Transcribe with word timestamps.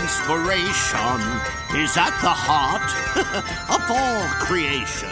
Inspiration 0.00 1.20
is 1.76 1.96
at 1.96 2.14
the 2.22 2.32
heart 2.32 2.90
of 3.68 3.90
all 3.90 4.22
creation. 4.44 5.10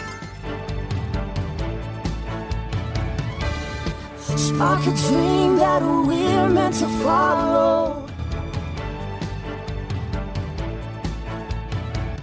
Spark 4.35 4.81
a 4.81 4.95
dream 5.07 5.57
that 5.57 5.81
we're 5.81 6.49
meant 6.49 6.75
to 6.75 6.87
follow. 7.03 8.07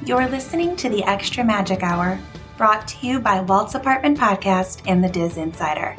You're 0.05 0.29
listening 0.29 0.75
to 0.77 0.89
the 0.89 1.05
Extra 1.05 1.45
Magic 1.45 1.83
Hour, 1.83 2.19
brought 2.57 2.89
to 2.89 3.07
you 3.07 3.21
by 3.21 3.41
Walt's 3.43 3.75
Apartment 3.77 4.19
Podcast 4.19 4.83
and 4.87 5.03
the 5.05 5.09
Diz 5.09 5.37
Insider. 5.37 5.95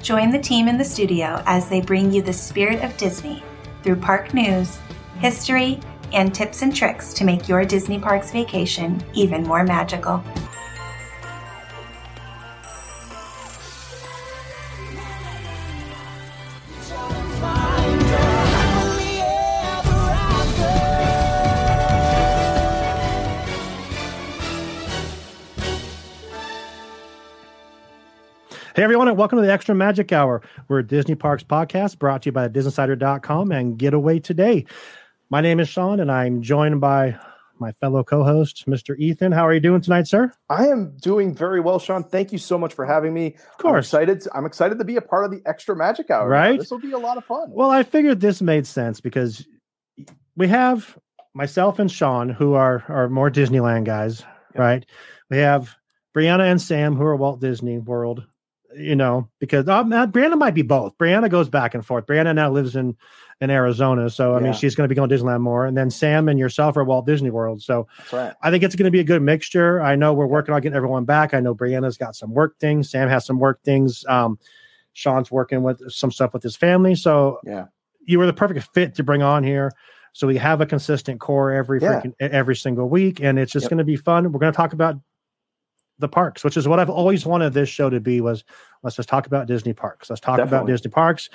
Join 0.00 0.30
the 0.30 0.38
team 0.38 0.68
in 0.68 0.78
the 0.78 0.84
studio 0.84 1.42
as 1.46 1.68
they 1.68 1.80
bring 1.80 2.12
you 2.12 2.22
the 2.22 2.32
spirit 2.32 2.82
of 2.84 2.96
Disney 2.96 3.42
through 3.82 3.96
park 3.96 4.34
news, 4.34 4.78
history, 5.18 5.80
and 6.12 6.34
tips 6.34 6.62
and 6.62 6.74
tricks 6.74 7.12
to 7.14 7.24
make 7.24 7.48
your 7.48 7.64
Disney 7.64 7.98
Parks 7.98 8.30
vacation 8.30 9.02
even 9.14 9.42
more 9.42 9.64
magical. 9.64 10.22
Hey 28.74 28.82
everyone, 28.84 29.06
and 29.06 29.18
welcome 29.18 29.36
to 29.36 29.44
the 29.44 29.52
Extra 29.52 29.74
Magic 29.74 30.12
Hour. 30.12 30.40
We're 30.66 30.80
Disney 30.80 31.14
Parks 31.14 31.42
podcast 31.42 31.98
brought 31.98 32.22
to 32.22 32.28
you 32.28 32.32
by 32.32 32.48
DisneySider.com 32.48 33.52
and 33.52 33.76
Getaway 33.76 34.18
Today. 34.18 34.64
My 35.32 35.40
name 35.40 35.60
is 35.60 35.68
Sean, 35.70 35.98
and 35.98 36.12
I'm 36.12 36.42
joined 36.42 36.78
by 36.82 37.18
my 37.58 37.72
fellow 37.72 38.04
co-host, 38.04 38.66
Mr. 38.66 38.94
Ethan. 38.98 39.32
How 39.32 39.46
are 39.46 39.54
you 39.54 39.60
doing 39.60 39.80
tonight, 39.80 40.06
sir? 40.06 40.30
I 40.50 40.66
am 40.66 40.94
doing 41.00 41.34
very 41.34 41.58
well, 41.58 41.78
Sean. 41.78 42.04
Thank 42.04 42.32
you 42.32 42.38
so 42.38 42.58
much 42.58 42.74
for 42.74 42.84
having 42.84 43.14
me. 43.14 43.36
Of 43.52 43.56
course. 43.56 43.94
I'm 43.94 44.02
excited. 44.02 44.20
To, 44.20 44.36
I'm 44.36 44.44
excited 44.44 44.78
to 44.78 44.84
be 44.84 44.96
a 44.96 45.00
part 45.00 45.24
of 45.24 45.30
the 45.30 45.40
extra 45.46 45.74
magic 45.74 46.10
hour. 46.10 46.28
Right. 46.28 46.58
This 46.58 46.70
will 46.70 46.80
be 46.80 46.92
a 46.92 46.98
lot 46.98 47.16
of 47.16 47.24
fun. 47.24 47.50
Well, 47.50 47.70
I 47.70 47.82
figured 47.82 48.20
this 48.20 48.42
made 48.42 48.66
sense 48.66 49.00
because 49.00 49.46
we 50.36 50.48
have 50.48 50.98
myself 51.32 51.78
and 51.78 51.90
Sean, 51.90 52.28
who 52.28 52.52
are 52.52 52.84
are 52.90 53.08
more 53.08 53.30
Disneyland 53.30 53.84
guys, 53.84 54.22
right? 54.54 54.84
We 55.30 55.38
have 55.38 55.74
Brianna 56.14 56.50
and 56.50 56.60
Sam, 56.60 56.94
who 56.94 57.04
are 57.04 57.16
Walt 57.16 57.40
Disney 57.40 57.78
World. 57.78 58.26
You 58.74 58.96
know, 58.96 59.28
because 59.38 59.68
um, 59.68 59.92
uh, 59.92 60.06
Brianna 60.06 60.38
might 60.38 60.54
be 60.54 60.62
both. 60.62 60.96
Brianna 60.96 61.28
goes 61.28 61.50
back 61.50 61.74
and 61.74 61.84
forth. 61.84 62.06
Brianna 62.06 62.34
now 62.34 62.50
lives 62.50 62.74
in 62.74 62.96
in 63.42 63.50
Arizona, 63.50 64.08
so 64.08 64.36
I 64.36 64.40
mean, 64.40 64.52
she's 64.52 64.76
going 64.76 64.84
to 64.84 64.88
be 64.88 64.94
going 64.94 65.08
to 65.10 65.14
Disneyland 65.16 65.40
more. 65.40 65.66
And 65.66 65.76
then 65.76 65.90
Sam 65.90 66.28
and 66.28 66.38
yourself 66.38 66.76
are 66.76 66.84
Walt 66.84 67.06
Disney 67.06 67.28
World. 67.30 67.60
So 67.60 67.88
right. 68.12 68.32
I 68.40 68.52
think 68.52 68.62
it's 68.62 68.76
going 68.76 68.84
to 68.84 68.90
be 68.92 69.00
a 69.00 69.04
good 69.04 69.20
mixture. 69.20 69.82
I 69.82 69.96
know 69.96 70.12
we're 70.14 70.26
working 70.26 70.54
on 70.54 70.60
getting 70.60 70.76
everyone 70.76 71.04
back. 71.04 71.34
I 71.34 71.40
know 71.40 71.52
Brianna's 71.52 71.96
got 71.96 72.14
some 72.14 72.32
work 72.32 72.56
things. 72.60 72.88
Sam 72.88 73.08
has 73.08 73.26
some 73.26 73.40
work 73.40 73.60
things. 73.64 74.04
Um, 74.08 74.38
Sean's 74.92 75.30
working 75.32 75.64
with 75.64 75.82
some 75.90 76.12
stuff 76.12 76.32
with 76.32 76.44
his 76.44 76.54
family. 76.54 76.94
So 76.94 77.40
Yeah. 77.44 77.66
you 78.06 78.20
were 78.20 78.26
the 78.26 78.32
perfect 78.32 78.62
fit 78.72 78.94
to 78.94 79.02
bring 79.02 79.22
on 79.22 79.42
here. 79.42 79.72
So 80.12 80.28
we 80.28 80.36
have 80.36 80.60
a 80.60 80.66
consistent 80.66 81.20
core 81.20 81.50
every 81.50 81.80
Yeah. 81.80 82.00
freaking 82.00 82.14
every 82.20 82.54
single 82.54 82.88
week, 82.88 83.20
and 83.20 83.40
it's 83.40 83.50
just 83.50 83.64
Yep. 83.64 83.70
going 83.70 83.78
to 83.78 83.84
be 83.84 83.96
fun. 83.96 84.30
We're 84.30 84.38
going 84.38 84.52
to 84.52 84.56
talk 84.56 84.72
about 84.72 84.96
the 85.98 86.08
parks, 86.08 86.44
which 86.44 86.56
is 86.56 86.68
what 86.68 86.78
I've 86.78 86.90
always 86.90 87.26
wanted 87.26 87.54
this 87.54 87.68
show 87.68 87.90
to 87.90 87.98
be. 87.98 88.20
Was 88.20 88.44
let's 88.84 88.94
just 88.94 89.08
talk 89.08 89.26
about 89.26 89.46
Disney 89.48 89.72
parks. 89.72 90.10
Let's 90.10 90.20
talk 90.20 90.38
about 90.38 90.66
Disney 90.66 90.90
parks. 90.90 91.28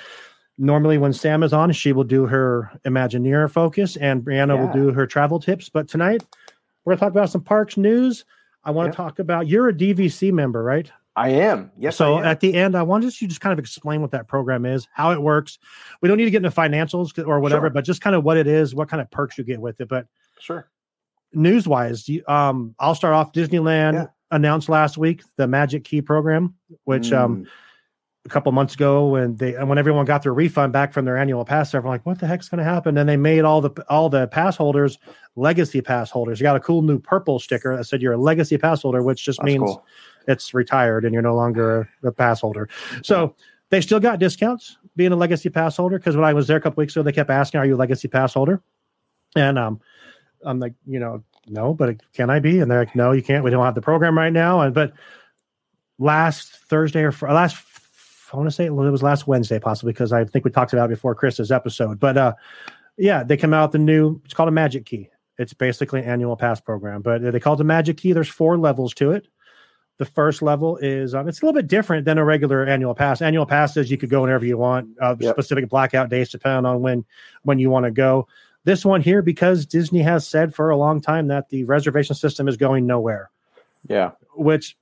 Normally, 0.58 0.98
when 0.98 1.12
Sam 1.12 1.42
is 1.44 1.52
on, 1.52 1.70
she 1.72 1.92
will 1.92 2.04
do 2.04 2.26
her 2.26 2.70
Imagineer 2.84 3.48
focus, 3.50 3.96
and 3.96 4.22
Brianna 4.22 4.58
will 4.58 4.72
do 4.72 4.92
her 4.92 5.06
travel 5.06 5.38
tips. 5.38 5.68
But 5.68 5.88
tonight, 5.88 6.24
we're 6.84 6.92
going 6.92 6.98
to 6.98 7.04
talk 7.04 7.12
about 7.12 7.30
some 7.30 7.42
parks 7.42 7.76
news. 7.76 8.24
I 8.64 8.72
want 8.72 8.92
to 8.92 8.96
talk 8.96 9.20
about. 9.20 9.46
You're 9.46 9.68
a 9.68 9.72
DVC 9.72 10.32
member, 10.32 10.62
right? 10.64 10.90
I 11.14 11.30
am. 11.30 11.70
Yes. 11.78 11.96
so 11.96 12.18
am. 12.18 12.24
at 12.24 12.40
the 12.40 12.54
end, 12.54 12.76
I 12.76 12.82
want 12.82 13.02
you 13.04 13.10
to 13.10 13.26
just 13.26 13.40
kind 13.40 13.52
of 13.52 13.58
explain 13.58 14.00
what 14.02 14.10
that 14.12 14.26
program 14.28 14.64
is, 14.66 14.86
how 14.92 15.10
it 15.12 15.20
works. 15.22 15.58
We 16.00 16.08
don't 16.08 16.16
need 16.18 16.26
to 16.26 16.30
get 16.30 16.44
into 16.44 16.50
financials 16.50 17.16
or 17.26 17.40
whatever, 17.40 17.66
Sure. 17.66 17.70
but 17.70 17.84
just 17.84 18.00
kind 18.00 18.14
of 18.14 18.22
what 18.24 18.36
it 18.36 18.46
is, 18.46 18.74
what 18.74 18.88
kind 18.88 19.00
of 19.00 19.10
perks 19.10 19.36
you 19.38 19.42
get 19.44 19.60
with 19.60 19.80
it. 19.80 19.88
But 19.88 20.06
sure. 20.38 20.68
news 21.32 21.66
wise, 21.66 22.08
um, 22.28 22.74
I'll 22.78 22.94
start 22.94 23.14
off. 23.14 23.32
Disneyland 23.32 23.94
Yeah. 23.94 24.06
announced 24.30 24.68
last 24.68 24.96
week 24.96 25.22
the 25.36 25.48
Magic 25.48 25.82
Key 25.84 26.02
program, 26.02 26.54
which 26.84 27.12
um, 27.12 27.44
Mm, 27.44 27.48
a 28.28 28.32
couple 28.32 28.52
months 28.52 28.74
ago 28.74 29.08
when 29.08 29.36
they 29.36 29.54
and 29.54 29.68
when 29.68 29.78
everyone 29.78 30.04
got 30.04 30.22
their 30.22 30.34
refund 30.34 30.72
back 30.72 30.92
from 30.92 31.04
their 31.04 31.16
annual 31.16 31.44
pass, 31.44 31.74
everyone 31.74 31.94
like, 31.94 32.06
what 32.06 32.18
the 32.18 32.26
heck's 32.26 32.48
going 32.48 32.58
to 32.58 32.64
happen? 32.64 32.94
Then 32.94 33.06
they 33.06 33.16
made 33.16 33.44
all 33.44 33.60
the 33.60 33.70
all 33.88 34.08
the 34.08 34.26
pass 34.28 34.56
holders 34.56 34.98
legacy 35.36 35.80
pass 35.80 36.10
holders. 36.10 36.40
You 36.40 36.44
got 36.44 36.56
a 36.56 36.60
cool 36.60 36.82
new 36.82 36.98
purple 36.98 37.38
sticker 37.38 37.76
that 37.76 37.84
said 37.84 38.02
you're 38.02 38.12
a 38.12 38.18
legacy 38.18 38.58
pass 38.58 38.82
holder, 38.82 39.02
which 39.02 39.24
just 39.24 39.38
that's 39.38 39.46
means 39.46 39.62
cool. 39.62 39.84
it's 40.26 40.52
retired 40.52 41.04
and 41.04 41.12
you're 41.12 41.22
no 41.22 41.34
longer 41.34 41.88
a, 42.02 42.08
a 42.08 42.12
pass 42.12 42.40
holder. 42.40 42.68
So 43.02 43.34
they 43.70 43.80
still 43.80 44.00
got 44.00 44.18
discounts 44.18 44.76
being 44.96 45.12
a 45.12 45.16
legacy 45.16 45.48
pass 45.48 45.76
holder 45.76 45.98
because 45.98 46.16
when 46.16 46.24
I 46.24 46.32
was 46.32 46.46
there 46.46 46.56
a 46.56 46.60
couple 46.60 46.80
weeks 46.82 46.94
ago, 46.94 47.02
they 47.02 47.12
kept 47.12 47.30
asking, 47.30 47.60
"Are 47.60 47.66
you 47.66 47.76
a 47.76 47.76
legacy 47.76 48.08
pass 48.08 48.34
holder?" 48.34 48.62
And 49.36 49.58
um, 49.58 49.80
I'm 50.44 50.58
like, 50.58 50.74
you 50.86 50.98
know, 50.98 51.22
no, 51.46 51.74
but 51.74 51.96
can 52.12 52.30
I 52.30 52.38
be? 52.38 52.60
And 52.60 52.70
they're 52.70 52.80
like, 52.80 52.94
no, 52.94 53.12
you 53.12 53.22
can't. 53.22 53.44
We 53.44 53.50
don't 53.50 53.64
have 53.64 53.74
the 53.74 53.82
program 53.82 54.16
right 54.16 54.32
now. 54.32 54.60
And 54.60 54.74
but 54.74 54.92
last 55.98 56.50
Thursday 56.68 57.02
or 57.02 57.12
fr- 57.12 57.28
last, 57.28 57.56
I 58.32 58.36
want 58.36 58.48
to 58.48 58.54
say 58.54 58.66
it 58.66 58.72
was 58.72 59.02
last 59.02 59.26
Wednesday, 59.26 59.58
possibly 59.58 59.92
because 59.92 60.12
I 60.12 60.24
think 60.24 60.44
we 60.44 60.50
talked 60.50 60.72
about 60.72 60.86
it 60.86 60.94
before 60.94 61.14
Chris's 61.14 61.50
episode. 61.50 61.98
But 61.98 62.16
uh, 62.16 62.34
yeah, 62.96 63.22
they 63.22 63.36
come 63.36 63.54
out 63.54 63.72
the 63.72 63.78
new. 63.78 64.20
It's 64.24 64.34
called 64.34 64.48
a 64.48 64.52
Magic 64.52 64.86
Key. 64.86 65.08
It's 65.38 65.52
basically 65.54 66.00
an 66.00 66.06
annual 66.06 66.36
pass 66.36 66.60
program, 66.60 67.00
but 67.02 67.22
they 67.22 67.40
call 67.40 67.54
it 67.54 67.58
the 67.58 67.64
Magic 67.64 67.96
Key. 67.96 68.12
There's 68.12 68.28
four 68.28 68.58
levels 68.58 68.92
to 68.94 69.12
it. 69.12 69.28
The 69.98 70.04
first 70.04 70.42
level 70.42 70.76
is 70.76 71.14
um, 71.14 71.26
it's 71.28 71.42
a 71.42 71.44
little 71.44 71.58
bit 71.60 71.66
different 71.68 72.04
than 72.04 72.18
a 72.18 72.24
regular 72.24 72.64
annual 72.64 72.94
pass. 72.94 73.20
Annual 73.20 73.46
passes 73.46 73.90
you 73.90 73.98
could 73.98 74.10
go 74.10 74.20
whenever 74.22 74.44
you 74.46 74.56
want. 74.56 74.90
Uh, 75.00 75.16
Yep. 75.18 75.34
Specific 75.34 75.68
blackout 75.68 76.08
days 76.08 76.28
depending 76.30 76.66
on 76.66 76.80
when 76.82 77.04
when 77.42 77.58
you 77.58 77.70
want 77.70 77.84
to 77.84 77.90
go. 77.90 78.28
This 78.64 78.84
one 78.84 79.00
here, 79.00 79.22
because 79.22 79.64
Disney 79.64 80.02
has 80.02 80.26
said 80.26 80.54
for 80.54 80.70
a 80.70 80.76
long 80.76 81.00
time 81.00 81.28
that 81.28 81.48
the 81.48 81.64
reservation 81.64 82.14
system 82.14 82.48
is 82.48 82.56
going 82.56 82.86
nowhere, 82.86 83.30
Yeah. 83.88 84.10
which 84.34 84.76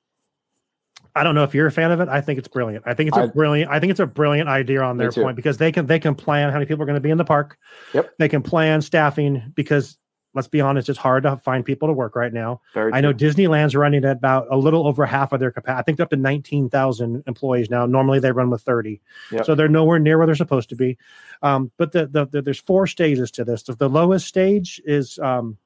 I 1.17 1.25
don't 1.25 1.35
know 1.35 1.43
if 1.45 1.55
you're 1.55 1.67
a 1.67 1.73
fan 1.73 1.91
of 1.91 2.01
it. 2.01 2.09
I 2.09 2.21
think 2.21 2.39
it's 2.39 2.49
brilliant. 2.49 2.85
I 2.87 2.95
think 2.95 3.09
it's 3.09 3.17
a 3.17 3.23
I- 3.23 3.27
brilliant. 3.27 3.71
I 3.71 3.81
think 3.81 3.91
it's 3.91 4.01
a 4.01 4.07
brilliant 4.07 4.49
idea 4.49 4.83
on 4.83 4.97
their 4.99 5.11
point 5.11 5.35
because 5.37 5.57
they 5.57 5.73
can 5.73 5.87
they 5.87 5.99
can 5.99 6.15
plan 6.15 6.51
how 6.51 6.55
many 6.57 6.67
people 6.67 6.83
are 6.83 6.87
going 6.87 6.95
to 6.97 7.01
be 7.01 7.11
in 7.11 7.19
the 7.19 7.25
park. 7.25 7.59
Yep. 7.95 8.11
They 8.19 8.29
can 8.29 8.43
plan 8.43 8.83
staffing 8.83 9.53
because 9.55 9.99
let's 10.35 10.49
be 10.49 10.61
honest, 10.61 10.91
it's 10.91 10.99
hard 10.99 11.23
to 11.23 11.39
find 11.39 11.65
people 11.65 11.89
to 11.89 11.95
work 11.95 12.15
right 12.15 12.33
now. 12.33 12.61
Very. 12.75 12.93
I 12.93 13.01
know 13.01 13.11
true. 13.15 13.27
Disneyland's 13.31 13.75
running 13.75 14.05
at 14.05 14.19
about 14.19 14.47
a 14.51 14.57
little 14.59 14.87
over 14.87 15.07
half 15.07 15.33
of 15.33 15.41
their 15.41 15.51
capacity. 15.51 15.79
I 15.81 15.83
think 15.83 15.97
they're 15.97 16.05
up 16.05 16.11
to 16.11 16.17
19,000 16.17 17.23
employees 17.27 17.71
now. 17.71 17.87
Normally 17.87 18.19
they 18.19 18.33
run 18.33 18.51
with 18.51 18.61
30. 18.61 19.01
Yep. 19.33 19.47
So 19.47 19.55
they're 19.55 19.67
nowhere 19.67 19.99
near 19.99 20.19
where 20.19 20.27
they're 20.27 20.35
supposed 20.37 20.69
to 20.69 20.77
be. 20.77 20.99
Um, 21.41 21.73
but 21.79 21.93
the, 21.93 22.07
the, 22.07 22.27
the 22.27 22.43
there's 22.43 22.61
four 22.61 22.87
stages 22.87 23.31
to 23.31 23.45
this. 23.45 23.63
The, 23.63 23.77
the 23.77 23.89
lowest 23.89 24.27
stage 24.27 24.79
is 24.85 25.19
um, 25.21 25.57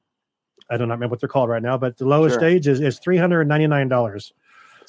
I 0.69 0.77
don't 0.77 0.87
remember 0.87 1.09
what 1.09 1.19
they're 1.19 1.27
called 1.27 1.49
right 1.49 1.61
now, 1.61 1.77
but 1.77 1.97
the 1.97 2.05
lowest 2.05 2.35
Sure. 2.35 2.39
stage 2.39 2.65
is, 2.65 2.79
is 2.79 2.97
$399, 3.01 4.31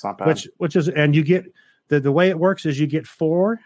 It's 0.03 0.05
not 0.05 0.19
bad. 0.19 0.27
which 0.27 0.49
which 0.57 0.75
is 0.75 0.89
and 0.89 1.15
you 1.15 1.23
get 1.23 1.45
the, 1.87 2.01
the 2.01 2.11
way 2.11 2.29
it 2.29 2.37
works 2.39 2.67
is 2.67 2.81
you 2.81 2.89
get 2.89 3.07
four. 3.07 3.61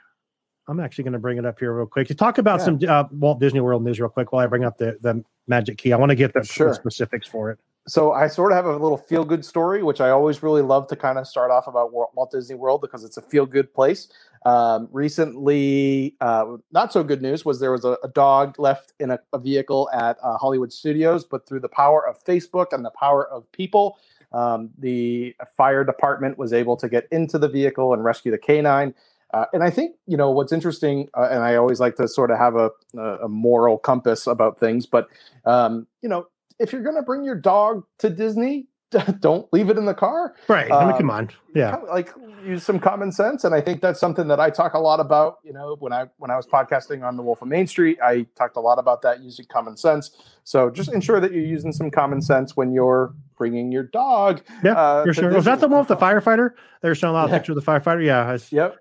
I'm 0.68 0.80
actually 0.80 1.04
going 1.04 1.14
to 1.14 1.18
bring 1.18 1.38
it 1.38 1.46
up 1.46 1.58
here 1.58 1.72
real 1.72 1.86
quick 1.86 2.08
to 2.08 2.14
talk 2.14 2.36
about 2.36 2.58
Yeah. 2.60 2.64
some 2.66 2.78
uh, 2.86 3.04
Walt 3.12 3.40
Disney 3.40 3.60
World 3.60 3.82
news 3.84 3.98
real 3.98 4.10
quick 4.10 4.32
while 4.32 4.44
I 4.44 4.46
bring 4.48 4.64
up 4.64 4.76
the, 4.76 4.98
the 5.00 5.24
magic 5.46 5.78
key. 5.78 5.92
I 5.94 5.96
want 5.96 6.10
to 6.10 6.16
get 6.16 6.34
the, 6.34 6.40
the 6.40 6.74
specifics 6.74 7.26
for 7.26 7.50
it. 7.52 7.58
so 7.86 8.12
I 8.12 8.26
sort 8.26 8.50
of 8.52 8.56
have 8.56 8.66
a 8.66 8.76
little 8.76 8.98
feel 8.98 9.24
good 9.24 9.44
story, 9.44 9.82
which 9.82 10.00
I 10.02 10.10
always 10.10 10.42
really 10.42 10.62
love 10.62 10.88
to 10.88 10.96
kind 10.96 11.18
of 11.18 11.26
start 11.26 11.50
off 11.52 11.68
about 11.68 11.92
Wal- 11.92 12.10
Walt 12.16 12.32
Disney 12.32 12.56
World 12.56 12.80
because 12.82 13.02
it's 13.04 13.16
a 13.16 13.22
feel 13.22 13.46
good 13.46 13.72
place. 13.72 14.08
Um, 14.44 14.88
recently, 14.92 16.16
uh, 16.20 16.56
not 16.72 16.92
so 16.92 17.04
good 17.04 17.22
news 17.22 17.44
was 17.44 17.60
there 17.60 17.72
was 17.72 17.84
a, 17.84 17.96
a 18.02 18.08
dog 18.08 18.58
left 18.58 18.92
in 18.98 19.10
a, 19.12 19.18
a 19.32 19.38
vehicle 19.38 19.88
at 19.92 20.18
uh, 20.22 20.36
Hollywood 20.36 20.72
Studios, 20.72 21.24
but 21.24 21.46
through 21.46 21.60
the 21.60 21.68
power 21.68 22.06
of 22.06 22.22
Facebook 22.24 22.72
and 22.72 22.84
the 22.84 22.90
power 22.90 23.28
of 23.28 23.50
people, 23.52 23.98
um, 24.36 24.70
the 24.78 25.34
fire 25.56 25.82
department 25.82 26.36
was 26.36 26.52
able 26.52 26.76
to 26.76 26.88
get 26.90 27.08
into 27.10 27.38
the 27.38 27.48
vehicle 27.48 27.94
and 27.94 28.04
rescue 28.04 28.30
the 28.30 28.38
canine. 28.38 28.94
Uh, 29.32 29.46
and 29.54 29.62
I 29.62 29.70
think 29.70 29.96
you 30.06 30.16
know 30.16 30.30
what's 30.30 30.52
interesting, 30.52 31.08
uh, 31.16 31.28
and 31.30 31.42
I 31.42 31.56
always 31.56 31.80
like 31.80 31.96
to 31.96 32.06
sort 32.06 32.30
of 32.30 32.38
have 32.38 32.54
a, 32.54 32.70
a, 32.98 33.28
moral 33.28 33.76
compass 33.78 34.26
about 34.26 34.60
things, 34.60 34.86
but 34.86 35.08
um, 35.46 35.86
you 36.02 36.08
know, 36.08 36.28
if 36.60 36.72
you're 36.72 36.82
going 36.82 36.96
to 36.96 37.02
bring 37.02 37.24
your 37.24 37.34
dog 37.34 37.84
to 37.98 38.10
Disney, 38.10 38.66
don't 39.20 39.52
leave 39.52 39.68
it 39.68 39.76
in 39.76 39.84
the 39.84 39.94
car. 39.94 40.34
Right. 40.48 40.70
I 40.70 40.84
mean, 40.84 40.92
Um, 40.92 40.98
come 40.98 41.10
on. 41.10 41.30
Yeah. 41.54 41.76
Like 41.88 42.10
use 42.44 42.62
some 42.62 42.78
common 42.78 43.10
sense, 43.10 43.42
and 43.44 43.54
I 43.54 43.60
think 43.60 43.80
that's 43.80 43.98
something 43.98 44.28
that 44.28 44.38
I 44.38 44.50
talk 44.50 44.74
a 44.74 44.78
lot 44.78 45.00
about. 45.00 45.38
You 45.42 45.52
know, 45.52 45.76
when 45.80 45.92
I 45.92 46.06
when 46.18 46.30
I 46.30 46.36
was 46.36 46.46
podcasting 46.46 47.02
on 47.04 47.16
the 47.16 47.22
Wolf 47.22 47.42
of 47.42 47.48
Main 47.48 47.66
Street, 47.66 47.98
I 48.02 48.26
talked 48.36 48.56
a 48.56 48.60
lot 48.60 48.78
about 48.78 49.02
that 49.02 49.20
using 49.22 49.46
common 49.48 49.76
sense. 49.76 50.10
So 50.44 50.70
just 50.70 50.92
ensure 50.92 51.18
that 51.20 51.32
you're 51.32 51.44
using 51.44 51.72
some 51.72 51.90
common 51.90 52.20
sense 52.22 52.56
when 52.56 52.72
you're 52.72 53.12
bringing 53.36 53.72
your 53.72 53.82
dog. 53.84 54.42
Yeah, 54.62 54.74
uh, 54.74 55.04
for 55.04 55.14
sure. 55.14 55.32
Was 55.32 55.44
that 55.46 55.60
the 55.60 55.68
one 55.68 55.80
with 55.80 55.88
the 55.88 55.96
firefighter? 55.96 56.50
They 56.82 56.88
were 56.88 56.94
showing 56.94 57.10
a 57.10 57.14
lot 57.14 57.24
of 57.24 57.30
Yeah. 57.30 57.38
pictures 57.38 57.56
of 57.56 57.64
the 57.64 57.70
firefighter. 57.70 58.04
Yeah. 58.04 58.38
Yep, 58.50 58.76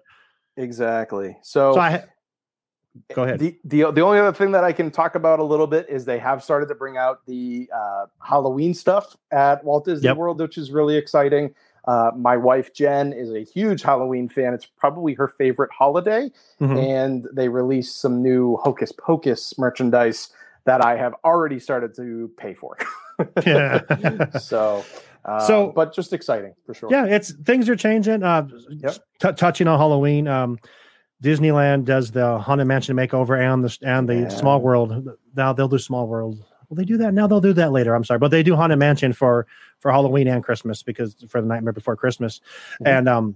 exactly. 0.57 1.37
So, 1.41 1.73
So 1.73 1.79
I 1.79 2.03
go 3.13 3.23
ahead. 3.23 3.39
The, 3.39 3.57
the 3.63 3.91
the 3.91 4.01
only 4.01 4.19
other 4.19 4.33
thing 4.33 4.51
that 4.51 4.63
I 4.63 4.71
can 4.71 4.91
talk 4.91 5.15
about 5.15 5.39
a 5.39 5.43
little 5.43 5.67
bit 5.67 5.87
is 5.89 6.05
they 6.05 6.19
have 6.19 6.43
started 6.43 6.67
to 6.69 6.75
bring 6.75 6.97
out 6.97 7.25
the 7.25 7.69
uh, 7.75 8.05
Halloween 8.21 8.73
stuff 8.73 9.15
at 9.31 9.63
Walt 9.63 9.85
Disney 9.85 10.05
Yep. 10.09 10.17
World, 10.17 10.39
which 10.41 10.57
is 10.57 10.71
really 10.71 10.95
exciting. 10.97 11.53
Uh, 11.87 12.11
my 12.15 12.35
wife 12.35 12.73
Jen 12.73 13.13
is 13.13 13.31
a 13.31 13.41
huge 13.43 13.83
Halloween 13.83 14.27
fan. 14.27 14.53
It's 14.55 14.65
probably 14.65 15.13
her 15.13 15.27
favorite 15.27 15.71
holiday, 15.71 16.31
Mhm. 16.59 16.83
and 16.83 17.27
they 17.31 17.47
released 17.49 18.01
some 18.01 18.23
new 18.23 18.57
Hocus 18.57 18.91
Pocus 18.91 19.57
merchandise 19.59 20.29
that 20.65 20.83
I 20.83 20.97
have 20.97 21.13
already 21.23 21.59
started 21.59 21.95
to 21.97 22.31
pay 22.37 22.55
for. 22.55 22.75
Yeah. 23.45 23.81
so, 24.39 24.83
uh, 25.23 25.39
So- 25.45 25.71
but 25.75 25.93
just 25.93 26.11
exciting 26.11 26.55
for 26.65 26.73
sure. 26.73 26.89
yeah, 26.91 27.05
it's 27.05 27.31
things 27.33 27.69
are 27.69 27.75
changing. 27.75 28.23
Uh, 28.23 28.47
Yep. 28.69 28.95
t- 29.19 29.31
touching 29.33 29.67
on 29.67 29.77
Halloween, 29.77 30.27
um, 30.27 30.57
Disneyland 31.25 31.85
does 31.85 32.11
the 32.11 32.37
Haunted 32.37 32.67
Mansion 32.67 32.95
makeover 32.95 33.39
and 33.39 33.63
the 33.63 33.77
and 33.81 34.07
the 34.07 34.15
Yeah. 34.15 34.27
Small 34.29 34.61
World. 34.61 35.07
Now 35.35 35.53
they'll 35.53 35.67
do 35.67 35.79
Small 35.79 36.07
World. 36.07 36.37
Will 36.69 36.75
they 36.77 36.85
do 36.85 36.97
that 36.97 37.13
now? 37.13 37.25
They'll 37.27 37.41
do 37.41 37.53
that 37.53 37.71
later. 37.71 37.95
I'm 37.95 38.03
sorry, 38.03 38.19
but 38.19 38.29
they 38.31 38.43
do 38.43 38.55
Haunted 38.55 38.77
Mansion 38.79 39.11
for 39.13 39.47
for 39.79 39.91
Halloween 39.91 40.27
and 40.27 40.43
Christmas 40.43 40.83
because 40.83 41.15
for 41.27 41.41
the 41.41 41.47
Nightmare 41.47 41.73
Before 41.73 41.95
Christmas, 41.95 42.41
Mhm. 42.81 42.87
and 42.87 43.09
um, 43.09 43.35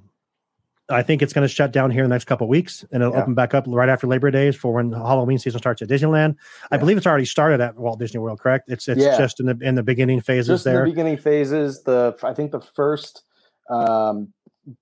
I 0.91 1.03
think 1.03 1.21
it's 1.21 1.33
going 1.33 1.47
to 1.47 1.53
shut 1.53 1.71
down 1.71 1.91
here 1.91 2.03
in 2.03 2.09
the 2.09 2.15
next 2.15 2.25
couple 2.25 2.45
of 2.45 2.49
weeks, 2.49 2.83
and 2.91 3.03
it'll 3.03 3.13
Yeah. 3.13 3.21
open 3.21 3.35
back 3.35 3.53
up 3.53 3.65
right 3.67 3.89
after 3.89 4.07
Labor 4.07 4.31
Days 4.31 4.55
for 4.55 4.73
when 4.73 4.91
Halloween 4.91 5.37
season 5.37 5.59
starts 5.59 5.81
at 5.83 5.87
Disneyland. 5.87 6.35
I 6.71 6.77
believe 6.77 6.97
it's 6.97 7.05
already 7.05 7.25
started 7.25 7.61
at 7.61 7.77
Walt 7.77 7.99
Disney 7.99 8.19
World. 8.19 8.39
Correct? 8.39 8.69
It's 8.69 8.87
it's 8.87 9.01
Yeah. 9.01 9.17
just 9.17 9.39
in 9.39 9.45
the 9.47 9.57
in 9.61 9.75
the 9.75 9.83
beginning 9.83 10.21
phases 10.21 10.47
just 10.47 10.63
there. 10.65 10.79
the 10.85 10.89
beginning 10.91 11.17
phases. 11.17 11.83
The 11.83 12.15
I 12.23 12.33
think 12.33 12.51
the 12.51 12.61
first 12.61 13.23
um, 13.69 14.29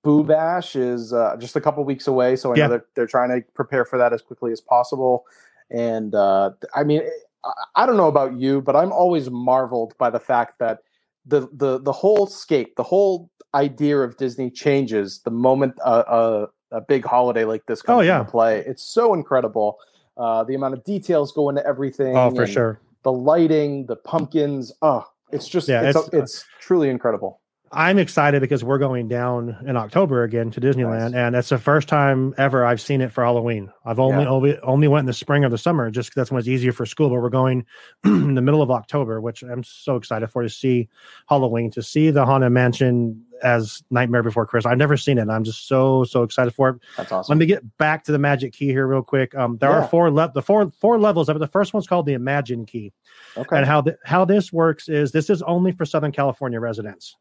Boo 0.04 0.24
Bash 0.24 0.75
is 0.75 1.13
uh, 1.13 1.36
just 1.39 1.56
a 1.56 1.62
couple 1.62 1.84
weeks 1.86 2.07
away, 2.07 2.36
so 2.36 2.51
I 2.54 2.56
Yeah. 2.57 2.68
know 2.68 2.74
that 2.74 2.81
they're 2.95 3.07
trying 3.07 3.30
to 3.30 3.45
prepare 3.54 3.86
for 3.86 3.98
that 3.98 4.13
as 4.13 4.22
quickly 4.22 4.51
as 4.51 4.62
possible. 4.62 5.25
And 5.69 6.13
uh, 6.16 6.51
I 6.75 6.84
mean, 6.84 7.01
I, 7.45 7.51
I 7.75 7.86
don't 7.86 7.98
know 7.98 8.07
about 8.07 8.34
you, 8.36 8.62
but 8.62 8.75
I'm 8.75 8.92
always 8.92 9.30
marveled 9.30 9.94
by 9.98 10.10
the 10.10 10.19
fact 10.19 10.60
that 10.60 10.80
the 11.25 11.48
the 11.54 11.80
the 11.80 11.92
whole 11.92 12.25
scape, 12.28 12.75
the 12.75 12.84
whole 12.84 13.30
idea 13.54 13.98
of 14.00 14.18
Disney 14.18 14.50
changes 14.50 15.22
the 15.24 15.31
moment 15.31 15.75
a, 15.84 15.92
a, 15.92 16.48
a 16.72 16.81
big 16.81 17.06
holiday 17.06 17.44
like 17.45 17.66
this 17.66 17.81
comes 17.81 17.98
Oh, 17.98 18.01
yeah. 18.01 18.19
into 18.19 18.31
play. 18.31 18.60
It's 18.66 18.84
so 18.84 19.13
incredible. 19.13 19.78
Uh, 20.18 20.44
the 20.44 20.56
amount 20.56 20.74
of 20.74 20.84
details 20.84 21.31
go 21.31 21.48
into 21.50 21.66
everything. 21.66 22.16
oh, 22.18 22.31
for 22.31 22.48
sure. 22.48 22.80
the 23.04 23.12
lighting, 23.12 23.86
the 23.86 23.95
pumpkins. 23.95 24.74
Oh, 24.81 25.06
it's 25.31 25.48
just 25.48 25.68
Yeah, 25.69 25.84
it's 25.84 25.95
it's- 25.98 26.10
it's, 26.13 26.45
truly 26.60 26.89
incredible. 26.89 27.39
I'm 27.71 27.97
excited 27.97 28.39
because 28.41 28.63
we're 28.63 28.77
going 28.77 29.07
down 29.07 29.57
in 29.67 29.75
October 29.75 30.23
again 30.23 30.51
to 30.51 30.61
Disneyland, 30.61 31.11
Nice. 31.11 31.13
and 31.13 31.35
it's 31.35 31.49
the 31.49 31.57
first 31.57 31.87
time 31.89 32.33
ever 32.37 32.63
I've 32.65 32.79
seen 32.79 33.01
it 33.01 33.11
for 33.11 33.23
Halloween. 33.23 33.69
I've 33.85 33.99
only 33.99 34.23
Yeah. 34.23 34.29
only, 34.29 34.59
only 34.59 34.87
went 34.87 35.01
in 35.01 35.05
the 35.07 35.13
spring 35.13 35.43
or 35.43 35.49
the 35.49 35.57
summer, 35.57 35.91
just 35.91 36.15
that's 36.15 36.31
when 36.31 36.39
it's 36.39 36.47
easier 36.47 36.71
for 36.71 36.85
school. 36.85 37.09
But 37.09 37.21
we're 37.21 37.29
going 37.29 37.65
in 38.05 38.35
the 38.35 38.41
middle 38.41 38.61
of 38.61 38.71
October, 38.71 39.19
which 39.19 39.43
I'm 39.43 39.63
so 39.63 39.95
excited 39.97 40.27
for 40.27 40.43
to 40.43 40.49
see 40.49 40.87
Halloween, 41.27 41.69
to 41.71 41.83
see 41.83 42.09
the 42.09 42.25
Haunted 42.25 42.51
Mansion 42.51 43.21
as 43.43 43.83
Nightmare 43.91 44.23
Before 44.23 44.45
Christmas. 44.45 44.71
I've 44.71 44.77
never 44.79 44.97
seen 44.97 45.17
it. 45.17 45.21
and 45.21 45.31
I'm 45.31 45.43
just 45.43 45.67
so 45.67 46.03
so 46.05 46.23
excited 46.23 46.55
for 46.55 46.69
it. 46.69 46.75
That's 46.95 47.11
awesome. 47.11 47.33
Let 47.33 47.39
me 47.39 47.45
get 47.45 47.77
back 47.77 48.03
to 48.05 48.11
the 48.11 48.17
Magic 48.17 48.53
Key 48.53 48.67
here 48.67 48.87
real 48.87 49.03
quick. 49.03 49.35
Um, 49.35 49.57
there 49.57 49.69
Yeah. 49.69 49.83
are 49.83 49.87
four 49.89 50.09
le- 50.09 50.31
the 50.33 50.41
four 50.41 50.71
four 50.79 50.97
levels 50.97 51.27
of 51.29 51.35
it. 51.35 51.39
The 51.39 51.47
first 51.47 51.73
one's 51.73 51.85
called 51.85 52.05
the 52.05 52.13
Imagine 52.13 52.65
Key. 52.65 52.93
okay. 53.35 53.57
And 53.57 53.65
how 53.65 53.81
th- 53.81 53.97
how 54.05 54.25
this 54.25 54.51
works 54.53 54.87
is 54.89 55.11
this 55.11 55.29
is 55.29 55.41
only 55.41 55.71
for 55.73 55.85
Southern 55.85 56.11
California 56.11 56.59
residents. 56.59 57.17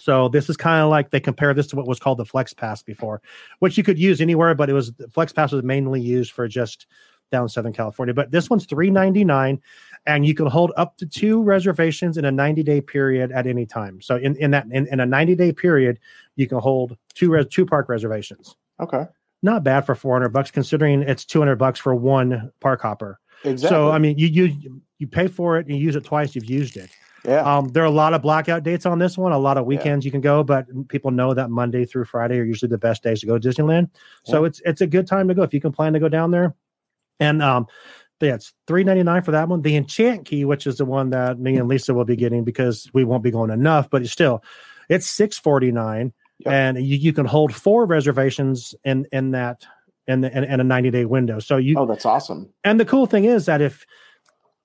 So 0.00 0.28
this 0.28 0.48
is 0.48 0.56
kind 0.56 0.82
of 0.82 0.90
like 0.90 1.10
they 1.10 1.20
compare 1.20 1.52
this 1.54 1.66
to 1.68 1.76
what 1.76 1.86
was 1.86 1.98
called 1.98 2.18
the 2.18 2.24
Flex 2.24 2.54
Pass 2.54 2.82
before, 2.82 3.20
which 3.58 3.76
you 3.76 3.84
could 3.84 3.98
use 3.98 4.20
anywhere, 4.20 4.54
but 4.54 4.70
it 4.70 4.72
was 4.72 4.92
the 4.92 5.08
Flex 5.08 5.32
Pass 5.32 5.52
was 5.52 5.62
mainly 5.62 6.00
used 6.00 6.32
for 6.32 6.48
just 6.48 6.86
down 7.30 7.48
Southern 7.48 7.72
California. 7.72 8.12
But 8.14 8.30
this 8.30 8.50
one's 8.50 8.66
three 8.66 8.90
ninety 8.90 9.24
nine, 9.24 9.60
and 10.06 10.26
you 10.26 10.34
can 10.34 10.46
hold 10.46 10.72
up 10.76 10.96
to 10.96 11.06
two 11.06 11.42
reservations 11.42 12.16
in 12.16 12.24
a 12.24 12.32
ninety 12.32 12.62
day 12.62 12.80
period 12.80 13.30
at 13.30 13.46
any 13.46 13.66
time. 13.66 14.00
So 14.00 14.16
in, 14.16 14.36
in 14.36 14.50
that 14.50 14.66
in, 14.72 14.88
in 14.88 15.00
a 15.00 15.06
ninety 15.06 15.36
day 15.36 15.52
period, 15.52 16.00
you 16.36 16.48
can 16.48 16.58
hold 16.58 16.96
two 17.14 17.30
res- 17.30 17.46
two 17.48 17.66
park 17.66 17.88
reservations. 17.88 18.56
okay. 18.80 19.04
Not 19.42 19.64
bad 19.64 19.86
for 19.86 19.94
four 19.94 20.14
hundred 20.14 20.30
bucks, 20.30 20.50
considering 20.50 21.02
it's 21.02 21.24
two 21.24 21.38
hundred 21.38 21.56
bucks 21.56 21.80
for 21.80 21.94
one 21.94 22.52
park 22.60 22.82
hopper. 22.82 23.18
Exactly. 23.44 23.74
So 23.74 23.90
I 23.90 23.98
mean, 23.98 24.18
you 24.18 24.26
you 24.26 24.82
you 24.98 25.06
pay 25.06 25.28
for 25.28 25.56
it 25.58 25.66
and 25.66 25.74
you 25.76 25.82
use 25.82 25.96
it 25.96 26.04
twice. 26.04 26.34
You've 26.34 26.44
used 26.50 26.76
it. 26.76 26.90
Yeah. 27.24 27.40
Um, 27.42 27.68
there 27.68 27.82
are 27.82 27.86
a 27.86 27.90
lot 27.90 28.14
of 28.14 28.22
blackout 28.22 28.62
dates 28.62 28.86
on 28.86 28.98
this 28.98 29.18
one. 29.18 29.32
A 29.32 29.38
lot 29.38 29.58
of 29.58 29.66
weekends 29.66 30.04
you 30.04 30.10
can 30.10 30.20
go, 30.20 30.42
but 30.42 30.66
people 30.88 31.10
know 31.10 31.34
that 31.34 31.50
Monday 31.50 31.84
through 31.84 32.04
Friday 32.06 32.38
are 32.38 32.44
usually 32.44 32.68
the 32.70 32.78
best 32.78 33.02
days 33.02 33.20
to 33.20 33.26
go 33.26 33.38
to 33.38 33.48
Disneyland. 33.48 33.90
So 34.24 34.44
it's 34.44 34.60
it's 34.64 34.80
a 34.80 34.86
good 34.86 35.06
time 35.06 35.28
to 35.28 35.34
go 35.34 35.42
if 35.42 35.52
you 35.52 35.60
can 35.60 35.72
plan 35.72 35.92
to 35.92 36.00
go 36.00 36.08
down 36.08 36.30
there. 36.30 36.54
And 37.18 37.42
um, 37.42 37.66
yeah, 38.20 38.34
it's 38.34 38.52
three 38.66 38.84
ninety 38.84 39.02
nine 39.02 39.22
for 39.22 39.32
that 39.32 39.48
one. 39.48 39.62
The 39.62 39.76
Enchant 39.76 40.24
Key, 40.24 40.44
which 40.44 40.66
is 40.66 40.76
the 40.78 40.84
one 40.84 41.10
that 41.10 41.38
me 41.38 41.56
and 41.56 41.68
Lisa 41.68 41.92
will 41.94 42.04
be 42.04 42.16
getting 42.16 42.44
because 42.44 42.90
we 42.94 43.04
won't 43.04 43.22
be 43.22 43.30
going 43.30 43.50
enough, 43.50 43.90
but 43.90 44.02
it's 44.02 44.12
still 44.12 44.42
it's 44.88 45.06
six 45.06 45.38
forty 45.38 45.72
nine, 45.72 46.12
Yep. 46.40 46.52
and 46.54 46.78
you, 46.86 46.96
you 46.96 47.12
can 47.12 47.26
hold 47.26 47.54
four 47.54 47.84
reservations 47.86 48.74
in 48.84 49.06
in 49.12 49.32
that 49.32 49.66
in, 50.06 50.22
the, 50.22 50.34
in, 50.36 50.44
in 50.44 50.60
a 50.60 50.64
ninety 50.64 50.90
day 50.90 51.04
window. 51.04 51.38
So 51.38 51.58
you 51.58 51.78
oh, 51.78 51.84
that's 51.86 52.06
awesome. 52.06 52.48
and 52.64 52.80
the 52.80 52.86
cool 52.86 53.04
thing 53.06 53.24
is 53.26 53.44
that 53.46 53.60
if 53.60 53.84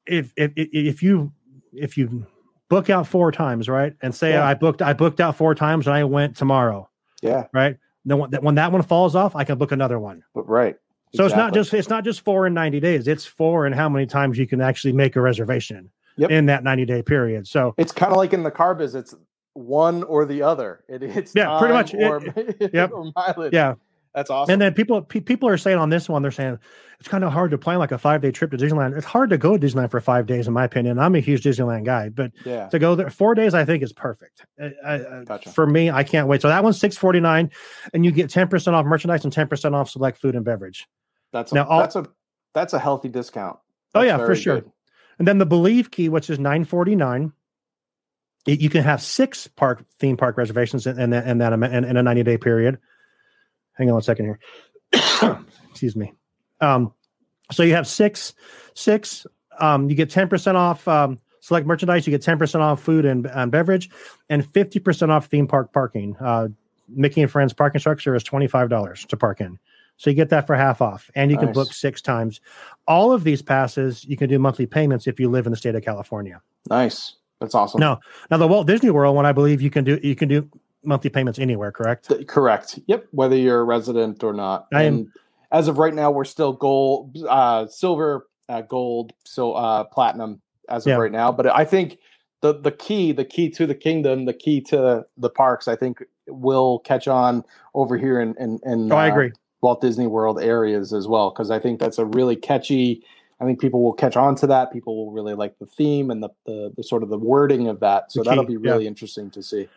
if 0.06 0.31
if- 0.38 0.54
if 0.56 1.04
you 1.04 1.34
if 1.74 1.98
you 1.98 2.25
book 2.70 2.90
out 2.90 3.08
four 3.08 3.32
times 3.32 3.70
right 3.70 3.94
and 4.02 4.14
say 4.14 4.32
Yeah. 4.32 4.46
i 4.48 4.54
booked 4.54 4.82
i 4.82 4.94
booked 4.94 5.20
out 5.22 5.36
four 5.36 5.54
times 5.56 5.88
and 5.88 5.96
i 5.96 6.04
went 6.04 6.36
tomorrow 6.36 6.90
Yeah. 7.22 7.46
right 7.54 7.78
then 8.06 8.18
when, 8.18 8.32
when 8.34 8.56
that 8.56 8.72
one 8.72 8.82
falls 8.82 9.16
off 9.16 9.36
i 9.36 9.44
can 9.44 9.58
book 9.58 9.72
another 9.72 10.00
one 10.00 10.24
But 10.34 10.48
right. 10.50 10.76
so 11.14 11.26
it's 11.26 11.36
not 11.36 11.54
just 11.54 11.74
it's 11.74 11.90
not 11.90 12.04
just 12.04 12.22
four 12.22 12.48
in 12.48 12.54
90 12.54 12.80
days 12.80 13.08
it's 13.08 13.26
four 13.26 13.66
and 13.66 13.76
how 13.76 13.88
many 13.90 14.06
times 14.06 14.38
you 14.38 14.48
can 14.48 14.62
actually 14.62 14.94
make 14.94 15.16
a 15.16 15.22
reservation 15.22 15.90
Yep. 16.18 16.32
in 16.32 16.46
that 16.46 16.64
90 16.64 16.86
day 16.86 17.02
period 17.04 17.46
so 17.46 17.74
It's 17.78 17.92
kind 17.92 18.12
of 18.12 18.18
like 18.18 18.32
in 18.32 18.44
the 18.44 18.51
car 18.51 18.74
business. 18.74 19.12
It's 19.12 19.22
one 19.54 20.04
or 20.04 20.25
the 20.25 20.42
other. 20.44 20.84
It, 20.88 21.04
it's 21.04 21.34
Yeah, 21.36 21.58
pretty 21.60 21.74
much. 21.74 21.94
Or, 21.94 22.22
Yep. 22.74 22.92
or 22.94 23.12
mileage. 23.16 23.54
yeah 23.54 23.75
That's 24.15 24.29
awesome. 24.29 24.53
and 24.53 24.62
then 24.62 24.74
people 24.74 25.01
pe- 25.01 25.19
people 25.19 25.50
are 25.50 25.57
saying 25.57 25.77
on 25.77 25.89
this 25.89 26.07
one 26.07 26.22
they're 26.22 26.31
saying 26.31 26.57
it's 27.00 27.10
kind 27.10 27.25
of 27.25 27.34
hard 27.34 27.51
to 27.51 27.57
plan 27.57 27.79
like 27.79 27.91
a 27.91 27.98
five 27.98 28.22
day 28.22 28.31
trip 28.31 28.50
to 28.51 28.57
disneyland 28.57 28.95
it's 28.95 29.05
hard 29.05 29.29
to 29.31 29.38
go 29.38 29.57
to 29.57 29.67
disneyland 29.67 29.91
for 29.91 30.00
five 30.00 30.25
days 30.25 30.48
in 30.48 30.53
my 30.53 30.63
opinion 30.63 30.98
i'm 30.98 31.13
a 31.15 31.19
huge 31.19 31.43
disneyland 31.43 31.84
guy 31.86 32.07
but 32.07 32.31
yeah. 32.45 32.69
to 32.69 32.79
go 32.79 32.95
there 32.95 33.10
four 33.10 33.36
days 33.36 33.53
i 33.53 33.65
think 33.65 33.84
is 33.84 33.91
perfect 33.91 34.45
I, 34.57 34.72
I, 34.86 35.24
Gotcha. 35.25 35.50
for 35.51 35.67
me 35.67 35.91
i 35.91 36.03
can't 36.05 36.29
wait 36.29 36.41
so 36.41 36.48
that 36.48 36.63
one's 36.63 36.79
649 36.79 37.51
and 37.93 38.05
you 38.05 38.12
get 38.12 38.29
10% 38.29 38.74
off 38.74 38.86
merchandise 38.86 39.25
and 39.25 39.34
10% 39.34 39.74
off 39.74 39.89
select 39.89 40.17
food 40.17 40.34
and 40.36 40.45
beverage 40.45 40.88
That's 41.34 41.51
a, 41.51 41.55
now 41.55 41.67
all- 41.67 41.79
that's 41.81 41.98
a 41.98 42.07
that's 42.53 42.72
a 42.72 42.79
healthy 42.79 43.10
discount. 43.10 43.60
Oh, 43.93 44.01
yeah, 44.01 44.15
for 44.17 44.34
sure. 44.34 44.62
good. 44.62 44.72
and 45.19 45.27
then 45.27 45.39
the 45.39 45.45
believe 45.45 45.91
key 45.91 46.07
which 46.07 46.29
is 46.29 46.39
949 46.39 47.34
you 48.45 48.69
can 48.69 48.84
have 48.84 49.01
six 49.01 49.48
park 49.48 49.84
theme 50.00 50.15
park 50.15 50.38
reservations 50.38 50.88
in, 50.88 50.98
in 51.00 51.10
that 51.10 51.27
in 51.27 51.39
that 51.39 51.51
in, 51.51 51.84
in 51.84 51.98
a 51.98 52.03
90 52.03 52.24
day 52.24 52.38
period 52.38 52.77
hang 53.75 53.91
on 53.91 53.98
a 53.98 54.01
second 54.01 54.25
here 54.25 54.39
excuse 55.70 55.96
me 55.96 56.13
um 56.62 56.94
so 57.51 57.63
you 57.63 57.74
have 57.74 57.88
six 57.88 58.34
six 58.74 59.25
um 59.60 59.89
you 59.89 59.96
get 59.96 60.10
10% 60.10 60.55
off 60.55 60.88
um 60.88 61.20
select 61.39 61.67
merchandise 61.67 62.08
you 62.08 62.12
get 62.12 62.22
10% 62.22 62.60
off 62.60 62.82
food 62.82 63.05
and, 63.05 63.27
and 63.27 63.51
beverage 63.51 63.89
and 64.29 64.44
50% 64.44 65.10
off 65.10 65.27
theme 65.27 65.48
park 65.48 65.72
parking 65.74 66.15
uh 66.20 66.48
mickey 66.89 67.22
and 67.22 67.32
friends 67.32 67.53
parking 67.53 67.79
structure 67.79 68.15
is 68.15 68.24
$25 68.24 69.08
to 69.08 69.17
park 69.17 69.41
in 69.41 69.60
so 69.98 70.10
you 70.10 70.15
get 70.15 70.29
that 70.29 70.46
for 70.46 70.55
half 70.55 70.82
off 70.82 71.10
and 71.15 71.32
you 71.32 71.38
can 71.38 71.51
book 71.51 71.72
six 71.72 72.01
times 72.01 72.41
all 72.88 73.12
of 73.12 73.24
these 73.24 73.41
passes 73.41 74.05
you 74.05 74.17
can 74.17 74.29
do 74.29 74.38
monthly 74.39 74.65
payments 74.65 75.08
if 75.08 75.20
you 75.20 75.29
live 75.29 75.46
in 75.46 75.51
the 75.51 75.58
state 75.58 75.75
of 75.75 75.84
california 75.84 76.41
Nice. 76.70 77.15
That's 77.41 77.53
awesome. 77.53 77.79
No. 77.82 78.00
now 78.32 78.38
the 78.38 78.48
walt 78.48 78.65
disney 78.65 78.89
world 78.89 79.15
one 79.15 79.25
i 79.25 79.32
believe 79.32 79.62
you 79.62 79.70
can 79.70 79.84
do 79.84 80.00
you 80.01 80.15
can 80.15 80.29
do 80.29 80.50
monthly 80.86 81.10
payments 81.10 81.39
anywhere 81.39 81.72
correct 81.72 82.10
Th- 82.10 82.27
correct. 82.27 82.80
Yep. 82.88 83.08
Whether 83.12 83.36
you're 83.36 83.62
a 83.62 83.63
resident 83.63 84.24
or 84.24 84.34
not. 84.34 84.68
I 84.74 84.84
am- 84.84 84.94
And 84.94 85.08
as 85.51 85.68
of 85.68 85.77
right 85.77 85.94
now, 85.94 86.12
we're 86.12 86.25
still 86.25 86.54
gold, 86.54 87.18
uh, 87.30 87.68
silver, 87.68 88.27
uh, 88.50 88.62
gold, 88.62 89.13
so 89.24 89.54
uh, 89.54 89.84
platinum 89.86 90.42
as 90.70 90.86
of 90.86 90.92
Yeah. 90.92 90.98
right 90.98 91.12
now. 91.12 91.32
But 91.32 91.48
I 91.48 91.65
think 91.65 92.00
the 92.42 92.54
the 92.54 92.72
key, 92.72 93.12
the 93.12 93.25
key 93.25 93.50
to 93.51 93.65
the 93.65 93.75
kingdom, 93.75 94.25
the 94.25 94.34
key 94.34 94.62
to 94.62 95.06
the 95.18 95.30
parks, 95.30 95.68
I 95.68 95.75
think 95.75 96.04
will 96.27 96.80
catch 96.80 97.08
on 97.08 97.44
over 97.74 97.98
here 97.98 98.20
in 98.20 98.36
in, 98.39 98.60
in 98.65 98.92
oh 98.92 98.96
i 98.96 99.10
uh, 99.10 99.12
agree 99.12 99.32
Walt 99.62 99.82
Disney 99.82 100.08
World 100.08 100.39
areas 100.42 100.94
as 100.94 101.08
well 101.08 101.30
because 101.32 101.50
I 101.51 101.60
think 101.60 101.80
that's 101.80 101.98
a 101.98 102.06
really 102.06 102.36
catchy 102.36 103.04
I 103.39 103.46
think 103.46 103.60
people 103.60 103.84
will 103.84 103.94
catch 103.94 104.15
on 104.15 104.36
to 104.36 104.48
that. 104.48 104.72
People 104.72 104.96
will 104.96 105.12
really 105.12 105.34
like 105.34 105.60
the 105.60 105.65
theme 105.65 106.10
and 106.12 106.24
the 106.24 106.30
the, 106.46 106.72
the 106.77 106.84
sort 106.84 107.04
of 107.04 107.10
the 107.10 107.18
wording 107.18 107.68
of 107.68 107.80
that. 107.82 108.12
So 108.12 108.24
that'll 108.24 108.46
be 108.46 108.58
really 108.58 108.88
interesting 108.88 109.30
to 109.32 109.44
see. 109.44 109.68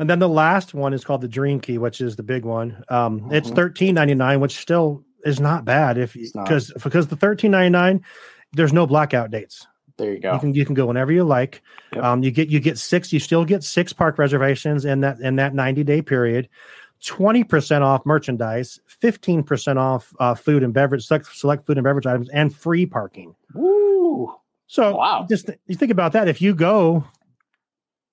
And 0.00 0.08
then 0.08 0.18
the 0.18 0.28
last 0.28 0.72
one 0.72 0.94
is 0.94 1.04
called 1.04 1.20
the 1.20 1.28
Dream 1.28 1.60
Key, 1.60 1.76
which 1.76 2.00
is 2.00 2.16
the 2.16 2.22
big 2.22 2.44
one. 2.46 2.82
Um, 2.88 3.28
It's 3.30 3.50
Mhm. 3.50 3.54
thirteen 3.54 3.94
ninety 3.94 4.14
nine, 4.14 4.40
which 4.40 4.56
still 4.56 5.04
is 5.26 5.38
not 5.38 5.66
bad 5.66 5.98
if 5.98 6.16
It's 6.16 6.32
because 6.32 6.72
because 6.82 7.08
the 7.08 7.16
thirteen 7.16 7.50
ninety 7.50 7.68
nine, 7.70 8.02
there's 8.54 8.72
no 8.72 8.86
blackout 8.86 9.30
dates. 9.30 9.66
There 9.98 10.14
you 10.14 10.18
go. 10.20 10.32
You 10.32 10.38
can 10.40 10.54
you 10.54 10.64
can 10.64 10.74
go 10.74 10.86
whenever 10.86 11.12
you 11.12 11.22
like. 11.22 11.60
Yep. 11.92 12.02
Um, 12.02 12.22
you 12.22 12.30
get 12.30 12.48
you 12.48 12.60
get 12.60 12.78
six. 12.78 13.12
You 13.12 13.20
still 13.20 13.44
get 13.44 13.62
six 13.62 13.92
park 13.92 14.16
reservations 14.16 14.86
in 14.86 15.00
that 15.00 15.20
in 15.20 15.36
that 15.36 15.54
ninety 15.54 15.84
day 15.84 16.00
period. 16.00 16.48
Twenty 17.04 17.44
percent 17.44 17.84
off 17.84 18.06
merchandise, 18.06 18.80
fifteen 18.86 19.42
percent 19.42 19.78
off 19.78 20.14
uh, 20.18 20.34
food 20.34 20.62
and 20.62 20.72
beverage, 20.72 21.04
select, 21.06 21.26
select 21.34 21.66
food 21.66 21.76
and 21.76 21.84
beverage 21.84 22.06
items, 22.06 22.30
and 22.30 22.54
free 22.54 22.86
parking. 22.86 23.34
Woo! 23.54 24.32
So 24.66 24.96
Wow. 24.96 25.26
just 25.28 25.46
th- 25.48 25.58
you 25.66 25.74
think 25.76 25.92
about 25.92 26.12
that. 26.12 26.26
If 26.28 26.40
you 26.40 26.54
go 26.54 27.04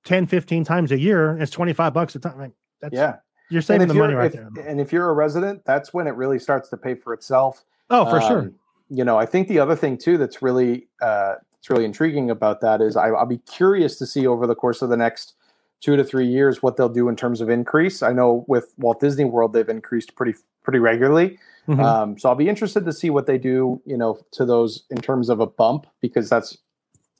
10, 0.07 0.25
15 0.25 0.63
times 0.63 0.91
a 0.91 0.97
year, 0.99 1.37
it's 1.37 1.51
twenty 1.51 1.73
five 1.73 1.93
bucks 1.93 2.15
a 2.15 2.19
time. 2.19 2.37
Like, 2.39 2.51
That's, 2.81 2.93
Yeah. 2.95 3.17
you're 3.49 3.61
saving 3.61 3.87
the 3.89 3.93
you're 3.93 4.03
money 4.05 4.15
right 4.15 4.33
if- 4.33 4.53
there. 4.53 4.65
and 4.67 4.79
if 4.79 4.93
you're 4.93 5.09
a 5.09 5.13
resident, 5.13 5.63
that's 5.65 5.93
when 5.93 6.07
it 6.07 6.15
really 6.15 6.39
starts 6.39 6.69
to 6.69 6.77
pay 6.77 6.95
for 6.95 7.13
itself. 7.13 7.63
Oh, 7.89 8.05
for 8.09 8.21
sure. 8.21 8.39
Um, 8.39 8.55
You 8.89 9.03
know, 9.03 9.17
I 9.17 9.25
think 9.25 9.49
the 9.49 9.59
other 9.59 9.75
thing 9.75 9.97
too 9.97 10.17
that's 10.17 10.41
really 10.41 10.87
uh, 11.01 11.35
it's 11.59 11.69
really 11.69 11.83
intriguing 11.83 12.29
about 12.29 12.61
that 12.61 12.79
is 12.81 12.95
I, 12.95 13.09
I'll 13.09 13.25
be 13.25 13.39
curious 13.39 13.97
to 13.97 14.05
see 14.05 14.25
over 14.25 14.47
the 14.47 14.55
course 14.55 14.81
of 14.81 14.87
the 14.89 14.95
next 14.95 15.33
two 15.81 15.97
to 15.97 16.03
three 16.05 16.25
years 16.25 16.63
what 16.63 16.77
they'll 16.77 16.87
do 17.01 17.09
in 17.09 17.15
terms 17.17 17.41
of 17.41 17.49
increase. 17.49 18.01
I 18.01 18.13
know 18.13 18.45
with 18.47 18.73
Walt 18.77 18.99
Disney 19.01 19.25
World 19.25 19.51
they've 19.51 19.67
increased 19.67 20.15
pretty 20.15 20.35
pretty 20.63 20.79
regularly, 20.79 21.37
Mhm. 21.67 21.83
um, 21.83 22.17
so 22.17 22.29
I'll 22.29 22.35
be 22.35 22.47
interested 22.47 22.85
to 22.85 22.93
see 22.93 23.09
what 23.09 23.25
they 23.25 23.37
do. 23.37 23.81
You 23.85 23.97
know, 23.97 24.19
to 24.31 24.45
those 24.45 24.85
in 24.89 24.97
terms 24.97 25.29
of 25.29 25.41
a 25.41 25.47
bump 25.47 25.85
because 26.01 26.29
that's 26.29 26.57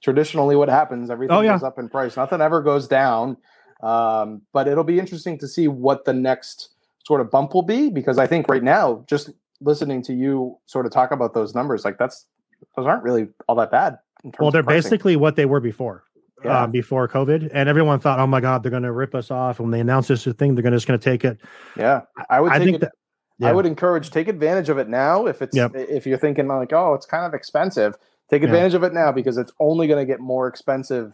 traditionally 0.04 0.56
what 0.56 0.70
happens. 0.70 1.10
Everything 1.10 1.36
Oh, 1.36 1.42
yeah. 1.42 1.54
goes 1.54 1.64
up 1.64 1.80
in 1.80 1.90
price. 1.90 2.16
Nothing 2.18 2.42
ever 2.42 2.62
goes 2.62 2.88
down. 2.88 3.38
Um, 3.84 4.42
but 4.54 4.68
it'll 4.68 4.84
be 4.84 5.00
interesting 5.00 5.38
to 5.40 5.48
see 5.48 5.68
what 5.68 6.06
the 6.06 6.14
next 6.14 6.70
sort 7.06 7.22
of 7.22 7.30
bump 7.32 7.54
will 7.54 7.62
be 7.64 7.90
because 7.90 8.18
I 8.18 8.28
think 8.28 8.48
right 8.50 8.64
now, 8.64 9.04
just 9.08 9.30
listening 9.62 10.02
to 10.04 10.14
you 10.14 10.58
sort 10.66 10.86
of 10.86 10.92
talk 10.92 11.12
about 11.12 11.34
those 11.34 11.54
numbers, 11.56 11.86
like 11.86 11.98
that's 11.98 12.26
those 12.76 12.86
aren't 12.88 13.04
really 13.04 13.28
all 13.48 13.56
that 13.56 13.72
bad. 13.72 13.98
In 14.24 14.32
terms 14.32 14.40
well, 14.42 14.52
they're 14.52 14.64
basically 14.64 15.16
what 15.16 15.36
they 15.36 15.46
were 15.46 15.60
before. 15.60 16.04
Yeah. 16.46 16.64
Um, 16.64 16.72
before 16.72 17.08
COVID, 17.08 17.50
and 17.52 17.68
everyone 17.68 18.00
thought, 18.00 18.20
"Oh 18.20 18.28
my 18.28 18.40
God, 18.40 18.62
they're 18.62 18.70
going 18.70 18.84
to 18.84 18.92
rip 18.92 19.16
us 19.16 19.32
off." 19.32 19.60
When 19.60 19.72
they 19.72 19.80
announce 19.80 20.08
this 20.08 20.24
thing, 20.24 20.54
they're 20.54 20.62
gonna, 20.62 20.76
just 20.76 20.88
going 20.88 21.00
to 21.00 21.04
take 21.04 21.26
it. 21.26 21.40
yeah. 21.76 22.02
I 22.30 22.40
would 22.40 22.52
I 22.52 22.60
take 22.60 22.66
think 22.66 22.76
it, 22.76 22.82
that 22.82 22.92
yeah. 23.40 23.50
I 23.50 23.54
would 23.54 23.66
encourage 23.66 24.12
take 24.12 24.28
advantage 24.28 24.70
of 24.70 24.78
it 24.78 24.88
now 24.88 25.26
if 25.26 25.42
it's 25.42 25.56
Yep. 25.56 25.72
if 25.76 26.06
you're 26.06 26.20
thinking 26.20 26.48
like, 26.48 26.74
oh, 26.74 26.94
it's 26.94 27.08
kind 27.08 27.26
of 27.26 27.34
expensive. 27.34 27.96
Take 28.30 28.42
Yeah. 28.42 28.50
advantage 28.50 28.74
of 28.74 28.84
it 28.84 28.94
now 28.94 29.12
because 29.12 29.38
it's 29.38 29.52
only 29.60 29.88
going 29.88 30.00
to 30.00 30.06
get 30.06 30.20
more 30.20 30.48
expensive 30.48 31.14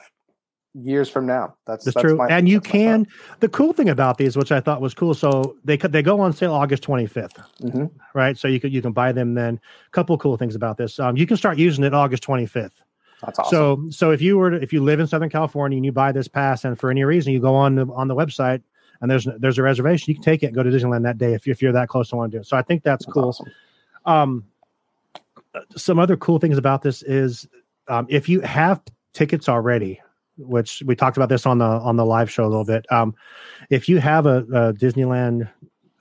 years 0.74 1.08
from 1.08 1.28
now. 1.28 1.54
That's 1.68 1.86
That's 1.86 1.96
that's 1.96 2.02
true, 2.04 2.16
my- 2.16 2.28
and 2.28 2.50
you 2.50 2.60
that's 2.60 2.68
my 2.74 2.80
thought. 2.80 2.86
can. 2.86 3.08
The 3.42 3.50
cool 3.50 3.74
thing 3.74 3.90
about 3.90 4.18
these, 4.18 4.36
which 4.36 4.52
I 4.52 4.60
thought 4.60 4.82
was 4.82 4.96
cool, 4.96 5.14
so 5.14 5.56
they 5.64 5.78
could 5.78 5.92
they 5.92 6.02
go 6.02 6.20
on 6.20 6.34
sale 6.34 6.54
August 6.54 6.82
twenty 6.82 7.06
fifth, 7.06 7.38
Mhm. 7.62 7.92
right? 8.16 8.36
So 8.38 8.48
you 8.48 8.60
could 8.60 8.74
you 8.74 8.82
can 8.82 8.92
buy 8.92 9.12
them 9.12 9.36
then. 9.36 9.60
A 9.88 9.92
couple 9.92 10.18
cool 10.18 10.36
things 10.38 10.56
about 10.56 10.78
this. 10.78 11.00
Um, 11.00 11.16
you 11.16 11.28
can 11.28 11.38
start 11.38 11.60
using 11.60 11.84
it 11.84 11.94
August 11.94 12.24
twenty 12.24 12.48
fifth. 12.48 12.82
That's 13.24 13.38
awesome. 13.38 13.92
So 13.92 14.06
so 14.08 14.12
if 14.12 14.20
you 14.22 14.38
were 14.40 14.50
to, 14.50 14.62
if 14.64 14.74
you 14.74 14.84
live 14.84 15.00
in 15.00 15.06
Southern 15.06 15.30
California 15.30 15.78
and 15.78 15.86
you 15.86 15.92
buy 15.92 16.12
this 16.12 16.28
pass, 16.28 16.66
and 16.66 16.80
for 16.80 16.90
any 16.90 17.04
reason 17.04 17.32
you 17.34 17.40
go 17.40 17.54
on 17.54 17.76
the 17.76 17.86
on 17.94 18.08
the 18.08 18.16
website 18.16 18.64
and 19.02 19.12
there's 19.12 19.28
there's 19.38 19.60
a 19.60 19.64
reservation, 19.64 20.10
you 20.10 20.16
can 20.16 20.24
take 20.24 20.42
it 20.42 20.48
and 20.48 20.56
go 20.56 20.64
to 20.64 20.72
Disneyland 20.72 21.04
that 21.04 21.20
day 21.20 21.36
if, 21.36 21.48
if 21.48 21.62
you're 21.62 21.72
that 21.74 21.88
close 21.88 22.10
to 22.10 22.16
want 22.16 22.32
to 22.32 22.38
do 22.40 22.42
it. 22.42 22.48
So 22.48 22.58
I 22.58 22.64
think 22.64 22.82
that's, 22.82 23.06
That's 23.06 23.14
cool. 23.14 23.26
awesome. 23.26 23.46
Um, 24.08 24.44
some 25.76 26.00
other 26.00 26.18
cool 26.18 26.40
things 26.40 26.58
about 26.58 26.82
this 26.82 27.04
is 27.04 27.48
um, 27.88 28.06
if 28.10 28.28
you 28.30 28.42
have 28.42 28.82
tickets 29.14 29.48
already, 29.50 30.02
which 30.38 30.82
we 30.86 30.96
talked 30.96 31.18
about 31.18 31.30
this 31.30 31.46
on 31.46 31.60
the 31.60 31.66
on 31.66 31.96
the 31.96 32.06
live 32.06 32.32
show 32.32 32.44
a 32.46 32.50
little 32.50 32.66
bit. 32.66 32.86
Um, 32.92 33.14
if 33.70 33.88
you 33.88 34.00
have 34.00 34.26
a, 34.26 34.38
a 34.40 34.74
Disneyland 34.74 35.50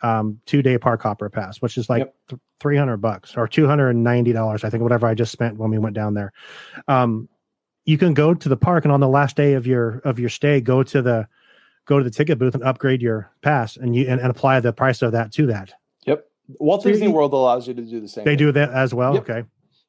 um, 0.02 0.40
two 0.46 0.62
day 0.62 0.78
park 0.78 1.02
hopper 1.02 1.28
pass, 1.28 1.60
which 1.60 1.76
is 1.76 1.88
like 1.88 2.00
Yep. 2.00 2.14
th- 2.30 2.40
three 2.60 2.76
hundred 2.76 2.98
bucks 2.98 3.36
or 3.36 3.46
two 3.46 3.66
hundred 3.66 3.90
and 3.90 4.02
ninety 4.02 4.32
dollars, 4.32 4.64
I 4.64 4.70
think, 4.70 4.82
whatever 4.82 5.06
I 5.06 5.14
just 5.14 5.32
spent 5.32 5.58
when 5.58 5.70
we 5.70 5.78
went 5.78 5.94
down 5.94 6.14
there. 6.14 6.32
Um, 6.88 7.28
you 7.84 7.98
can 7.98 8.14
go 8.14 8.32
to 8.32 8.48
the 8.48 8.56
park 8.56 8.84
and 8.84 8.92
on 8.92 9.00
the 9.00 9.08
last 9.08 9.36
day 9.36 9.54
of 9.54 9.66
your 9.66 9.98
of 10.04 10.18
your 10.18 10.30
stay, 10.30 10.60
go 10.60 10.82
to 10.82 11.02
the 11.02 11.28
go 11.84 11.98
to 11.98 12.04
the 12.04 12.10
ticket 12.10 12.38
booth 12.38 12.54
and 12.54 12.62
upgrade 12.62 13.02
your 13.02 13.30
pass 13.42 13.76
and 13.76 13.94
you 13.94 14.06
and, 14.08 14.20
and 14.20 14.30
apply 14.30 14.60
the 14.60 14.72
price 14.72 15.02
of 15.02 15.12
that 15.12 15.32
to 15.32 15.46
that. 15.46 15.72
Walt 16.58 16.82
Disney 16.82 17.08
World 17.08 17.32
allows 17.32 17.68
you 17.68 17.74
to 17.74 17.82
do 17.82 18.00
the 18.00 18.08
same. 18.08 18.24
They 18.24 18.32
thing. 18.32 18.38
do 18.38 18.52
that 18.52 18.70
as 18.70 18.92
well. 18.94 19.14
Yep. 19.14 19.30
Okay. 19.30 19.44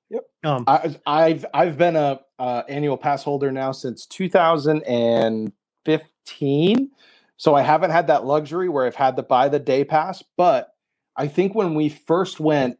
Yep. 0.10 0.24
Um, 0.44 0.64
I, 0.68 0.96
I've 1.06 1.46
I've 1.54 1.78
been 1.78 1.96
a 1.96 2.20
uh, 2.40 2.64
annual 2.70 2.98
pass 2.98 3.24
holder 3.24 3.52
now 3.52 3.72
since 3.72 4.06
2015, 4.06 6.92
so 7.38 7.56
I 7.56 7.62
haven't 7.62 7.92
had 7.92 8.08
that 8.08 8.26
luxury 8.26 8.70
where 8.70 8.86
I've 8.86 8.96
had 8.96 9.16
to 9.18 9.24
buy 9.24 9.50
the 9.50 9.60
day 9.60 9.84
pass. 9.84 10.24
But 10.38 10.74
I 11.16 11.28
think 11.28 11.56
when 11.56 11.76
we 11.76 11.90
first 11.90 12.40
went 12.40 12.78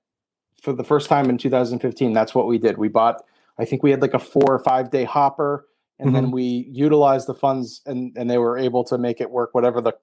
for 0.62 0.74
the 0.74 0.84
first 0.84 1.10
time 1.10 1.30
in 1.30 1.38
2015, 1.38 2.14
that's 2.14 2.34
what 2.36 2.48
we 2.48 2.58
did. 2.58 2.78
We 2.78 2.88
bought. 2.88 3.24
I 3.58 3.66
think 3.66 3.84
we 3.84 3.92
had 3.92 4.02
like 4.02 4.14
a 4.14 4.20
four 4.20 4.52
or 4.52 4.60
five 4.60 4.92
day 4.92 5.04
hopper, 5.04 5.68
and 6.00 6.16
then 6.16 6.32
we 6.32 6.68
utilized 6.72 7.28
the 7.28 7.36
funds, 7.36 7.82
and 7.86 8.16
and 8.18 8.30
they 8.30 8.38
were 8.38 8.58
able 8.58 8.84
to 8.86 8.98
make 8.98 9.22
it 9.22 9.30
work. 9.30 9.54
Whatever 9.54 9.82
the 9.82 9.94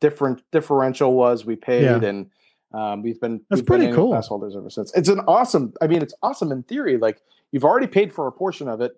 different 0.00 0.42
differential 0.52 1.14
was, 1.14 1.44
we 1.44 1.56
paid, 1.56 1.84
Yeah. 1.84 2.00
and 2.02 2.30
um, 2.72 3.02
we've 3.02 3.20
been 3.20 3.40
That's 3.50 3.60
we've 3.60 3.66
pretty 3.66 3.86
annual 3.86 4.06
cool. 4.06 4.14
pass 4.14 4.28
holders 4.28 4.54
ever 4.56 4.70
since. 4.70 4.92
It's 4.94 5.08
an 5.08 5.20
awesome. 5.26 5.72
I 5.80 5.86
mean, 5.86 6.02
it's 6.02 6.14
awesome 6.22 6.52
in 6.52 6.62
theory. 6.64 6.96
Like 6.98 7.20
you've 7.52 7.64
already 7.64 7.86
paid 7.86 8.12
for 8.12 8.26
a 8.26 8.32
portion 8.32 8.68
of 8.68 8.80
it, 8.80 8.92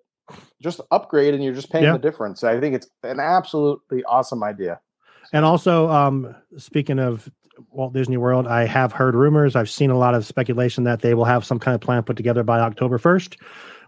just 0.61 0.79
upgrade, 0.91 1.33
and 1.33 1.43
you're 1.43 1.53
just 1.53 1.71
paying 1.71 1.85
Yeah. 1.85 1.93
the 1.93 1.99
difference. 1.99 2.43
I 2.43 2.59
think 2.59 2.75
it's 2.75 2.87
an 3.03 3.19
absolutely 3.19 4.03
awesome 4.05 4.43
idea. 4.43 4.79
And 5.31 5.45
also, 5.45 5.89
um, 5.89 6.35
speaking 6.57 6.99
of 6.99 7.29
Walt 7.71 7.93
Disney 7.93 8.17
World, 8.17 8.47
I 8.47 8.65
have 8.65 8.91
heard 8.91 9.15
rumors. 9.15 9.55
I've 9.55 9.69
seen 9.69 9.89
a 9.89 9.97
lot 9.97 10.13
of 10.15 10.25
speculation 10.25 10.83
that 10.83 11.01
they 11.01 11.13
will 11.13 11.25
have 11.25 11.45
some 11.45 11.59
kind 11.59 11.73
of 11.75 11.81
plan 11.81 12.03
put 12.03 12.17
together 12.17 12.43
by 12.43 12.59
October 12.59 12.97
1st, 12.99 13.37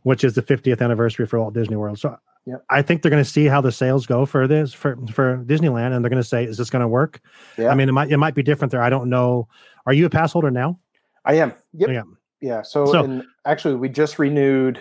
which 0.03 0.23
is 0.23 0.33
the 0.33 0.41
50th 0.41 0.81
anniversary 0.81 1.25
for 1.27 1.39
Walt 1.39 1.53
Disney 1.53 1.75
World. 1.75 1.99
So 1.99 2.17
Yep. 2.45 2.63
I 2.69 2.81
think 2.83 3.01
they're 3.01 3.09
going 3.09 3.23
to 3.23 3.29
see 3.29 3.45
how 3.45 3.59
the 3.61 3.71
sales 3.71 4.05
go 4.05 4.25
for 4.25 4.47
this 4.47 4.71
for 4.73 4.95
for 5.11 5.37
Disneyland, 5.45 5.95
and 5.95 6.03
they're 6.05 6.09
going 6.11 6.21
to 6.21 6.27
say, 6.27 6.43
"Is 6.43 6.57
this 6.57 6.69
going 6.69 6.81
to 6.83 6.87
work?" 6.87 7.19
Yeah. 7.57 7.69
I 7.69 7.75
mean, 7.75 7.89
it 7.89 7.93
might 7.93 8.11
it 8.11 8.17
might 8.17 8.35
be 8.35 8.43
different 8.43 8.71
there. 8.71 8.81
I 8.83 8.89
don't 8.89 9.09
know. 9.09 9.47
Are 9.87 9.93
you 9.93 10.05
a 10.05 10.09
pass 10.09 10.33
holder 10.33 10.51
now? 10.51 10.79
I 11.25 11.35
am. 11.35 11.53
Yep. 11.73 11.89
Yeah. 11.89 12.03
Yeah. 12.41 12.61
So, 12.61 12.85
So- 12.85 13.03
and 13.03 13.23
actually, 13.45 13.75
we 13.75 13.89
just 13.89 14.19
renewed. 14.19 14.79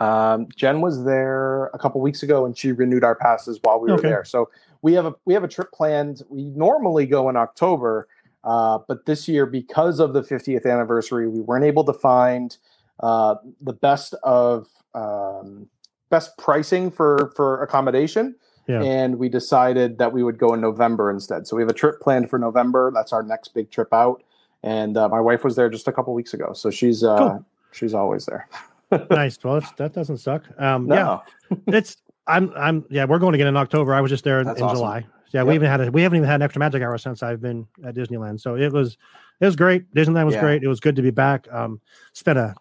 Um, 0.00 0.46
Jen 0.56 0.80
was 0.80 1.04
there 1.04 1.66
a 1.74 1.78
couple 1.78 2.00
weeks 2.00 2.22
ago, 2.22 2.44
and 2.44 2.56
she 2.56 2.70
renewed 2.72 3.02
our 3.04 3.14
passes 3.16 3.58
while 3.62 3.80
we 3.80 3.88
were 3.90 3.98
Okay. 3.98 4.08
there. 4.08 4.24
So 4.24 4.48
we 4.82 4.94
have 4.94 5.06
a 5.06 5.14
we 5.24 5.34
have 5.34 5.44
a 5.44 5.48
trip 5.48 5.70
planned. 5.72 6.22
We 6.28 6.50
normally 6.50 7.06
go 7.06 7.28
in 7.28 7.36
October, 7.36 8.08
uh, 8.44 8.78
but 8.88 9.06
this 9.06 9.26
year, 9.28 9.44
because 9.46 9.98
of 10.00 10.12
the 10.14 10.22
50th 10.22 10.66
anniversary, 10.66 11.28
we 11.28 11.40
weren't 11.40 11.64
able 11.64 11.84
to 11.84 11.92
find 11.92 12.56
uh, 13.00 13.36
the 13.60 13.72
best 13.72 14.14
of 14.24 14.66
um, 14.94 15.68
best 16.10 16.36
pricing 16.38 16.90
for 16.90 17.32
for 17.36 17.62
accommodation. 17.62 18.34
Yeah. 18.66 18.82
And 18.82 19.18
we 19.18 19.30
decided 19.30 19.96
that 19.98 20.12
we 20.12 20.22
would 20.22 20.36
go 20.38 20.52
in 20.52 20.60
November 20.60 21.10
instead. 21.10 21.46
So 21.46 21.56
we 21.56 21.62
have 21.62 21.70
a 21.70 21.74
trip 21.74 22.00
planned 22.00 22.28
for 22.28 22.38
November. 22.38 22.90
That's 22.94 23.14
our 23.14 23.22
next 23.22 23.54
big 23.54 23.70
trip 23.70 23.88
out. 23.94 24.22
And 24.62 24.96
uh, 24.98 25.08
my 25.08 25.20
wife 25.20 25.42
was 25.42 25.56
there 25.56 25.70
just 25.70 25.88
a 25.88 25.92
couple 25.92 26.12
weeks 26.12 26.34
ago, 26.34 26.52
so 26.52 26.68
she's 26.70 27.02
uh, 27.02 27.16
Cool. 27.16 27.46
she's 27.72 27.94
always 27.94 28.26
there. 28.26 28.48
nice. 29.10 29.38
Well, 29.44 29.60
that's, 29.60 29.72
that 29.72 29.92
doesn't 29.94 30.18
suck. 30.18 30.44
Um, 30.60 30.86
Yeah, 30.90 31.20
No, 31.50 31.58
it's 31.68 31.96
I'm 32.26 32.52
I'm 32.56 32.84
yeah. 32.90 33.04
We're 33.06 33.18
going 33.18 33.34
again 33.34 33.46
in 33.46 33.56
October. 33.56 33.94
I 33.94 34.00
was 34.00 34.10
just 34.10 34.24
there 34.24 34.40
in, 34.40 34.48
in 34.48 34.62
awesome. 34.62 34.76
July. 34.76 35.06
Yeah, 35.32 35.42
we 35.42 35.54
even 35.54 35.68
had 35.68 35.80
a, 35.82 35.90
we 35.90 36.02
haven't 36.02 36.16
even 36.16 36.28
had 36.28 36.36
an 36.36 36.42
extra 36.42 36.58
magic 36.60 36.82
hour 36.82 36.96
since 36.96 37.22
I've 37.22 37.40
been 37.40 37.66
at 37.84 37.94
Disneyland. 37.94 38.40
So 38.40 38.54
it 38.56 38.72
was 38.72 38.96
it 39.40 39.46
was 39.46 39.56
great. 39.56 39.92
Disneyland 39.94 40.26
was 40.26 40.34
Yeah. 40.34 40.40
great. 40.40 40.62
It 40.62 40.68
was 40.68 40.80
good 40.80 40.96
to 40.96 41.02
be 41.02 41.10
back. 41.10 41.46
Um, 41.52 41.80
spent 42.12 42.38
a 42.38 42.54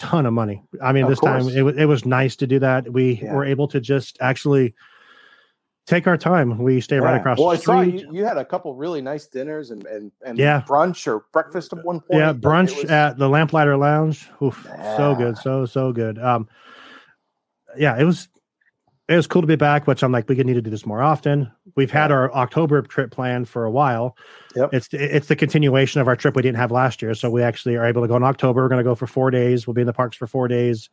ton 0.00 0.26
of 0.26 0.32
money. 0.32 0.62
I 0.82 0.92
mean, 0.92 1.04
Of 1.04 1.10
this 1.10 1.20
time 1.20 1.46
it 1.48 1.62
was 1.62 1.76
it 1.76 1.84
was 1.84 2.04
nice 2.04 2.34
to 2.36 2.46
do 2.46 2.58
that. 2.58 2.92
We 2.92 3.20
Yeah. 3.22 3.34
were 3.34 3.44
able 3.44 3.68
to 3.68 3.80
just 3.80 4.16
actually 4.20 4.74
take 5.86 6.06
our 6.06 6.16
time. 6.16 6.58
We 6.58 6.80
stay 6.80 6.98
right 6.98 7.16
across 7.16 7.38
Well, 7.38 7.50
I 7.50 7.56
the 7.56 7.62
saw 7.62 7.80
street. 7.82 8.00
you, 8.02 8.08
you 8.14 8.24
had 8.24 8.36
a 8.38 8.44
couple 8.44 8.74
really 8.74 9.00
nice 9.02 9.26
dinners 9.26 9.70
and 9.70 9.84
and, 9.86 10.10
and 10.24 10.38
Yeah. 10.38 10.62
brunch 10.66 11.06
or 11.06 11.24
breakfast 11.32 11.72
at 11.72 11.84
one 11.84 12.00
point. 12.00 12.20
Yeah, 12.20 12.32
brunch 12.32 12.74
was- 12.82 12.90
at 12.90 13.18
the 13.18 13.28
Lamplighter 13.28 13.76
Lounge. 13.76 14.28
Oof, 14.42 14.66
so 14.96 15.14
good, 15.14 15.36
so 15.38 15.66
so 15.66 15.92
good. 15.92 16.18
Um, 16.18 16.48
yeah, 17.76 17.98
it 17.98 18.04
was 18.04 18.28
it 19.10 19.16
was 19.16 19.26
cool 19.26 19.42
to 19.42 19.46
be 19.46 19.56
back. 19.56 19.86
Which 19.86 20.02
I'm 20.02 20.12
like, 20.12 20.28
we 20.28 20.36
could 20.36 20.46
need 20.46 20.54
to 20.54 20.62
do 20.62 20.70
this 20.70 20.86
more 20.86 21.02
often. 21.02 21.50
We've 21.76 21.90
had 21.90 22.10
our 22.12 22.32
October 22.32 22.80
trip 22.82 23.10
planned 23.10 23.48
for 23.48 23.64
a 23.64 23.70
while. 23.70 24.16
Yep. 24.56 24.72
It's 24.72 24.88
it's 24.92 25.26
the 25.26 25.36
continuation 25.36 26.00
of 26.00 26.08
our 26.08 26.16
trip 26.16 26.36
we 26.36 26.42
didn't 26.42 26.58
have 26.58 26.70
last 26.70 27.02
year, 27.02 27.14
so 27.14 27.28
we 27.28 27.42
actually 27.42 27.76
are 27.76 27.84
able 27.84 28.02
to 28.02 28.08
go 28.08 28.16
in 28.16 28.22
October. 28.22 28.62
We're 28.62 28.68
going 28.68 28.78
to 28.78 28.84
go 28.88 28.94
for 28.94 29.06
four 29.06 29.30
days. 29.30 29.66
We'll 29.66 29.74
be 29.74 29.82
in 29.82 29.86
the 29.86 29.92
parks 29.92 30.16
for 30.16 30.26
four 30.26 30.48
days. 30.48 30.88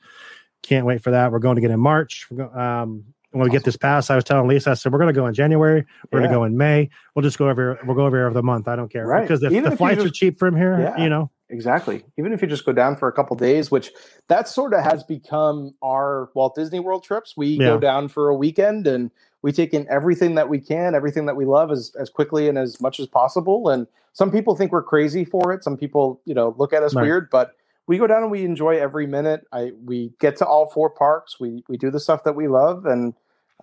Can't 0.63 0.85
wait 0.85 1.01
for 1.03 1.11
that. 1.11 1.31
We're 1.31 1.39
going 1.39 1.55
to 1.55 1.61
get 1.61 1.71
in 1.71 1.79
March. 1.79 2.27
Go, 2.35 2.49
um, 2.49 3.05
when 3.31 3.43
we 3.43 3.49
get 3.51 3.63
this 3.63 3.77
pass, 3.77 4.09
I 4.09 4.15
was 4.15 4.23
telling 4.23 4.47
Lisa, 4.47 4.71
I 4.71 4.73
said 4.73 4.91
we're 4.91 4.97
going 4.99 5.13
to 5.13 5.19
go 5.19 5.27
in 5.27 5.33
January. 5.33 5.85
We're 6.11 6.19
Yeah. 6.19 6.27
going 6.27 6.31
to 6.31 6.35
go 6.39 6.43
in 6.45 6.57
May. 6.57 6.89
We'll 7.13 7.23
just 7.23 7.37
go 7.37 7.49
over. 7.49 7.77
we'll 7.85 7.95
go 7.95 8.05
over 8.05 8.17
every 8.17 8.31
other 8.31 8.41
month. 8.41 8.67
I 8.67 8.75
don't 8.75 8.89
care 8.91 9.05
Right. 9.05 9.21
because 9.21 9.43
if 9.43 9.51
Even 9.51 9.65
the 9.65 9.71
if 9.73 9.77
flights 9.77 10.03
are 10.03 10.09
cheap 10.09 10.39
from 10.39 10.55
here, 10.55 10.79
Yeah. 10.79 11.03
you 11.03 11.09
know. 11.09 11.29
Exactly. 11.49 12.03
Even 12.17 12.33
if 12.33 12.41
you 12.41 12.47
just 12.47 12.65
go 12.65 12.71
down 12.73 12.95
for 12.95 13.07
a 13.07 13.11
couple 13.11 13.35
days, 13.35 13.71
which 13.71 13.91
that 14.27 14.47
sort 14.47 14.73
of 14.73 14.83
has 14.83 15.03
become 15.03 15.73
our 15.83 16.29
Walt 16.33 16.55
Disney 16.55 16.79
World 16.79 17.03
trips. 17.03 17.35
We 17.37 17.47
Yeah. 17.49 17.67
go 17.67 17.79
down 17.79 18.07
for 18.07 18.29
a 18.29 18.35
weekend 18.35 18.87
and 18.87 19.11
we 19.41 19.51
take 19.51 19.73
in 19.73 19.87
everything 19.89 20.35
that 20.35 20.49
we 20.49 20.59
can, 20.59 20.95
everything 20.95 21.25
that 21.27 21.35
we 21.35 21.45
love 21.45 21.71
as 21.71 21.93
as 21.99 22.09
quickly 22.09 22.47
and 22.49 22.57
as 22.57 22.81
much 22.81 22.99
as 22.99 23.07
possible. 23.07 23.69
And 23.69 23.87
some 24.13 24.31
people 24.31 24.55
think 24.55 24.71
we're 24.71 24.83
crazy 24.83 25.23
for 25.23 25.53
it. 25.53 25.63
Some 25.63 25.77
people, 25.77 26.21
you 26.25 26.33
know, 26.33 26.55
look 26.57 26.73
at 26.73 26.83
us 26.83 26.95
Right. 26.95 27.03
weird, 27.03 27.29
but 27.29 27.53
we 27.87 27.97
go 27.97 28.07
down 28.07 28.23
and 28.23 28.31
we 28.31 28.43
enjoy 28.43 28.77
every 28.79 29.07
minute. 29.07 29.45
I 29.53 29.71
we 29.85 30.11
get 30.19 30.35
to 30.37 30.45
all 30.45 30.69
four 30.69 30.89
parks. 30.89 31.39
We 31.39 31.63
we 31.69 31.77
do 31.77 31.89
the 31.91 31.99
stuff 31.99 32.23
that 32.25 32.35
we 32.35 32.47
love, 32.47 32.85
and 32.85 33.13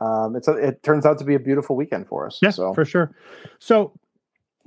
um, 0.00 0.35
it's 0.37 0.49
a, 0.49 0.53
it 0.55 0.83
turns 0.83 1.05
out 1.05 1.19
to 1.19 1.25
be 1.25 1.35
a 1.35 1.38
beautiful 1.38 1.76
weekend 1.76 2.09
for 2.09 2.26
us. 2.26 2.38
Yeah, 2.41 2.50
so 2.50 2.73
for 2.73 2.85
sure. 2.85 3.14
So, 3.59 3.93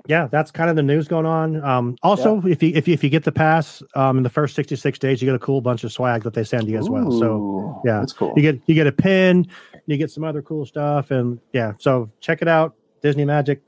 yeah, 0.05 0.27
that's 0.27 0.51
kind 0.51 0.69
of 0.69 0.75
the 0.75 0.83
news 0.83 1.07
going 1.07 1.25
on. 1.25 1.63
Um, 1.63 1.97
also, 2.03 2.41
if 2.45 2.61
you 2.61 2.71
if 2.75 2.87
you 2.87 2.93
if 2.93 3.03
you 3.03 3.09
get 3.09 3.23
the 3.23 3.31
pass 3.31 3.81
um, 3.95 4.17
in 4.17 4.23
the 4.23 4.29
first 4.29 4.55
sixty 4.55 4.75
six 4.75 4.99
days, 4.99 5.21
you 5.21 5.25
get 5.25 5.35
a 5.35 5.39
cool 5.39 5.59
bunch 5.59 5.83
of 5.83 5.91
swag 5.91 6.23
that 6.23 6.33
they 6.33 6.43
send 6.43 6.67
you 6.67 6.77
as 6.77 6.89
well. 6.89 7.11
So 7.11 7.81
yeah, 7.83 7.99
that's 7.99 8.13
cool. 8.13 8.33
you 8.35 8.41
get 8.41 8.61
you 8.67 8.75
get 8.75 8.87
a 8.87 8.91
pin, 8.91 9.47
you 9.87 9.97
get 9.97 10.11
some 10.11 10.23
other 10.23 10.41
cool 10.41 10.65
stuff, 10.65 11.11
and 11.11 11.39
yeah. 11.51 11.73
So 11.79 12.09
check 12.19 12.41
it 12.41 12.47
out. 12.47 12.75
Disney 13.01 13.25
Magic 13.25 13.61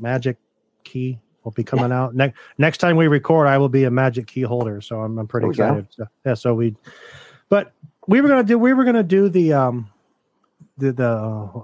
Magic 0.00 0.36
Key 0.84 1.18
will 1.44 1.52
be 1.52 1.64
coming 1.64 1.92
out 1.92 2.14
next 2.14 2.38
next 2.58 2.78
time 2.78 2.96
we 2.96 3.06
record. 3.08 3.46
I 3.46 3.56
will 3.56 3.68
be 3.68 3.84
a 3.84 3.90
Magic 3.90 4.26
Key 4.26 4.42
holder, 4.42 4.80
so 4.80 5.00
I'm 5.00 5.18
I'm 5.18 5.28
pretty 5.28 5.46
go. 5.46 5.50
excited. 5.50 5.86
So, 5.90 6.06
yeah, 6.26 6.34
so 6.34 6.54
we, 6.54 6.76
but 7.48 7.72
we 8.06 8.20
were 8.20 8.28
gonna 8.28 8.44
do 8.44 8.58
we 8.58 8.74
were 8.74 8.84
gonna 8.84 9.02
do 9.02 9.28
the 9.28 9.52
um 9.52 9.90
the 10.76 10.92
the 10.92 11.08
uh, 11.08 11.62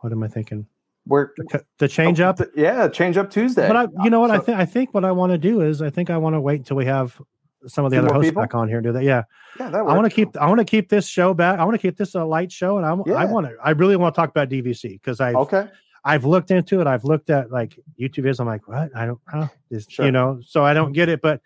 what 0.00 0.12
am 0.12 0.22
I 0.22 0.28
thinking 0.28 0.66
We're 1.06 1.30
the, 1.36 1.64
the 1.78 1.88
change 1.88 2.20
up. 2.20 2.38
th- 2.38 2.50
yeah, 2.56 2.86
change 2.88 3.16
up 3.16 3.30
Tuesday. 3.30 3.66
But 3.66 3.76
I, 3.76 3.86
you 4.04 4.10
know 4.10 4.20
what? 4.20 4.30
I 4.30 4.38
think 4.38 4.58
I 4.58 4.64
think 4.64 4.94
what 4.94 5.04
I 5.04 5.10
want 5.12 5.32
to 5.32 5.38
do 5.38 5.60
is 5.60 5.82
I 5.82 5.90
think 5.90 6.10
I 6.10 6.16
want 6.16 6.34
to 6.34 6.40
wait 6.40 6.60
until 6.60 6.76
we 6.76 6.86
have 6.86 7.20
some 7.66 7.84
of 7.84 7.90
the 7.90 7.98
other 7.98 8.12
hosts 8.12 8.30
people? 8.30 8.42
back 8.42 8.54
on 8.54 8.68
here 8.68 8.78
and 8.78 8.84
do 8.84 8.92
that. 8.92 9.02
Yeah, 9.02 9.22
yeah, 9.58 9.68
that 9.70 9.78
I 9.78 9.82
want 9.82 10.04
to 10.04 10.10
keep 10.14 10.36
I 10.36 10.46
want 10.46 10.58
to 10.60 10.64
keep 10.64 10.88
this 10.88 11.06
show 11.06 11.34
back. 11.34 11.58
I 11.58 11.64
want 11.64 11.74
to 11.74 11.78
keep 11.82 11.96
this 11.96 12.14
a 12.14 12.24
light 12.24 12.52
show, 12.52 12.76
and 12.76 12.86
I, 12.86 12.90
I 12.92 13.24
Yeah. 13.24 13.32
want 13.32 13.46
to 13.48 13.56
I 13.62 13.70
really 13.70 13.96
want 13.96 14.14
to 14.14 14.20
talk 14.20 14.30
about 14.30 14.48
DVC 14.48 14.92
because 14.92 15.20
I 15.20 15.32
Okay, 15.32 15.66
I've 16.04 16.24
looked 16.24 16.52
into 16.52 16.80
it. 16.80 16.86
I've 16.86 17.04
looked 17.04 17.30
at 17.30 17.50
like 17.50 17.78
YouTube 18.00 18.26
is. 18.28 18.38
I'm 18.38 18.46
like, 18.46 18.68
what? 18.68 18.90
I 18.96 19.06
don't, 19.06 19.20
huh? 19.28 19.48
Is, 19.70 19.86
Sure. 19.90 20.06
you 20.06 20.12
know, 20.12 20.40
so 20.44 20.64
I 20.64 20.72
don't 20.72 20.92
get 20.92 21.08
it. 21.08 21.20
But 21.20 21.40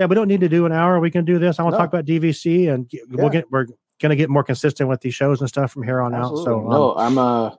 yeah, 0.00 0.06
we 0.06 0.16
don't 0.16 0.28
need 0.28 0.40
to 0.40 0.48
do 0.48 0.66
an 0.66 0.72
hour. 0.72 0.98
We 0.98 1.10
can 1.12 1.24
do 1.24 1.38
this. 1.38 1.60
I 1.60 1.62
want 1.62 1.74
to 1.74 1.78
No. 1.78 1.84
talk 1.84 1.92
about 1.92 2.06
DVC, 2.06 2.72
and 2.74 2.88
get, 2.88 3.02
we'll 3.08 3.26
Yeah. 3.26 3.30
get 3.30 3.50
we're 3.52 3.66
gonna 4.00 4.16
get 4.16 4.28
more 4.30 4.42
consistent 4.42 4.88
with 4.88 5.00
these 5.00 5.14
shows 5.14 5.40
and 5.40 5.48
stuff 5.48 5.70
from 5.72 5.84
here 5.84 6.00
on 6.00 6.12
out. 6.12 6.28
So 6.28 6.32
Absolutely. 6.38 6.64
um, 6.64 6.70
no, 6.70 6.94
I'm 6.96 7.18
uh 7.18 7.50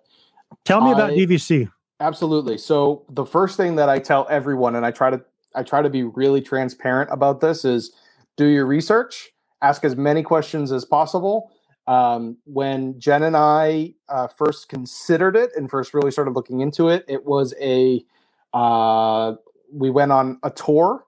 tell 0.66 0.82
me 0.82 0.92
about 0.92 1.12
I- 1.12 1.16
DVC. 1.16 1.70
Absolutely. 2.00 2.58
So 2.60 3.06
the 3.10 3.25
first 3.25 3.58
thing 3.58 3.75
that 3.77 3.89
I 3.89 3.98
tell 4.00 4.27
everyone, 4.30 4.75
and 4.75 4.86
I 4.86 4.92
try 4.92 5.10
to 5.10 5.22
I 5.56 5.63
try 5.63 5.82
to 5.82 5.89
be 5.89 6.04
really 6.04 6.42
transparent 6.42 7.10
about 7.12 7.42
this, 7.42 7.66
is 7.66 7.92
do 8.36 8.46
your 8.46 8.68
research, 8.68 9.32
ask 9.63 9.84
as 9.84 9.96
many 9.96 10.22
questions 10.22 10.72
as 10.72 10.86
possible. 10.86 11.51
Um, 11.88 12.38
when 12.44 13.00
Jen 13.00 13.24
and 13.24 13.36
I 13.36 13.94
uh, 14.10 14.27
first 14.27 14.70
considered 14.70 15.36
it 15.36 15.50
and 15.56 15.70
first 15.72 15.94
really 15.96 16.12
started 16.12 16.32
looking 16.36 16.60
into 16.60 16.89
it, 16.89 17.04
it 17.08 17.25
was 17.25 17.56
a 17.60 18.04
uh, 18.54 19.34
we 19.74 19.89
went 19.89 20.12
on 20.12 20.38
a 20.44 20.51
tour 20.51 21.04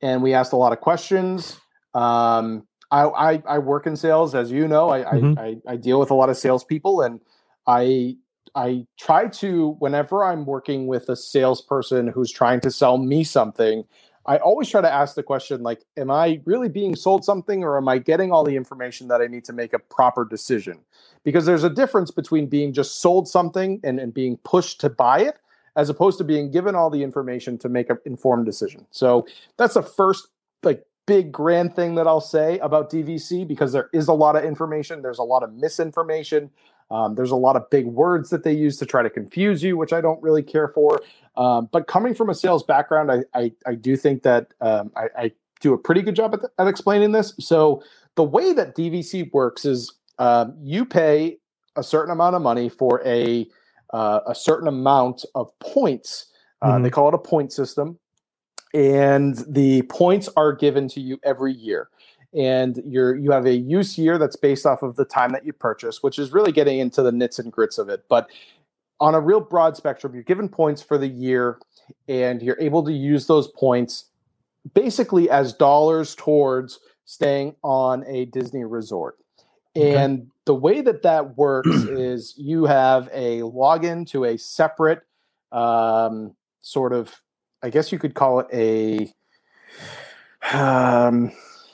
and 0.00 0.22
we 0.22 0.32
asked 0.32 0.52
a 0.52 0.56
lot 0.56 0.72
of 0.72 0.80
questions. 0.80 1.58
Um, 1.92 2.66
I, 2.90 3.02
I 3.04 3.42
I 3.46 3.58
work 3.58 3.86
in 3.86 3.94
sales, 3.94 4.34
as 4.34 4.50
you 4.50 4.66
know. 4.66 4.88
I, 4.88 5.02
Mhm. 5.02 5.38
I, 5.38 5.42
I 5.42 5.72
I 5.74 5.76
deal 5.76 6.00
with 6.00 6.10
a 6.10 6.14
lot 6.14 6.30
of 6.30 6.38
salespeople, 6.38 7.02
and 7.02 7.20
I 7.66 8.16
I 8.54 8.86
try 8.98 9.28
to, 9.28 9.76
whenever 9.78 10.24
I'm 10.24 10.46
working 10.46 10.86
with 10.86 11.08
a 11.08 11.16
salesperson 11.16 12.08
who's 12.08 12.32
trying 12.32 12.60
to 12.60 12.70
sell 12.70 12.98
me 12.98 13.24
something, 13.24 13.84
I 14.26 14.36
always 14.38 14.68
try 14.68 14.80
to 14.80 14.92
ask 14.92 15.14
the 15.14 15.22
question 15.22 15.62
like, 15.62 15.82
am 15.96 16.10
I 16.10 16.40
really 16.44 16.68
being 16.68 16.94
sold 16.94 17.24
something 17.24 17.64
or 17.64 17.76
am 17.76 17.88
I 17.88 17.98
getting 17.98 18.32
all 18.32 18.44
the 18.44 18.56
information 18.56 19.08
that 19.08 19.20
I 19.20 19.26
need 19.26 19.44
to 19.46 19.52
make 19.52 19.72
a 19.72 19.78
proper 19.78 20.24
decision? 20.24 20.80
Because 21.24 21.46
there's 21.46 21.64
a 21.64 21.70
difference 21.70 22.10
between 22.10 22.46
being 22.46 22.72
just 22.72 23.00
sold 23.00 23.28
something 23.28 23.80
and, 23.82 23.98
and 23.98 24.12
being 24.12 24.36
pushed 24.38 24.80
to 24.82 24.90
buy 24.90 25.20
it, 25.20 25.38
as 25.76 25.88
opposed 25.88 26.18
to 26.18 26.24
being 26.24 26.50
given 26.50 26.74
all 26.74 26.90
the 26.90 27.02
information 27.02 27.56
to 27.58 27.68
make 27.68 27.88
an 27.90 27.98
informed 28.04 28.44
decision. 28.46 28.86
So 28.90 29.26
that's 29.56 29.74
the 29.74 29.82
first 29.82 30.28
like 30.62 30.84
big 31.06 31.32
grand 31.32 31.74
thing 31.74 31.96
that 31.96 32.06
I'll 32.06 32.20
say 32.20 32.58
about 32.58 32.88
DVC 32.88 33.48
because 33.48 33.72
there 33.72 33.90
is 33.92 34.06
a 34.06 34.12
lot 34.12 34.36
of 34.36 34.44
information, 34.44 35.02
there's 35.02 35.18
a 35.18 35.24
lot 35.24 35.42
of 35.42 35.52
misinformation. 35.52 36.50
Um, 36.90 37.14
there's 37.14 37.30
a 37.30 37.36
lot 37.36 37.56
of 37.56 37.68
big 37.70 37.86
words 37.86 38.30
that 38.30 38.42
they 38.42 38.52
use 38.52 38.76
to 38.78 38.86
try 38.86 39.02
to 39.02 39.10
confuse 39.10 39.62
you, 39.62 39.76
which 39.76 39.92
I 39.92 40.00
don't 40.00 40.20
really 40.22 40.42
care 40.42 40.68
for. 40.68 41.00
Um, 41.36 41.68
but 41.70 41.86
coming 41.86 42.14
from 42.14 42.28
a 42.28 42.34
sales 42.34 42.62
background, 42.64 43.10
I 43.12 43.24
I, 43.34 43.52
I 43.66 43.74
do 43.74 43.96
think 43.96 44.22
that 44.24 44.52
um, 44.60 44.90
I, 44.96 45.04
I 45.16 45.32
do 45.60 45.72
a 45.72 45.78
pretty 45.78 46.02
good 46.02 46.16
job 46.16 46.34
at, 46.34 46.40
at 46.58 46.66
explaining 46.66 47.12
this. 47.12 47.34
So 47.38 47.82
the 48.16 48.24
way 48.24 48.52
that 48.52 48.74
DVC 48.76 49.32
works 49.32 49.64
is 49.64 49.92
um, 50.18 50.54
you 50.60 50.84
pay 50.84 51.38
a 51.76 51.82
certain 51.82 52.10
amount 52.10 52.34
of 52.34 52.42
money 52.42 52.68
for 52.68 53.00
a 53.06 53.46
uh, 53.92 54.20
a 54.26 54.34
certain 54.34 54.68
amount 54.68 55.24
of 55.34 55.56
points. 55.60 56.26
Uh, 56.62 56.72
Mhm. 56.72 56.82
They 56.82 56.90
call 56.90 57.08
it 57.08 57.14
a 57.14 57.18
point 57.18 57.52
system, 57.52 57.98
and 58.74 59.36
the 59.48 59.82
points 59.82 60.28
are 60.36 60.52
given 60.52 60.88
to 60.88 61.00
you 61.00 61.18
every 61.24 61.52
year 61.52 61.88
and 62.34 62.82
you're 62.86 63.16
you 63.16 63.32
have 63.32 63.46
a 63.46 63.54
use 63.54 63.98
year 63.98 64.18
that's 64.18 64.36
based 64.36 64.66
off 64.66 64.82
of 64.82 64.96
the 64.96 65.04
time 65.04 65.32
that 65.32 65.44
you 65.44 65.52
purchase, 65.52 66.02
which 66.02 66.18
is 66.18 66.32
really 66.32 66.52
getting 66.52 66.78
into 66.78 67.02
the 67.02 67.12
nits 67.12 67.38
and 67.38 67.52
grits 67.52 67.78
of 67.78 67.88
it. 67.88 68.04
But 68.08 68.30
on 69.00 69.14
a 69.14 69.20
real 69.20 69.40
broad 69.40 69.76
spectrum, 69.76 70.14
you're 70.14 70.22
given 70.22 70.48
points 70.48 70.82
for 70.82 70.98
the 70.98 71.08
year, 71.08 71.58
and 72.08 72.42
you're 72.42 72.60
able 72.60 72.84
to 72.84 72.92
use 72.92 73.26
those 73.26 73.48
points 73.48 74.06
basically 74.74 75.30
as 75.30 75.52
dollars 75.52 76.14
towards 76.14 76.80
staying 77.04 77.56
on 77.62 78.04
a 78.06 78.26
Disney 78.26 78.64
resort. 78.64 79.16
Okay. 79.76 79.96
And 79.96 80.28
the 80.46 80.54
way 80.54 80.80
that 80.80 81.02
that 81.02 81.36
works 81.36 81.68
is 81.90 82.34
you 82.36 82.64
have 82.64 83.08
a 83.12 83.40
login 83.40 84.06
to 84.10 84.24
a 84.24 84.36
separate 84.36 85.02
um, 85.52 86.34
sort 86.60 86.92
of, 86.92 87.20
I 87.62 87.70
guess 87.70 87.90
you 87.90 87.98
could 87.98 88.14
call 88.14 88.40
it 88.40 88.46
a 88.52 89.12
um, 90.52 91.32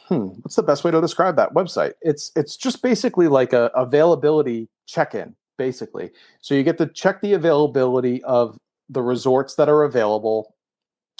hmm, 0.08 0.28
what's 0.42 0.56
the 0.56 0.62
best 0.62 0.84
way 0.84 0.90
to 0.90 1.00
describe 1.00 1.36
that 1.36 1.54
website? 1.54 1.94
It's 2.00 2.30
it's 2.36 2.56
just 2.56 2.82
basically 2.82 3.28
like 3.28 3.52
a 3.52 3.70
availability 3.74 4.68
check-in, 4.86 5.34
basically. 5.58 6.10
So 6.40 6.54
you 6.54 6.62
get 6.62 6.78
to 6.78 6.86
check 6.86 7.20
the 7.20 7.32
availability 7.32 8.22
of 8.24 8.58
the 8.88 9.02
resorts 9.02 9.54
that 9.56 9.68
are 9.68 9.82
available. 9.82 10.54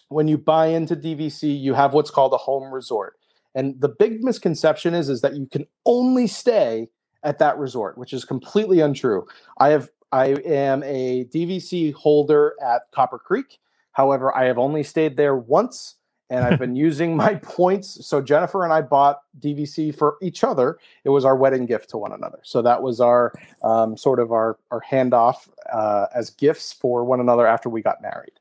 When 0.09 0.29
you 0.29 0.39
buy 0.39 0.67
into 0.67 0.95
DVC, 0.95 1.61
you 1.61 1.75
have 1.75 1.93
what's 1.93 2.11
called 2.11 2.33
a 2.33 2.37
home 2.37 2.73
resort. 2.73 3.17
And 3.57 3.81
the 3.81 3.89
big 3.89 4.23
misconception 4.23 4.95
is 4.95 5.09
is 5.09 5.21
that 5.23 5.35
you 5.35 5.47
can 5.47 5.67
only 5.85 6.27
stay 6.27 6.89
at 7.25 7.39
that 7.39 7.59
resort, 7.59 7.99
which 7.99 8.13
is 8.13 8.25
completely 8.25 8.81
untrue. 8.81 9.27
I 9.59 9.71
have 9.71 9.89
I 10.13 10.27
am 10.45 10.83
a 10.85 11.25
DVC 11.25 11.93
holder 11.93 12.55
at 12.65 12.83
Copper 12.95 13.19
Creek. 13.19 13.59
However, 13.93 14.37
I 14.37 14.45
have 14.45 14.59
only 14.59 14.83
stayed 14.83 15.17
there 15.17 15.35
once 15.35 15.97
and 16.31 16.45
I've 16.45 16.59
been 16.59 16.77
using 16.77 17.17
my 17.17 17.35
points. 17.43 18.05
So 18.07 18.21
Jennifer 18.21 18.65
and 18.65 18.73
I 18.73 18.83
bought 18.83 19.21
DVC 19.41 19.97
for 19.97 20.17
each 20.21 20.43
other. 20.45 20.79
It 21.05 21.11
was 21.11 21.25
our 21.25 21.37
wedding 21.37 21.67
gift 21.67 21.91
to 21.91 21.99
one 21.99 22.13
another. 22.13 22.39
So 22.43 22.63
that 22.63 22.83
was 22.83 23.01
our 23.01 23.33
um, 23.63 23.97
sort 23.97 24.21
of 24.21 24.33
our 24.33 24.59
our 24.71 24.83
handoff 24.83 25.49
uh, 25.73 26.07
as 26.15 26.31
gifts 26.31 26.73
for 26.73 27.05
one 27.05 27.21
another 27.21 27.47
after 27.47 27.69
we 27.69 27.83
got 27.83 28.03
married. 28.03 28.33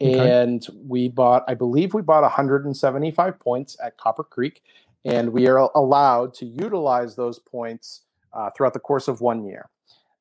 Okay. 0.00 0.42
And 0.42 0.66
we 0.86 1.08
bought, 1.08 1.44
I 1.48 1.54
believe, 1.54 1.94
we 1.94 2.02
bought 2.02 2.22
175 2.22 3.38
points 3.40 3.76
at 3.82 3.96
Copper 3.96 4.24
Creek, 4.24 4.62
and 5.04 5.32
we 5.32 5.48
are 5.48 5.58
allowed 5.74 6.34
to 6.34 6.46
utilize 6.46 7.16
those 7.16 7.38
points 7.38 8.02
uh, 8.32 8.50
throughout 8.50 8.74
the 8.74 8.80
course 8.80 9.08
of 9.08 9.20
one 9.20 9.44
year. 9.44 9.68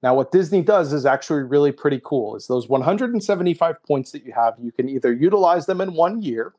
Now, 0.04 0.14
what 0.14 0.32
Disney 0.32 0.62
does 0.62 0.94
is 0.94 1.06
actually 1.06 1.44
really 1.44 1.72
pretty 1.72 2.00
cool. 2.04 2.36
Is 2.36 2.48
those 2.48 2.70
175 2.70 3.84
points 3.84 4.12
that 4.12 4.24
you 4.26 4.32
have, 4.32 4.54
you 4.62 4.72
can 4.72 4.90
either 4.90 5.12
utilize 5.12 5.66
them 5.66 5.82
in 5.82 5.94
one 5.94 6.22
year, 6.22 6.54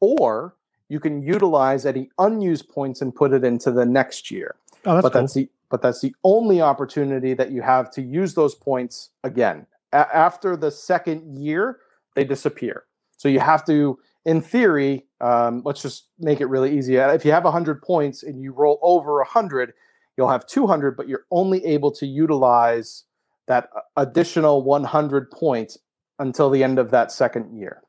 or 0.00 0.54
you 0.88 0.98
can 1.00 1.22
utilize 1.22 1.86
any 1.86 2.10
unused 2.18 2.68
points 2.68 3.00
and 3.00 3.14
put 3.14 3.32
it 3.32 3.44
into 3.44 3.70
the 3.70 3.86
next 3.86 4.30
year. 4.30 4.56
Oh, 4.84 4.94
that's 4.94 5.02
but 5.02 5.12
cool. 5.12 5.20
that's 5.22 5.34
the 5.34 5.48
but 5.70 5.82
that's 5.82 6.00
the 6.00 6.14
only 6.24 6.60
opportunity 6.60 7.32
that 7.34 7.52
you 7.52 7.62
have 7.62 7.90
to 7.92 8.02
use 8.02 8.34
those 8.34 8.56
points 8.56 9.10
again. 9.22 9.66
A- 9.92 10.16
after 10.16 10.56
the 10.56 10.70
second 10.70 11.38
year, 11.38 11.78
they 12.16 12.24
disappear. 12.24 12.84
So 13.16 13.28
you 13.28 13.38
have 13.38 13.64
to, 13.66 13.96
in 14.24 14.40
theory, 14.40 15.06
um, 15.20 15.62
let's 15.64 15.80
just 15.80 16.08
make 16.18 16.40
it 16.40 16.46
really 16.46 16.76
easy. 16.76 16.98
Uh, 16.98 17.12
If 17.12 17.24
you 17.24 17.30
have 17.30 17.44
100 17.44 17.82
points 17.82 18.24
and 18.24 18.42
you 18.42 18.52
roll 18.52 18.80
over 18.82 19.18
100, 19.18 19.72
you'll 20.16 20.28
have 20.28 20.44
200, 20.46 20.96
but 20.96 21.06
you're 21.06 21.26
only 21.30 21.64
able 21.64 21.92
to 21.92 22.06
utilize 22.06 23.04
that 23.46 23.68
uh, 23.76 23.80
additional 23.96 24.62
100 24.62 25.30
points 25.30 25.78
until 26.18 26.50
the 26.50 26.64
end 26.64 26.80
of 26.80 26.90
that 26.90 27.12
second 27.12 27.56
year. 27.56 27.82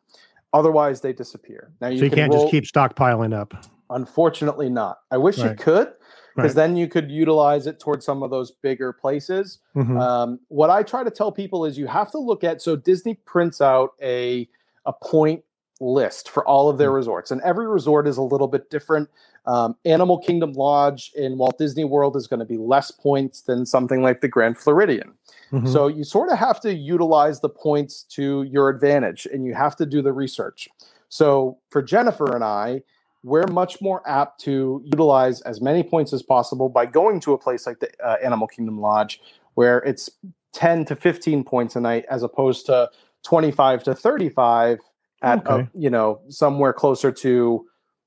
Otherwise, 0.53 1.01
they 1.01 1.13
disappear. 1.13 1.71
Now 1.81 1.87
you, 1.87 1.97
so 1.99 2.03
you 2.05 2.09
can 2.09 2.17
can't 2.19 2.33
roll, 2.33 2.43
just 2.43 2.51
keep 2.51 2.63
stockpiling 2.65 3.33
up. 3.33 3.53
Unfortunately, 3.89 4.69
not. 4.69 4.99
I 5.11 5.17
wish 5.17 5.37
you 5.37 5.53
could, 5.55 5.93
because 6.35 6.55
Right. 6.55 6.55
then 6.55 6.75
you 6.77 6.87
could 6.87 7.09
utilize 7.11 7.67
it 7.67 7.79
towards 7.79 8.05
some 8.05 8.23
of 8.23 8.31
those 8.31 8.51
bigger 8.51 8.91
places. 8.93 9.59
Mhm. 9.75 9.99
Um, 9.99 10.39
what 10.49 10.69
I 10.69 10.83
try 10.83 11.03
to 11.03 11.11
tell 11.11 11.31
people 11.31 11.65
is 11.65 11.77
you 11.77 11.87
have 11.87 12.11
to 12.11 12.17
look 12.17 12.43
at 12.43 12.61
so 12.61 12.75
Disney 12.75 13.15
prints 13.25 13.61
out 13.61 13.91
a 14.01 14.47
a 14.85 14.93
point 14.93 15.43
list 15.82 16.30
for 16.30 16.48
all 16.48 16.70
of 16.70 16.78
their 16.78 16.91
resorts, 16.91 17.32
and 17.32 17.41
every 17.41 17.67
resort 17.67 18.08
is 18.08 18.17
a 18.17 18.22
little 18.22 18.48
bit 18.48 18.70
different. 18.70 19.10
Um, 19.46 19.76
Animal 19.86 20.20
Kingdom 20.20 20.54
Lodge 20.54 21.12
in 21.15 21.38
Walt 21.38 21.58
Disney 21.58 21.84
World 21.84 22.15
is 22.15 22.28
going 22.28 22.39
to 22.39 22.46
be 22.46 22.58
less 22.58 22.91
points 22.91 23.41
than 23.41 23.65
something 23.65 24.04
like 24.04 24.22
the 24.22 24.28
Grand 24.28 24.58
Floridian. 24.58 25.13
Mhm. 25.52 25.67
So 25.67 25.88
you 25.88 26.04
sort 26.04 26.30
of 26.30 26.38
have 26.38 26.62
to 26.62 26.74
utilize 26.74 27.39
the 27.39 27.50
points 27.50 28.04
to 28.12 28.44
your 28.44 28.70
advantage 28.70 29.26
and 29.34 29.44
you 29.44 29.56
have 29.56 29.76
to 29.78 29.86
do 29.86 30.02
the 30.02 30.13
research. 30.13 30.70
So 31.10 31.58
for 31.70 31.82
Jennifer 31.82 32.36
and 32.36 32.44
I, 32.44 32.84
we're 33.24 33.48
much 33.48 33.82
more 33.82 34.02
apt 34.08 34.39
to 34.41 34.82
utilize 34.86 35.41
as 35.41 35.60
many 35.60 35.84
points 35.84 36.13
as 36.13 36.24
possible 36.24 36.70
by 36.70 36.86
going 36.86 37.20
to 37.22 37.34
a 37.34 37.38
place 37.38 37.65
like 37.65 37.80
the 37.80 37.89
uh, 38.04 38.17
Animal 38.24 38.48
Kingdom 38.48 38.80
Lodge 38.80 39.22
where 39.56 39.80
it's 39.80 40.10
10 40.54 40.86
to 40.86 40.96
15 40.96 41.44
points 41.44 41.76
a 41.76 41.82
night 41.82 42.06
as 42.10 42.24
opposed 42.24 42.65
to 42.67 42.89
25 43.24 43.84
to 43.84 43.96
35 43.96 44.80
at 45.21 45.45
uh, 45.47 45.53
Okay. 45.55 45.69
you 45.73 45.89
know 45.89 46.19
somewhere 46.29 46.73
closer 46.73 47.12
to 47.12 47.65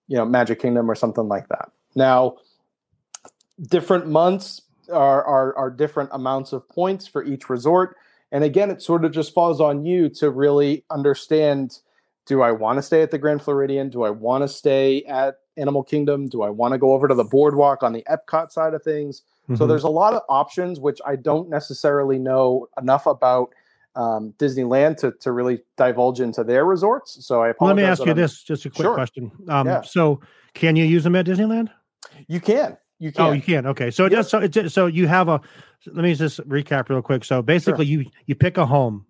you 0.09 0.17
know 0.17 0.25
Magic 0.25 0.61
Kingdom 0.61 0.91
or 0.91 0.95
something 0.95 1.29
like 1.29 1.49
that. 1.49 1.71
Now 1.95 2.37
different 3.69 4.07
months 4.09 4.63
are, 4.93 5.25
are 5.25 5.57
are 5.57 5.71
different 5.71 6.11
amounts 6.13 6.53
of 6.53 6.69
points 6.69 7.07
for 7.07 7.25
each 7.25 7.49
resort 7.49 7.97
and 8.33 8.43
again 8.45 8.71
it 8.71 8.83
sort 8.83 9.05
of 9.05 9.13
just 9.13 9.33
falls 9.33 9.61
on 9.61 9.87
you 9.87 10.09
to 10.09 10.31
really 10.31 10.85
understand 10.91 11.79
do 12.27 12.43
i 12.43 12.51
want 12.51 12.77
to 12.77 12.83
stay 12.83 13.01
at 13.01 13.11
the 13.11 13.17
grand 13.17 13.41
floridian 13.41 13.89
do 13.89 14.03
i 14.03 14.11
want 14.11 14.43
to 14.43 14.49
stay 14.49 15.03
at 15.05 15.37
animal 15.57 15.83
kingdom 15.83 16.29
do 16.29 16.43
i 16.43 16.51
want 16.51 16.73
to 16.73 16.79
go 16.79 16.93
over 16.93 17.07
to 17.09 17.15
the 17.15 17.25
boardwalk 17.25 17.83
on 17.83 17.93
the 17.93 18.05
epcot 18.11 18.51
side 18.51 18.75
of 18.75 18.83
things 18.83 19.23
so 19.55 19.65
Mhm. 19.65 19.69
there's 19.69 19.85
a 19.85 19.89
lot 19.89 20.13
of 20.15 20.23
options 20.29 20.81
which 20.81 21.01
i 21.07 21.15
don't 21.17 21.49
necessarily 21.49 22.19
know 22.19 22.69
enough 22.79 23.07
about 23.07 23.51
um, 23.97 24.35
disneyland 24.39 24.97
to, 24.97 25.13
to 25.21 25.33
really 25.33 25.61
divulge 25.77 26.21
into 26.21 26.43
their 26.45 26.65
resorts 26.65 27.25
so 27.27 27.43
i 27.43 27.53
Well, 27.61 27.69
let 27.69 27.77
me 27.77 27.85
ask 27.85 28.01
you 28.01 28.07
I'm- 28.09 28.17
this, 28.17 28.43
just 28.43 28.65
a 28.67 28.71
quick 28.71 28.85
Sure. 28.85 28.95
question. 28.95 29.31
Um, 29.49 29.67
Yeah. 29.67 29.83
So, 29.83 30.21
can 30.55 30.77
you 30.77 30.85
use 30.85 31.05
them 31.05 31.15
at 31.17 31.27
Disneyland? 31.27 31.69
you 32.29 32.41
can 32.41 32.77
you 33.01 33.11
can 33.13 33.25
Oh, 33.27 33.33
you 33.33 33.43
can. 33.43 33.67
Okay, 33.67 33.91
so 33.91 34.05
it 34.07 34.13
Yep. 34.13 34.19
does. 34.19 34.29
So 34.31 34.39
it 34.39 34.71
so 34.73 34.87
you 34.87 35.07
have 35.09 35.29
a. 35.29 35.41
Let 35.87 36.05
me 36.05 36.15
just 36.15 36.39
recap 36.49 36.89
real 36.89 37.03
quick. 37.03 37.25
So 37.25 37.43
basically, 37.43 37.87
you 37.87 38.05
you 38.27 38.35
pick 38.37 38.57
a 38.57 38.65
home, 38.65 39.05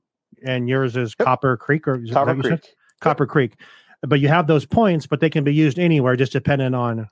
and 0.44 0.68
yours 0.70 0.96
is 0.96 1.14
Yep. 1.18 1.26
Copper 1.26 1.56
Creek 1.58 1.86
or 1.86 2.02
is 2.02 2.10
Copper 2.10 2.34
creek 2.34 2.60
Copper 3.00 3.26
Creek, 3.26 3.52
but 4.02 4.20
you 4.20 4.28
have 4.28 4.46
those 4.46 4.64
points, 4.64 5.06
but 5.06 5.20
they 5.20 5.28
can 5.28 5.44
be 5.44 5.52
used 5.52 5.78
anywhere, 5.78 6.16
just 6.16 6.32
depending 6.32 6.72
on. 6.74 7.08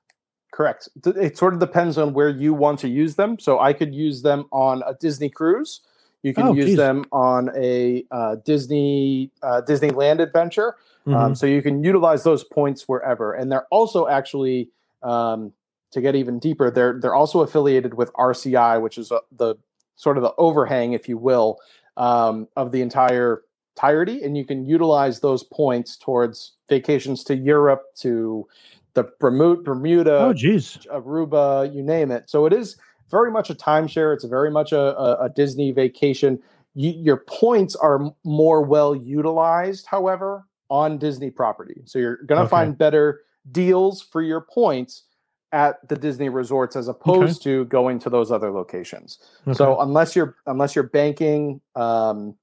Correct. 0.52 0.88
It 1.04 1.36
sort 1.36 1.52
of 1.54 1.60
depends 1.60 1.98
on 1.98 2.14
where 2.14 2.30
you 2.30 2.54
want 2.54 2.78
to 2.80 2.88
use 2.88 3.16
them. 3.16 3.38
So 3.38 3.60
I 3.60 3.72
could 3.74 3.94
use 3.94 4.22
them 4.22 4.46
on 4.50 4.82
a 4.86 4.94
Disney 4.98 5.28
cruise. 5.30 5.80
You 6.22 6.32
can 6.34 6.48
Oh, 6.48 6.52
use 6.52 6.66
geez. 6.66 6.76
them 6.76 7.04
on 7.12 7.50
a 7.56 8.04
uh, 8.10 8.36
Disney 8.44 9.30
uh, 9.42 9.62
Disneyland 9.66 10.20
adventure. 10.20 10.76
Mhm. 11.06 11.14
Um, 11.16 11.34
so 11.34 11.46
you 11.46 11.62
can 11.62 11.82
utilize 11.82 12.22
those 12.22 12.44
points 12.44 12.88
wherever. 12.88 13.32
And 13.32 13.50
they're 13.50 13.66
also 13.70 14.06
actually 14.06 14.70
um, 15.02 15.52
to 15.90 16.00
get 16.00 16.14
even 16.14 16.38
deeper. 16.38 16.70
They're 16.70 16.98
they're 17.00 17.14
also 17.14 17.40
affiliated 17.40 17.94
with 17.94 18.12
RCI, 18.14 18.80
which 18.80 18.98
is 18.98 19.10
uh, 19.10 19.18
the 19.36 19.56
sort 19.96 20.16
of 20.16 20.22
the 20.22 20.32
overhang, 20.38 20.92
if 20.92 21.08
you 21.08 21.18
will, 21.18 21.58
um, 21.96 22.48
of 22.56 22.72
the 22.72 22.82
entire 22.82 23.42
entirety. 23.76 24.22
And 24.22 24.36
you 24.36 24.44
can 24.44 24.64
utilize 24.64 25.20
those 25.20 25.42
points 25.42 25.96
towards 25.96 26.52
vacations 26.68 27.24
to 27.24 27.36
Europe, 27.36 27.82
to 27.96 28.46
the 28.94 29.10
Bermuda, 29.18 29.62
Bermuda 29.62 30.18
oh, 30.26 30.32
geez. 30.32 30.78
Aruba, 30.92 31.74
you 31.74 31.82
name 31.82 32.10
it. 32.10 32.28
So 32.28 32.46
it 32.46 32.52
is 32.52 32.76
very 33.12 33.30
much 33.30 33.48
a 33.50 33.54
timeshare. 33.54 34.12
It's 34.12 34.24
very 34.24 34.50
much 34.50 34.72
a, 34.72 34.98
a, 34.98 35.26
a 35.26 35.28
Disney 35.28 35.70
vacation. 35.70 36.40
You, 36.74 36.90
your 36.90 37.18
points 37.18 37.76
are 37.76 38.12
more 38.24 38.62
well 38.62 38.96
utilized, 38.96 39.86
however, 39.86 40.48
on 40.68 40.98
Disney 40.98 41.30
property. 41.30 41.82
So 41.84 42.00
you're 42.00 42.16
going 42.24 42.38
to 42.38 42.42
Okay. 42.44 42.50
find 42.50 42.76
better 42.76 43.20
deals 43.52 44.02
for 44.02 44.22
your 44.22 44.40
points 44.40 45.04
at 45.52 45.86
the 45.88 45.96
Disney 45.96 46.30
resorts 46.30 46.74
as 46.74 46.88
opposed 46.88 47.42
to 47.42 47.66
going 47.66 47.98
to 48.00 48.08
those 48.10 48.32
other 48.32 48.50
locations. 48.50 49.18
So 49.52 49.78
unless 49.80 50.16
you're 50.16 50.34
unless 50.46 50.74
you're 50.74 50.88
banking, 50.88 51.60
um, 51.76 52.34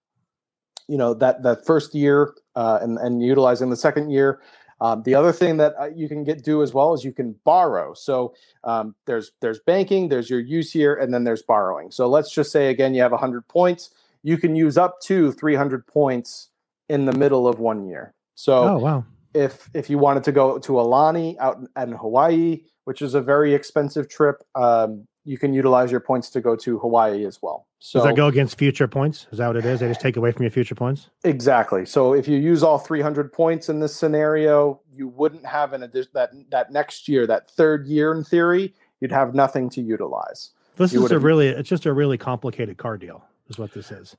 you 0.88 0.98
know 0.98 1.16
that 1.16 1.42
that 1.42 1.66
first 1.66 1.96
year 1.96 2.36
uh, 2.56 2.78
and 2.84 3.00
and 3.00 3.24
utilizing 3.24 3.72
the 3.72 3.76
second 3.76 4.12
year. 4.12 4.42
Um, 4.82 5.04
the 5.04 5.16
other 5.16 5.32
thing 5.32 5.58
that 5.58 5.74
uh, 5.80 5.90
you 5.94 6.08
can 6.08 6.24
get 6.24 6.44
do 6.44 6.64
as 6.64 6.74
well 6.74 6.94
is 6.94 7.04
you 7.04 7.12
can 7.12 7.36
borrow. 7.44 7.94
So 7.94 8.34
um, 8.64 8.96
there's 9.06 9.32
there's 9.42 9.60
banking, 9.60 10.10
there's 10.10 10.30
your 10.30 10.40
use 10.40 10.72
here, 10.72 10.96
and 10.96 11.14
then 11.14 11.24
there's 11.24 11.42
borrowing. 11.42 11.92
So 11.92 12.08
let's 12.08 12.32
just 12.32 12.52
say 12.52 12.70
again 12.70 12.94
you 12.94 13.02
have 13.02 13.12
100 13.12 13.48
points, 13.48 13.92
you 14.24 14.38
can 14.38 14.56
use 14.56 14.78
up 14.78 15.02
to 15.02 15.32
300 15.32 15.86
points 15.86 16.50
in 16.88 17.06
the 17.06 17.14
middle 17.14 17.48
of 17.48 17.60
one 17.60 17.88
year. 17.88 18.14
So 18.36 18.64
oh, 18.64 18.78
wow. 18.78 19.06
if 19.34 19.70
if 19.74 19.90
you 19.90 19.98
wanted 19.98 20.24
to 20.26 20.32
go 20.32 20.58
to 20.60 20.72
Aulani 20.74 21.38
out 21.40 21.58
in, 21.58 21.68
in 21.82 21.92
Hawaii, 21.92 22.62
which 22.86 23.02
is 23.02 23.16
a 23.16 23.22
very 23.22 23.54
expensive 23.54 24.08
trip, 24.08 24.44
um, 24.56 25.08
you 25.26 25.38
can 25.38 25.54
utilize 25.54 25.92
your 25.92 26.00
points 26.00 26.30
to 26.32 26.42
go 26.42 26.56
to 26.56 26.80
Hawaii 26.80 27.26
as 27.26 27.42
well. 27.42 27.68
So 27.80 28.00
Does 28.00 28.08
that 28.08 28.16
go 28.16 28.28
against 28.28 28.58
future 28.58 28.88
points? 28.88 29.28
Is 29.32 29.38
that 29.38 29.48
what 29.48 29.56
it 29.56 29.66
is? 29.66 29.80
They 29.80 29.88
just 29.88 30.02
take 30.02 30.18
away 30.18 30.32
from 30.32 30.44
your 30.44 30.52
future 30.52 30.76
points? 30.76 31.10
exactly. 31.24 31.86
So 31.86 32.14
if 32.14 32.28
you 32.28 32.38
use 32.38 32.64
all 32.64 32.78
300 32.78 33.32
points 33.32 33.70
in 33.70 33.80
this 33.80 33.96
scenario, 33.96 34.82
you 34.94 35.08
wouldn't 35.08 35.46
have 35.46 35.74
an 35.74 35.84
addition 35.84 36.12
that 36.14 36.32
that 36.50 36.72
next 36.72 37.08
year, 37.08 37.26
that 37.28 37.50
third 37.52 37.88
year 37.88 38.14
in 38.14 38.24
theory, 38.24 38.74
you'd 39.00 39.12
have 39.12 39.34
nothing 39.34 39.70
to 39.72 39.82
utilize. 39.82 40.52
This 40.76 40.94
You 40.94 41.06
is 41.06 41.12
a 41.12 41.20
really, 41.20 41.48
it's 41.48 41.70
just 41.70 41.86
a 41.86 41.94
really 41.94 42.18
complicated 42.18 42.78
car 42.78 42.98
deal, 42.98 43.24
is 43.50 43.58
what 43.58 43.74
this 43.74 43.92
is. 43.92 44.16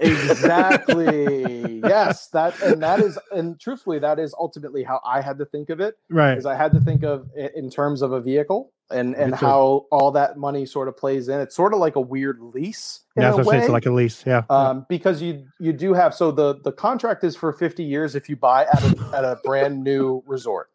Exactly. 0.00 1.80
yes, 1.84 2.28
that 2.28 2.60
and 2.62 2.82
that 2.82 3.00
is 3.00 3.18
and 3.32 3.58
truthfully 3.60 3.98
that 4.00 4.18
is 4.18 4.34
ultimately 4.38 4.82
how 4.82 5.00
I 5.04 5.20
had 5.20 5.38
to 5.38 5.44
think 5.44 5.70
of 5.70 5.80
it. 5.80 5.96
Right. 6.10 6.36
is 6.36 6.46
I 6.46 6.54
had 6.56 6.72
to 6.72 6.80
think 6.80 7.04
of 7.04 7.28
it 7.34 7.52
in 7.54 7.70
terms 7.70 8.02
of 8.02 8.12
a 8.12 8.20
vehicle 8.20 8.72
and 8.90 9.14
and 9.14 9.32
too. 9.32 9.46
how 9.46 9.86
all 9.90 10.10
that 10.12 10.36
money 10.36 10.66
sort 10.66 10.88
of 10.88 10.96
plays 10.96 11.28
in. 11.28 11.40
It's 11.40 11.54
sort 11.56 11.72
of 11.72 11.80
like 11.80 11.96
a 11.96 12.00
weird 12.00 12.40
lease 12.40 13.00
Yeah, 13.16 13.32
a 13.32 13.42
way, 13.42 13.58
It's 13.58 13.68
like 13.68 13.86
a 13.86 13.92
lease. 13.92 14.24
Yeah. 14.26 14.42
um, 14.50 14.86
because 14.88 15.22
you 15.22 15.46
you 15.58 15.72
do 15.72 15.94
have 15.94 16.14
so 16.14 16.30
the 16.30 16.60
the 16.62 16.72
contract 16.72 17.24
is 17.24 17.36
for 17.36 17.52
50 17.52 17.82
years 17.82 18.14
if 18.14 18.28
you 18.28 18.36
buy 18.36 18.64
at 18.64 18.82
a, 18.82 19.10
at 19.16 19.24
a 19.24 19.38
brand 19.44 19.82
new 19.82 20.22
resort. 20.26 20.70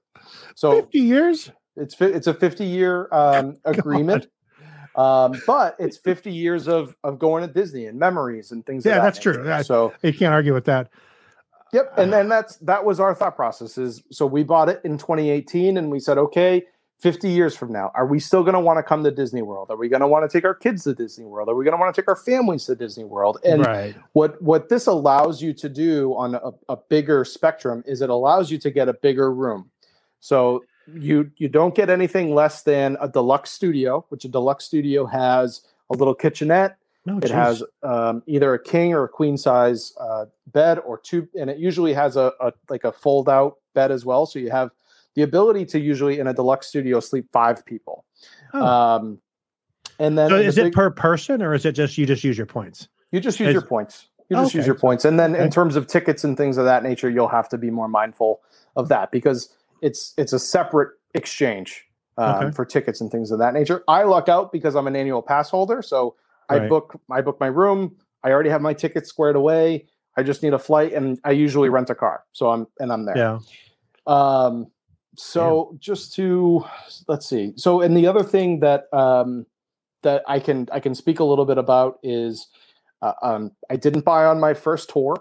So 0.55 0.81
50 0.81 0.99
years? 0.99 1.51
it's 1.75 1.99
it's 2.01 2.27
a 2.27 2.33
50 2.33 2.65
year 2.65 3.07
um, 3.11 3.57
agreement. 3.65 4.27
Um, 4.95 5.39
but 5.47 5.75
it's 5.79 5.97
50 5.97 6.31
years 6.31 6.67
of 6.67 6.95
of 7.03 7.19
going 7.19 7.47
to 7.47 7.53
Disney 7.53 7.85
and 7.85 7.97
memories 7.99 8.51
and 8.51 8.65
things. 8.65 8.85
Yeah, 8.85 8.95
that 8.95 9.03
that's 9.03 9.19
true. 9.19 9.33
nature. 9.33 9.45
Yeah. 9.45 9.61
So 9.61 9.93
You 10.01 10.13
can't 10.13 10.33
argue 10.33 10.53
with 10.53 10.65
that. 10.65 10.89
Yep, 11.71 11.93
and 11.97 12.11
then 12.11 12.29
that's 12.29 12.57
that 12.57 12.83
was 12.83 12.99
our 12.99 13.13
thought 13.13 13.35
process. 13.35 13.77
Is 13.77 14.01
so 14.11 14.25
we 14.25 14.43
bought 14.43 14.69
it 14.69 14.81
in 14.83 14.97
2018, 14.97 15.77
and 15.77 15.91
we 15.91 15.99
said, 15.99 16.17
okay, 16.17 16.63
50 16.99 17.29
years 17.29 17.55
from 17.55 17.71
now, 17.71 17.91
are 17.95 18.05
we 18.05 18.19
still 18.19 18.43
going 18.43 18.55
to 18.55 18.59
want 18.59 18.77
to 18.77 18.83
come 18.83 19.05
to 19.05 19.11
Disney 19.11 19.41
World? 19.41 19.71
Are 19.71 19.77
we 19.77 19.87
going 19.87 20.01
to 20.01 20.07
want 20.07 20.29
to 20.29 20.37
take 20.37 20.43
our 20.43 20.53
kids 20.53 20.83
to 20.83 20.93
Disney 20.93 21.25
World? 21.25 21.47
Are 21.47 21.55
we 21.55 21.63
going 21.63 21.75
to 21.75 21.79
want 21.79 21.95
to 21.95 22.01
take 22.01 22.09
our 22.09 22.15
families 22.15 22.65
to 22.65 22.75
Disney 22.75 23.05
World? 23.05 23.37
And 23.45 23.65
right. 23.65 23.95
what 24.13 24.41
what 24.41 24.67
this 24.67 24.85
allows 24.85 25.41
you 25.41 25.53
to 25.53 25.69
do 25.69 26.13
on 26.15 26.35
a, 26.35 26.51
a 26.67 26.75
bigger 26.75 27.23
spectrum 27.23 27.83
is 27.87 28.01
it 28.01 28.09
allows 28.09 28.51
you 28.51 28.57
to 28.59 28.69
get 28.69 28.89
a 28.89 28.93
bigger 28.93 29.31
room. 29.33 29.71
So 30.19 30.63
you 30.93 31.31
you 31.37 31.47
don't 31.47 31.73
get 31.73 31.89
anything 31.89 32.35
less 32.35 32.63
than 32.63 32.97
a 32.99 33.07
deluxe 33.07 33.51
studio, 33.51 34.05
which 34.09 34.25
a 34.25 34.27
deluxe 34.27 34.65
studio 34.65 35.05
has 35.05 35.61
a 35.89 35.95
little 35.95 36.15
kitchenette. 36.15 36.77
No, 37.05 37.17
It 37.17 37.23
geez. 37.23 37.31
has 37.31 37.63
um, 37.81 38.23
either 38.27 38.53
a 38.53 38.61
king 38.61 38.93
or 38.93 39.05
a 39.05 39.09
queen 39.09 39.37
size 39.37 39.93
uh, 40.01 40.25
bed 40.47 40.79
or 40.79 40.97
two, 40.97 41.29
and 41.39 41.49
it 41.49 41.59
usually 41.59 41.93
has 41.93 42.17
a, 42.17 42.33
a 42.41 42.51
like 42.69 42.83
a 42.83 42.91
fold 42.91 43.29
out 43.29 43.55
bed 43.73 43.89
as 43.89 44.03
well. 44.03 44.25
So 44.25 44.37
you 44.37 44.51
have 44.51 44.71
the 45.19 45.23
ability 45.23 45.65
to 45.65 45.79
usually 45.79 46.19
in 46.19 46.27
a 46.27 46.33
deluxe 46.33 46.67
studio 46.67 46.99
sleep 47.01 47.27
five 47.33 47.65
people. 47.65 48.05
Oh. 48.53 48.65
Um, 48.65 49.19
and 49.99 50.17
then 50.17 50.29
So 50.29 50.37
the 50.37 50.43
is 50.45 50.57
it 50.57 50.73
per 50.73 50.89
person 50.91 51.41
or 51.41 51.53
is 51.53 51.65
it 51.65 51.73
just 51.73 51.97
you 51.97 52.05
just 52.05 52.23
use 52.23 52.37
your 52.37 52.47
points? 52.47 52.87
you 53.11 53.19
just 53.19 53.39
use 53.39 53.49
is- 53.49 53.53
your 53.53 53.61
points. 53.63 54.07
You 54.29 54.37
just 54.37 54.53
use 54.53 54.67
your 54.67 54.75
points, 54.75 55.05
and 55.05 55.19
then 55.19 55.33
in 55.33 55.49
terms 55.49 55.75
of 55.75 55.87
tickets 55.87 56.23
and 56.23 56.37
things 56.37 56.59
of 56.59 56.65
that 56.65 56.83
nature, 56.83 57.09
you'll 57.09 57.29
have 57.29 57.49
to 57.49 57.57
be 57.57 57.71
more 57.71 57.87
mindful 57.87 58.41
of 58.75 58.87
that 58.89 59.09
because 59.11 59.49
it's 59.81 60.13
it's 60.19 60.33
a 60.33 60.37
separate 60.37 60.91
exchange 61.15 61.87
um, 62.19 62.35
Okay. 62.35 62.51
for 62.51 62.63
tickets 62.63 63.01
and 63.01 63.09
things 63.09 63.31
of 63.31 63.39
that 63.39 63.55
nature. 63.55 63.83
I 63.87 64.03
luck 64.03 64.29
out 64.29 64.51
because 64.51 64.75
I'm 64.75 64.85
an 64.85 64.95
annual 64.95 65.23
pass 65.23 65.49
holder, 65.49 65.81
so 65.81 66.13
I 66.47 66.59
book 66.59 67.01
I 67.09 67.21
book 67.21 67.39
my 67.39 67.47
room. 67.47 67.95
I 68.23 68.29
already 68.29 68.51
have 68.51 68.61
my 68.61 68.73
tickets 68.75 69.09
squared 69.09 69.35
away. 69.35 69.87
I 70.15 70.21
just 70.21 70.43
need 70.43 70.53
a 70.53 70.59
flight, 70.59 70.93
and 70.93 71.19
I 71.23 71.31
usually 71.31 71.69
rent 71.69 71.89
a 71.89 71.95
car, 71.95 72.23
so 72.31 72.51
I'm 72.51 72.67
and 72.79 72.93
I'm 72.93 73.05
there. 73.05 73.17
Yeah. 73.17 73.39
Um, 74.05 74.67
so 75.19 75.75
just 75.79 76.13
to 76.15 76.65
let's 77.07 77.27
see. 77.27 77.53
So 77.57 77.81
and 77.81 77.95
the 77.97 78.07
other 78.07 78.23
thing 78.23 78.61
that 78.61 78.85
um, 78.93 79.45
that 80.03 80.23
I 80.27 80.39
can 80.39 80.67
I 80.71 80.79
can 80.79 80.95
speak 80.95 81.19
a 81.19 81.23
little 81.23 81.45
bit 81.45 81.57
about 81.57 81.99
is 82.03 82.47
uh, 83.01 83.13
um, 83.21 83.51
I 83.69 83.75
didn't 83.75 84.05
buy 84.05 84.25
on 84.25 84.39
my 84.39 84.53
first 84.53 84.89
tour. 84.89 85.17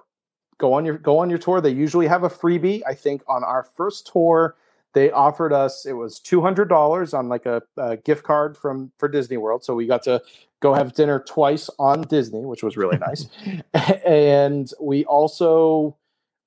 Go 0.59 0.73
on 0.75 0.85
your 0.85 0.99
go 0.99 1.19
on 1.19 1.31
your 1.31 1.39
tour. 1.39 1.61
They 1.61 1.71
usually 1.71 2.07
have 2.07 2.25
a 2.25 2.29
freebie. 2.29 2.83
I 2.87 2.95
think 2.95 3.23
on 3.29 3.45
our 3.45 3.65
first 3.77 4.11
tour 4.13 4.57
they 4.95 5.11
offered 5.11 5.53
us 5.53 5.85
it 5.87 5.95
was 5.95 6.21
two 6.21 6.41
hundred 6.41 6.69
dollars 6.69 7.15
on 7.15 7.29
like 7.29 7.47
a, 7.47 7.63
a 7.77 7.97
gift 7.97 8.25
card 8.25 8.57
from 8.57 8.93
for 8.99 9.09
Disney 9.09 9.37
World. 9.37 9.65
So 9.65 9.75
we 9.75 9.87
got 9.87 10.03
to 10.05 10.23
go 10.61 10.75
have 10.75 10.95
dinner 10.95 11.21
twice 11.27 11.71
on 11.79 12.03
Disney, 12.03 12.45
which 12.45 12.63
was 12.63 12.77
really 12.77 12.99
nice. 12.99 13.29
and 14.07 14.73
we 14.81 15.05
also 15.07 15.97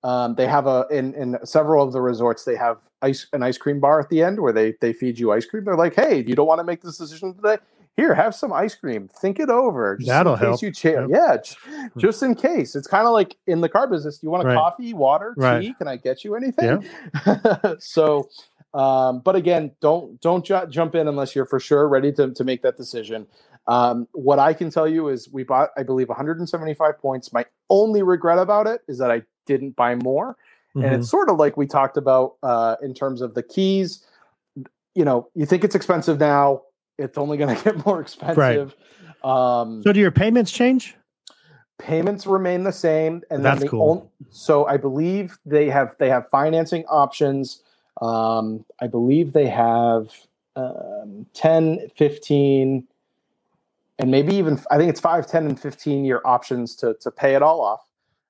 Um, 0.04 0.36
they 0.36 0.48
have 0.48 0.68
a 0.68 0.88
in 0.92 1.14
in 1.16 1.38
several 1.46 1.86
of 1.86 1.94
the 1.94 2.02
resorts 2.02 2.44
they 2.46 2.56
have 2.58 2.78
ice 3.02 3.28
an 3.34 3.44
ice 3.44 3.58
cream 3.58 3.80
bar 3.80 4.00
at 4.00 4.10
the 4.10 4.22
end 4.24 4.40
where 4.40 4.54
they 4.54 4.74
they 4.82 4.94
feed 4.94 5.18
you 5.20 5.32
ice 5.32 5.46
cream. 5.46 5.66
They're 5.66 5.76
like, 5.76 5.96
hey, 5.96 6.24
you 6.26 6.36
don't 6.36 6.48
want 6.48 6.60
to 6.60 6.64
make 6.64 6.82
this 6.82 6.98
decision 6.98 7.34
today, 7.36 7.58
here 7.98 8.14
have 8.14 8.34
some 8.36 8.54
ice 8.54 8.76
cream. 8.76 9.08
Think 9.08 9.40
it 9.40 9.50
over. 9.50 9.98
Just 9.98 10.08
That'll 10.08 10.34
in 10.34 10.40
case 10.40 10.48
help. 10.48 10.62
You 10.62 10.72
cha- 10.72 11.08
Yep. 11.08 11.10
Yeah, 11.10 11.88
just 11.98 12.24
in 12.24 12.36
case. 12.36 12.76
It's 12.76 12.88
kind 12.88 13.06
of 13.08 13.14
like 13.14 13.36
in 13.48 13.62
the 13.62 13.70
car 13.70 13.88
business. 13.88 14.18
Do 14.20 14.28
you 14.28 14.32
want 14.32 14.44
a 14.44 14.48
Right. 14.48 14.56
coffee, 14.56 14.94
water, 14.94 15.34
Right. 15.38 15.62
tea? 15.62 15.74
Can 15.74 15.88
I 15.88 15.98
get 15.98 16.24
you 16.24 16.36
anything? 16.36 16.86
so, 17.80 18.30
um, 18.74 19.20
but 19.20 19.36
again, 19.36 19.72
don't 19.82 20.20
don't 20.22 20.46
ju- 20.46 20.68
jump 20.70 20.96
in 20.96 21.08
unless 21.08 21.36
you're 21.36 21.46
for 21.46 21.60
sure 21.60 21.88
ready 21.88 22.12
to 22.14 22.32
to 22.34 22.44
make 22.44 22.62
that 22.64 22.78
decision. 22.78 23.28
Um, 23.68 24.08
what 24.14 24.40
I 24.40 24.54
can 24.54 24.70
tell 24.72 24.88
you 24.88 25.10
is 25.10 25.30
we 25.32 25.44
bought, 25.44 25.70
I 25.78 25.84
believe, 25.84 26.10
175 26.10 26.98
points. 27.00 27.32
My 27.32 27.46
only 27.70 28.02
regret 28.02 28.40
about 28.40 28.66
it 28.68 28.82
is 28.88 28.98
that 28.98 29.12
I 29.12 29.22
didn't 29.46 29.76
buy 29.76 29.96
more. 29.96 30.36
And 30.76 30.84
Mhm. 30.86 30.94
it's 30.94 31.10
sort 31.10 31.30
of 31.30 31.38
like 31.38 31.58
we 31.58 31.68
talked 31.68 31.98
about 31.98 32.36
uh, 32.44 32.76
in 32.82 32.94
terms 32.94 33.22
of 33.22 33.34
the 33.34 33.44
keys. 33.44 34.06
You 34.96 35.06
know, 35.06 35.28
you 35.36 35.46
think 35.46 35.64
it's 35.64 35.76
expensive 35.76 36.20
now, 36.20 36.62
it's 36.98 37.18
only 37.18 37.38
going 37.38 37.56
to 37.56 37.64
get 37.64 37.86
more 37.86 38.00
expensive. 38.02 38.76
Um, 39.24 39.82
So 39.84 39.92
do 39.94 40.00
your 40.00 40.12
payments 40.12 40.52
change? 40.52 40.96
payments 41.78 42.28
remain 42.28 42.64
the 42.64 42.72
same, 42.72 43.24
and 43.32 43.44
then 43.44 43.54
That's 43.54 43.64
the 43.64 43.70
cool. 43.70 43.92
on- 43.92 44.08
so 44.30 44.68
I 44.68 44.78
believe 44.78 45.38
they 45.46 45.68
have 45.70 45.96
they 45.98 46.10
have 46.10 46.30
financing 46.30 46.86
options. 46.86 47.64
Um, 48.02 48.64
I 48.80 48.88
believe 48.88 49.34
they 49.34 49.48
have 49.48 50.10
um, 50.56 51.26
10, 51.34 51.90
15, 51.96 52.88
and 54.00 54.12
maybe 54.12 54.36
even 54.36 54.60
I 54.70 54.78
think 54.78 54.90
it's 54.90 55.00
5, 55.00 55.26
10, 55.28 55.46
and 55.48 55.60
15 55.60 56.06
year 56.06 56.22
options 56.24 56.76
to 56.78 56.94
to 57.02 57.10
pay 57.12 57.36
it 57.36 57.42
all 57.42 57.62
off. 57.62 57.82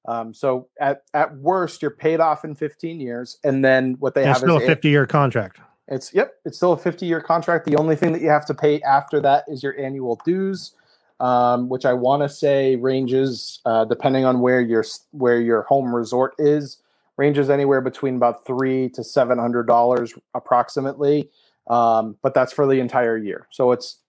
Um, 0.05 0.33
so 0.33 0.67
at 0.79 1.03
at 1.13 1.35
worst, 1.37 1.81
you're 1.81 1.91
paid 1.91 2.19
off 2.19 2.43
in 2.43 2.55
15 2.55 2.99
years, 2.99 3.37
and 3.43 3.63
then 3.63 3.95
what 3.99 4.15
they 4.15 4.21
It's 4.21 4.29
have 4.29 4.37
still 4.37 4.57
a 4.57 4.61
50 4.61 4.89
year 4.89 5.05
contract. 5.05 5.59
it's 5.87 6.13
yep, 6.13 6.35
it's 6.45 6.57
still 6.57 6.73
a 6.73 6.77
50 6.77 7.05
year 7.05 7.21
contract. 7.21 7.65
The 7.65 7.75
only 7.75 7.95
thing 7.95 8.11
that 8.13 8.21
you 8.21 8.29
have 8.29 8.45
to 8.47 8.53
pay 8.53 8.81
after 8.81 9.19
that 9.21 9.45
is 9.47 9.61
your 9.61 9.79
annual 9.79 10.19
dues, 10.25 10.73
um, 11.19 11.69
which 11.69 11.85
I 11.85 11.93
want 11.93 12.23
to 12.23 12.29
say 12.29 12.75
ranges 12.77 13.59
uh, 13.65 13.85
depending 13.85 14.25
on 14.25 14.39
where 14.39 14.61
your 14.61 14.83
where 15.11 15.39
your 15.39 15.63
home 15.63 15.93
resort 15.93 16.33
is, 16.39 16.77
ranges 17.17 17.49
anywhere 17.51 17.81
between 17.81 18.15
about 18.15 18.45
three 18.45 18.89
to 18.89 19.03
seven 19.03 19.37
hundred 19.37 19.67
dollars 19.67 20.13
approximately. 20.33 21.29
Um, 21.67 22.17
but 22.23 22.33
that's 22.33 22.51
for 22.51 22.65
the 22.65 22.79
entire 22.79 23.17
year. 23.17 23.47
So 23.51 23.71
it's 23.71 23.99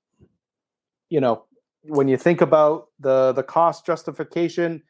you 1.10 1.20
know 1.20 1.44
when 1.84 2.08
you 2.08 2.16
think 2.16 2.40
about 2.40 2.86
the 2.98 3.32
the 3.32 3.42
cost 3.42 3.84
justification 3.84 4.82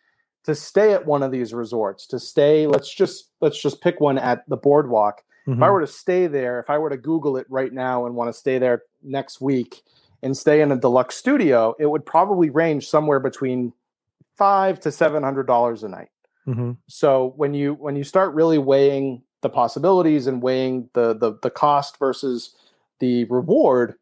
to 0.44 0.54
stay 0.54 0.92
at 0.92 1.06
one 1.06 1.22
of 1.22 1.30
these 1.30 1.54
resorts, 1.54 2.06
to 2.08 2.18
stay, 2.18 2.66
let's 2.66 2.92
just 2.92 3.30
let's 3.40 3.60
just 3.60 3.80
pick 3.80 4.00
one 4.00 4.18
at 4.18 4.48
the 4.48 4.56
boardwalk 4.56 5.22
if 5.48 5.60
I 5.60 5.66
Mhm. 5.66 5.72
were 5.72 5.80
to 5.80 5.86
stay 5.88 6.28
there, 6.28 6.60
if 6.60 6.70
I 6.70 6.78
were 6.78 6.88
to 6.90 6.96
Google 6.96 7.36
it 7.36 7.46
right 7.50 7.72
now 7.72 8.06
and 8.06 8.14
want 8.14 8.28
to 8.28 8.32
stay 8.32 8.58
there 8.58 8.82
next 9.02 9.40
week 9.40 9.82
and 10.22 10.36
stay 10.36 10.60
in 10.60 10.70
a 10.70 10.76
deluxe 10.76 11.16
studio, 11.16 11.74
it 11.80 11.86
would 11.86 12.06
probably 12.06 12.48
range 12.48 12.88
somewhere 12.88 13.18
between 13.18 13.72
five 14.36 14.78
to 14.80 14.92
seven 14.92 15.22
hundred 15.24 15.48
dollars 15.48 15.82
a 15.82 15.88
night. 15.88 16.10
Mhm. 16.46 16.76
So 16.88 17.32
when 17.36 17.54
you 17.54 17.74
when 17.74 17.96
you 17.96 18.04
start 18.04 18.34
really 18.34 18.58
weighing 18.58 19.22
the 19.40 19.48
possibilities 19.48 20.28
and 20.28 20.40
weighing 20.42 20.88
the 20.92 21.12
the, 21.14 21.36
the 21.42 21.50
cost 21.50 21.98
versus 21.98 22.54
the 23.00 23.24
reward, 23.24 23.94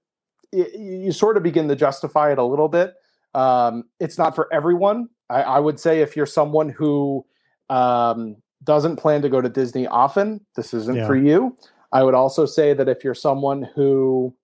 y- 0.53 0.68
you 0.74 1.12
sort 1.12 1.38
of 1.38 1.42
begin 1.42 1.68
to 1.68 1.76
justify 1.76 2.33
it 2.33 2.38
a 2.38 2.44
little 2.44 2.68
bit. 2.68 2.94
Um, 3.35 3.85
it's 3.98 4.18
not 4.18 4.35
for 4.35 4.46
everyone. 4.53 5.09
I, 5.30 5.42
I 5.42 5.58
would 5.60 5.78
say 5.80 6.00
if 6.00 6.16
you're 6.16 6.26
someone 6.26 6.68
who 6.68 7.24
um, 7.70 8.36
doesn't 8.64 8.96
plan 8.96 9.22
to 9.22 9.28
go 9.28 9.40
to 9.40 9.48
Disney 9.48 9.86
often, 9.86 10.44
this 10.56 10.74
isn't 10.74 10.96
Yeah. 10.96 11.06
for 11.06 11.16
you. 11.16 11.56
I 11.92 12.02
would 12.02 12.14
also 12.14 12.44
say 12.46 12.74
that 12.74 12.88
if 12.88 13.04
you're 13.04 13.14
someone 13.14 13.62
who 13.62 14.34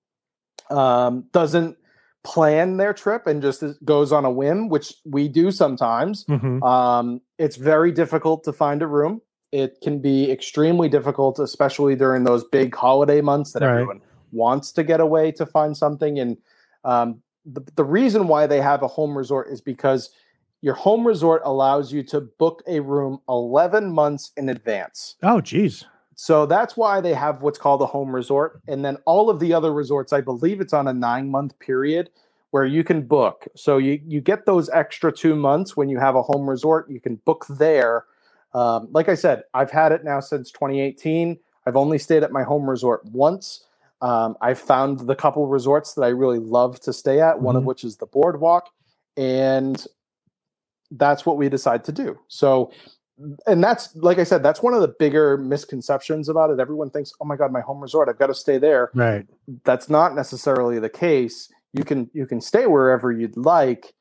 um, 0.70 1.25
doesn't 1.33 1.77
plan 2.25 2.77
their 2.77 2.92
trip 2.92 3.27
and 3.27 3.40
just 3.40 3.62
goes 3.85 4.11
on 4.11 4.25
a 4.25 4.31
whim, 4.31 4.68
which 4.68 4.94
we 5.05 5.29
do 5.29 5.51
sometimes, 5.53 6.25
Mhm. 6.25 6.61
um, 6.64 7.20
it's 7.38 7.55
very 7.57 7.92
difficult 7.92 8.42
to 8.44 8.53
find 8.53 8.83
a 8.83 8.87
room. 8.87 9.20
It 9.53 9.81
can 9.81 10.01
be 10.01 10.29
extremely 10.31 10.88
difficult, 10.88 11.38
especially 11.38 11.94
during 11.94 12.25
those 12.25 12.42
big 12.44 12.75
holiday 12.75 13.20
months 13.20 13.53
that 13.53 13.62
Right. 13.62 13.70
everyone 13.75 14.01
wants 14.33 14.72
to 14.72 14.83
get 14.83 14.99
away 15.01 15.31
to 15.33 15.46
find 15.46 15.77
something. 15.77 16.18
And 16.18 16.37
um, 16.83 17.22
the, 17.44 17.62
the 17.77 17.85
reason 17.85 18.27
why 18.27 18.49
they 18.49 18.61
have 18.61 18.83
a 18.83 18.88
home 18.88 19.16
resort 19.16 19.49
is 19.49 19.61
because 19.61 20.11
your 20.67 20.75
home 20.75 21.07
resort 21.07 21.43
allows 21.45 21.93
you 21.93 22.03
to 22.03 22.21
book 22.21 22.61
a 22.67 22.81
room 22.81 23.21
11 23.29 23.93
months 23.93 24.33
in 24.37 24.49
advance. 24.49 25.15
Oh, 25.23 25.41
geez. 25.41 25.85
So 26.17 26.45
that's 26.45 26.77
why 26.77 27.01
they 27.01 27.15
have 27.15 27.41
what's 27.41 27.57
called 27.57 27.81
a 27.83 27.87
home 27.87 28.13
resort. 28.13 28.61
And 28.67 28.85
then 28.85 28.97
all 29.05 29.31
of 29.31 29.39
the 29.39 29.55
other 29.55 29.73
resorts, 29.73 30.13
I 30.13 30.23
believe 30.23 30.61
it's 30.61 30.73
on 30.73 30.89
a 30.89 30.93
nine 30.93 31.31
month 31.31 31.57
period 31.61 32.11
where 32.51 32.65
you 32.65 32.83
can 32.83 33.03
book. 33.03 33.47
So 33.55 33.79
you, 33.79 34.01
you 34.09 34.21
get 34.21 34.45
those 34.45 34.69
extra 34.71 35.13
two 35.13 35.37
months 35.37 35.77
when 35.77 35.89
you 35.89 36.01
have 36.01 36.17
a 36.17 36.23
home 36.23 36.51
resort, 36.51 36.91
you 36.91 36.99
can 36.99 37.15
book 37.25 37.47
there. 37.49 38.05
Um, 38.53 38.89
like 38.91 39.09
I 39.09 39.15
said, 39.15 39.45
I've 39.55 39.71
had 39.71 39.93
it 39.93 40.03
now 40.03 40.19
since 40.19 40.51
2018. 40.51 41.39
I've 41.65 41.77
only 41.77 41.99
stayed 41.99 42.25
at 42.25 42.33
my 42.33 42.43
home 42.43 42.69
resort 42.69 43.05
once. 43.05 43.65
Um, 44.03 44.37
I've 44.41 44.59
found 44.59 44.99
the 44.99 45.15
couple 45.15 45.47
resorts 45.47 45.95
that 45.95 46.03
I 46.03 46.09
really 46.09 46.41
love 46.41 46.81
to 46.81 46.93
stay 46.93 47.21
at, 47.21 47.41
one 47.41 47.55
of 47.55 47.63
Mhm. 47.63 47.67
which 47.67 47.85
is 47.85 47.99
the 47.99 48.07
Boardwalk. 48.07 48.71
And 49.17 49.87
that's 50.90 51.25
what 51.27 51.37
we 51.37 51.49
decide 51.49 51.85
to 51.85 51.92
do. 51.92 52.18
So 52.29 52.72
and 53.46 53.62
that's 53.62 53.94
like 53.96 54.18
I 54.18 54.25
said, 54.25 54.42
that's 54.42 54.62
one 54.62 54.75
of 54.75 54.83
the 54.83 54.94
bigger 54.99 55.38
misconceptions 55.38 56.29
about 56.29 56.51
it. 56.51 56.61
Everyone 56.61 56.90
thinks, 56.90 57.12
"Oh 57.20 57.25
my 57.25 57.37
god, 57.37 57.51
my 57.53 57.61
home 57.61 57.81
resort, 57.81 58.09
I've 58.09 58.18
got 58.18 58.27
to 58.27 58.35
stay 58.35 58.59
there." 58.59 58.90
Right. 58.94 59.27
That's 59.64 59.88
not 59.88 60.14
necessarily 60.14 60.79
the 60.79 60.90
case. 60.90 61.51
You 61.72 61.85
can 61.85 62.11
you 62.12 62.27
can 62.27 62.40
stay 62.40 62.66
wherever 62.66 63.11
you'd 63.11 63.37
like. 63.37 63.94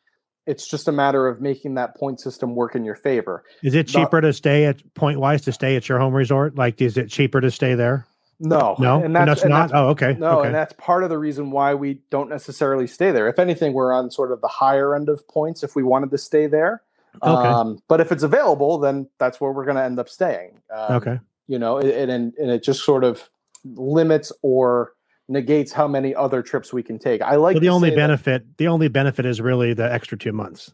It's 0.47 0.67
just 0.67 0.87
a 0.87 0.91
matter 0.91 1.27
of 1.27 1.41
making 1.41 1.75
that 1.75 1.95
point 1.95 2.19
system 2.19 2.55
work 2.55 2.75
in 2.75 2.83
your 2.85 2.95
favor. 2.95 3.43
Is 3.63 3.73
it 3.73 3.87
Not- 3.93 4.01
cheaper 4.01 4.21
to 4.21 4.33
stay 4.33 4.65
at 4.65 4.81
point 4.93 5.19
wise 5.19 5.41
to 5.43 5.51
stay 5.51 5.75
at 5.75 5.89
your 5.89 5.97
home 5.97 6.13
resort? 6.13 6.55
Like, 6.55 6.81
is 6.81 6.97
it 6.97 7.09
cheaper 7.09 7.41
to 7.41 7.49
stay 7.49 7.73
there? 7.73 8.05
No, 8.39 8.75
No, 8.79 9.01
and 9.01 9.15
that's, 9.15 9.41
and 9.43 9.49
not. 9.51 9.67
that's- 9.69 9.71
oh, 9.73 9.89
okay. 9.89 10.15
no, 10.19 10.39
okay. 10.39 10.47
and 10.47 10.55
that's 10.55 10.73
part 10.73 11.03
of 11.03 11.09
the 11.09 11.17
reason 11.17 11.51
why 11.51 11.73
we 11.73 12.01
don't 12.09 12.29
necessarily 12.29 12.85
stay 12.87 13.11
there. 13.11 13.27
If 13.29 13.39
anything, 13.39 13.73
we're 13.73 13.93
on 13.93 14.11
sort 14.11 14.31
of 14.31 14.41
the 14.41 14.47
higher 14.47 14.95
end 14.95 15.07
of 15.09 15.25
points 15.27 15.63
if 15.63 15.75
we 15.75 15.83
wanted 15.83 16.11
to 16.11 16.17
stay 16.17 16.47
there. 16.47 16.81
Okay. 17.23 17.47
Um, 17.47 17.79
but 17.87 18.01
if 18.01 18.11
it's 18.11 18.23
available, 18.23 18.77
then 18.77 19.07
that's 19.19 19.39
where 19.39 19.51
we're 19.53 19.63
going 19.63 19.77
to 19.77 19.83
end 19.83 19.99
up 19.99 20.09
staying. 20.09 20.59
Um, 20.69 20.95
okay. 20.97 21.19
you 21.47 21.57
know 21.59 21.77
and, 21.77 22.11
and 22.11 22.33
and 22.37 22.51
it 22.51 22.61
just 22.63 22.83
sort 22.83 23.03
of 23.05 23.29
limits 23.63 24.31
or 24.41 24.91
negates 25.29 25.71
how 25.71 25.87
many 25.87 26.13
other 26.13 26.41
trips 26.43 26.71
we 26.73 26.83
can 26.83 26.99
take 26.99 27.21
i 27.21 27.35
like 27.35 27.55
Well, 27.55 27.61
the 27.61 27.69
only 27.69 27.89
say 27.89 27.95
that- 27.95 28.01
benefit, 28.01 28.57
the 28.57 28.67
only 28.67 28.89
benefit 28.89 29.25
is 29.25 29.39
really 29.41 29.73
the 29.73 29.91
extra 29.91 30.17
two 30.17 30.33
months. 30.33 30.71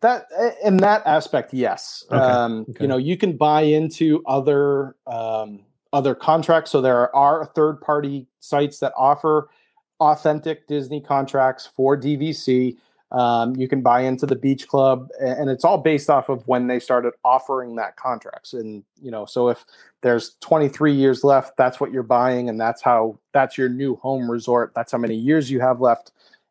that 0.00 0.26
in 0.62 0.76
that 0.78 1.02
aspect 1.06 1.54
yes 1.54 2.04
Okay, 2.10 2.16
um 2.20 2.66
okay. 2.70 2.84
you 2.84 2.88
know 2.88 2.96
you 2.98 3.16
can 3.16 3.36
buy 3.36 3.62
into 3.62 4.22
other 4.26 4.94
um 5.06 5.60
other 5.94 6.14
contracts. 6.14 6.70
So 6.70 6.80
there 6.80 7.14
are 7.14 7.46
third 7.46 7.80
party 7.80 8.26
sites 8.40 8.80
that 8.80 8.92
offer 8.96 9.48
authentic 10.00 10.66
disney 10.66 11.00
contracts 11.00 11.70
for 11.76 11.96
dvc 11.96 12.76
um, 13.14 13.54
you 13.54 13.68
can 13.68 13.80
buy 13.80 14.00
into 14.00 14.26
the 14.26 14.34
beach 14.34 14.66
club 14.66 15.08
and 15.20 15.48
it's 15.48 15.64
all 15.64 15.78
based 15.78 16.10
off 16.10 16.28
of 16.28 16.46
when 16.48 16.66
they 16.66 16.80
started 16.80 17.12
offering 17.24 17.76
that 17.76 17.94
contracts. 17.94 18.52
And 18.54 18.82
you 19.00 19.10
know 19.10 19.24
so 19.24 19.48
if 19.48 19.64
there's 20.02 20.36
23 20.40 20.92
years 20.92 21.22
left 21.22 21.56
that's 21.56 21.78
what 21.78 21.92
you're 21.92 22.02
buying 22.02 22.48
and 22.48 22.60
that's 22.60 22.82
how 22.82 23.18
that's 23.32 23.56
your 23.56 23.68
new 23.68 23.94
home 23.96 24.28
resort. 24.28 24.72
That's 24.74 24.90
how 24.90 24.98
many 24.98 25.14
years 25.14 25.48
you 25.48 25.60
have 25.60 25.80
left 25.80 26.10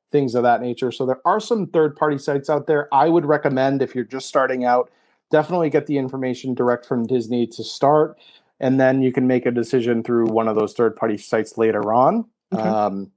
things 0.10 0.36
of 0.36 0.44
that 0.44 0.62
nature. 0.62 0.92
So 0.92 1.06
there 1.06 1.20
are 1.26 1.42
some 1.42 1.68
third 1.68 1.98
party 1.98 2.18
sites 2.18 2.50
out 2.50 2.66
there. 2.66 2.88
I 2.94 3.10
would 3.10 3.26
recommend 3.26 3.82
if 3.82 3.94
you're 3.94 4.06
just 4.06 4.30
starting 4.30 4.64
out 4.64 4.90
definitely 5.32 5.70
get 5.70 5.88
the 5.88 5.98
information 5.98 6.54
direct 6.54 6.86
from 6.86 7.08
disney 7.08 7.48
to 7.48 7.64
start 7.64 8.18
and 8.60 8.80
then 8.80 9.02
you 9.02 9.12
can 9.12 9.28
make 9.28 9.46
a 9.46 9.52
decision 9.52 10.04
through 10.04 10.28
one 10.28 10.48
of 10.48 10.56
those 10.56 10.74
third 10.74 10.96
party 10.96 11.18
sites 11.18 11.58
later 11.58 11.94
on. 11.94 12.26
Okay. 12.54 12.62
um, 12.62 13.12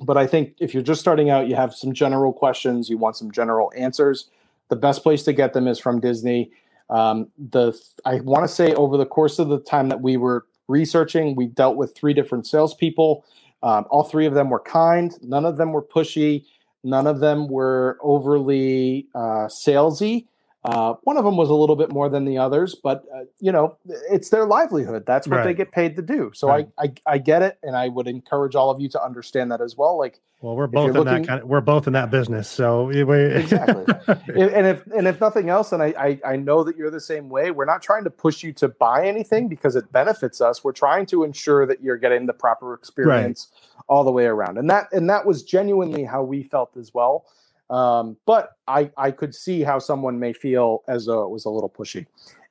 but 0.00 0.16
i 0.16 0.26
think 0.26 0.54
if 0.60 0.74
you're 0.74 0.82
just 0.82 1.00
starting 1.00 1.30
out 1.30 1.48
you 1.48 1.54
have 1.54 1.74
some 1.74 1.92
general 1.92 2.32
questions 2.32 2.88
you 2.88 2.98
want 2.98 3.16
some 3.16 3.30
general 3.30 3.72
answers 3.76 4.28
the 4.68 4.76
best 4.76 5.02
place 5.02 5.22
to 5.22 5.32
get 5.32 5.52
them 5.52 5.68
is 5.68 5.78
from 5.78 6.00
disney. 6.00 6.50
Um, 6.90 7.28
the 7.38 7.78
i 8.04 8.20
want 8.20 8.44
to 8.44 8.48
say 8.48 8.74
over 8.74 8.96
the 8.96 9.06
course 9.06 9.38
of 9.38 9.48
the 9.48 9.58
time 9.58 9.88
that 9.88 10.00
we 10.00 10.16
were 10.16 10.46
researching 10.68 11.34
we 11.34 11.46
dealt 11.46 11.76
with 11.76 11.94
three 11.94 12.14
different 12.14 12.46
salespeople. 12.46 13.24
Um, 13.62 13.86
all 13.90 14.04
three 14.04 14.26
of 14.26 14.34
them 14.34 14.50
were 14.50 14.60
kind 14.60 15.12
none 15.22 15.44
of 15.44 15.56
them 15.56 15.72
were 15.72 15.82
pushy 15.82 16.44
none 16.84 17.06
of 17.06 17.20
them 17.20 17.48
were 17.48 17.98
overly 18.02 19.08
uh, 19.14 19.46
salesy 19.48 20.26
Uh, 20.66 20.94
one 21.04 21.16
of 21.16 21.24
them 21.24 21.36
was 21.36 21.48
a 21.48 21.54
little 21.54 21.76
bit 21.76 21.90
more 21.92 22.08
than 22.08 22.24
the 22.24 22.36
others, 22.38 22.74
but 22.74 23.04
uh, 23.14 23.20
you 23.38 23.52
know, 23.52 23.76
it's 24.10 24.30
their 24.30 24.44
livelihood. 24.46 25.04
That's 25.06 25.28
what 25.28 25.44
they 25.44 25.54
get 25.54 25.70
paid 25.70 25.94
to 25.94 26.02
do. 26.02 26.32
So 26.34 26.48
Right. 26.48 26.68
I, 26.76 26.84
I 26.86 26.92
I 27.14 27.18
get 27.18 27.42
it, 27.42 27.56
and 27.62 27.76
I 27.76 27.86
would 27.88 28.08
encourage 28.08 28.56
all 28.56 28.70
of 28.70 28.80
you 28.80 28.88
to 28.90 29.02
understand 29.02 29.52
that 29.52 29.60
as 29.60 29.76
well. 29.76 29.96
Like 29.96 30.18
Well, 30.40 30.56
we're 30.56 30.66
both 30.66 30.88
in 30.88 30.94
looking- 30.94 31.22
that 31.22 31.26
kind 31.28 31.42
of, 31.42 31.48
we're 31.48 31.60
both 31.60 31.86
in 31.86 31.92
that 31.92 32.10
business. 32.10 32.48
So 32.48 32.88
Exactly. 32.90 33.84
and 34.08 34.66
if 34.66 34.84
and 34.88 35.06
if 35.06 35.20
nothing 35.20 35.50
else, 35.50 35.70
and 35.70 35.82
I, 35.82 35.94
I 35.98 36.32
I 36.32 36.36
know 36.36 36.64
that 36.64 36.76
you're 36.76 36.90
the 36.90 37.00
same 37.00 37.28
way. 37.28 37.52
We're 37.52 37.64
not 37.64 37.80
trying 37.80 38.02
to 38.02 38.10
push 38.10 38.42
you 38.42 38.52
to 38.54 38.66
buy 38.68 39.06
anything 39.06 39.46
because 39.46 39.76
it 39.76 39.92
benefits 39.92 40.40
us. 40.40 40.64
We're 40.64 40.72
trying 40.72 41.06
to 41.06 41.22
ensure 41.22 41.64
that 41.66 41.80
you're 41.80 41.96
getting 41.98 42.26
the 42.26 42.32
proper 42.34 42.74
experience 42.74 43.48
all 43.88 44.02
the 44.02 44.10
way 44.12 44.24
around, 44.26 44.58
and 44.58 44.68
that 44.70 44.92
and 44.92 45.08
that 45.10 45.26
was 45.26 45.44
genuinely 45.44 46.02
how 46.02 46.24
we 46.24 46.42
felt 46.42 46.76
as 46.76 46.92
well. 46.92 47.24
Um, 47.70 48.16
but 48.26 48.52
I 48.68 48.90
I 48.96 49.10
could 49.10 49.34
see 49.34 49.62
how 49.62 49.78
someone 49.78 50.20
may 50.20 50.32
feel 50.32 50.82
as 50.88 51.06
though 51.06 51.22
it 51.24 51.30
was 51.30 51.44
a 51.44 51.50
little 51.50 51.70
pushy. 51.70 52.06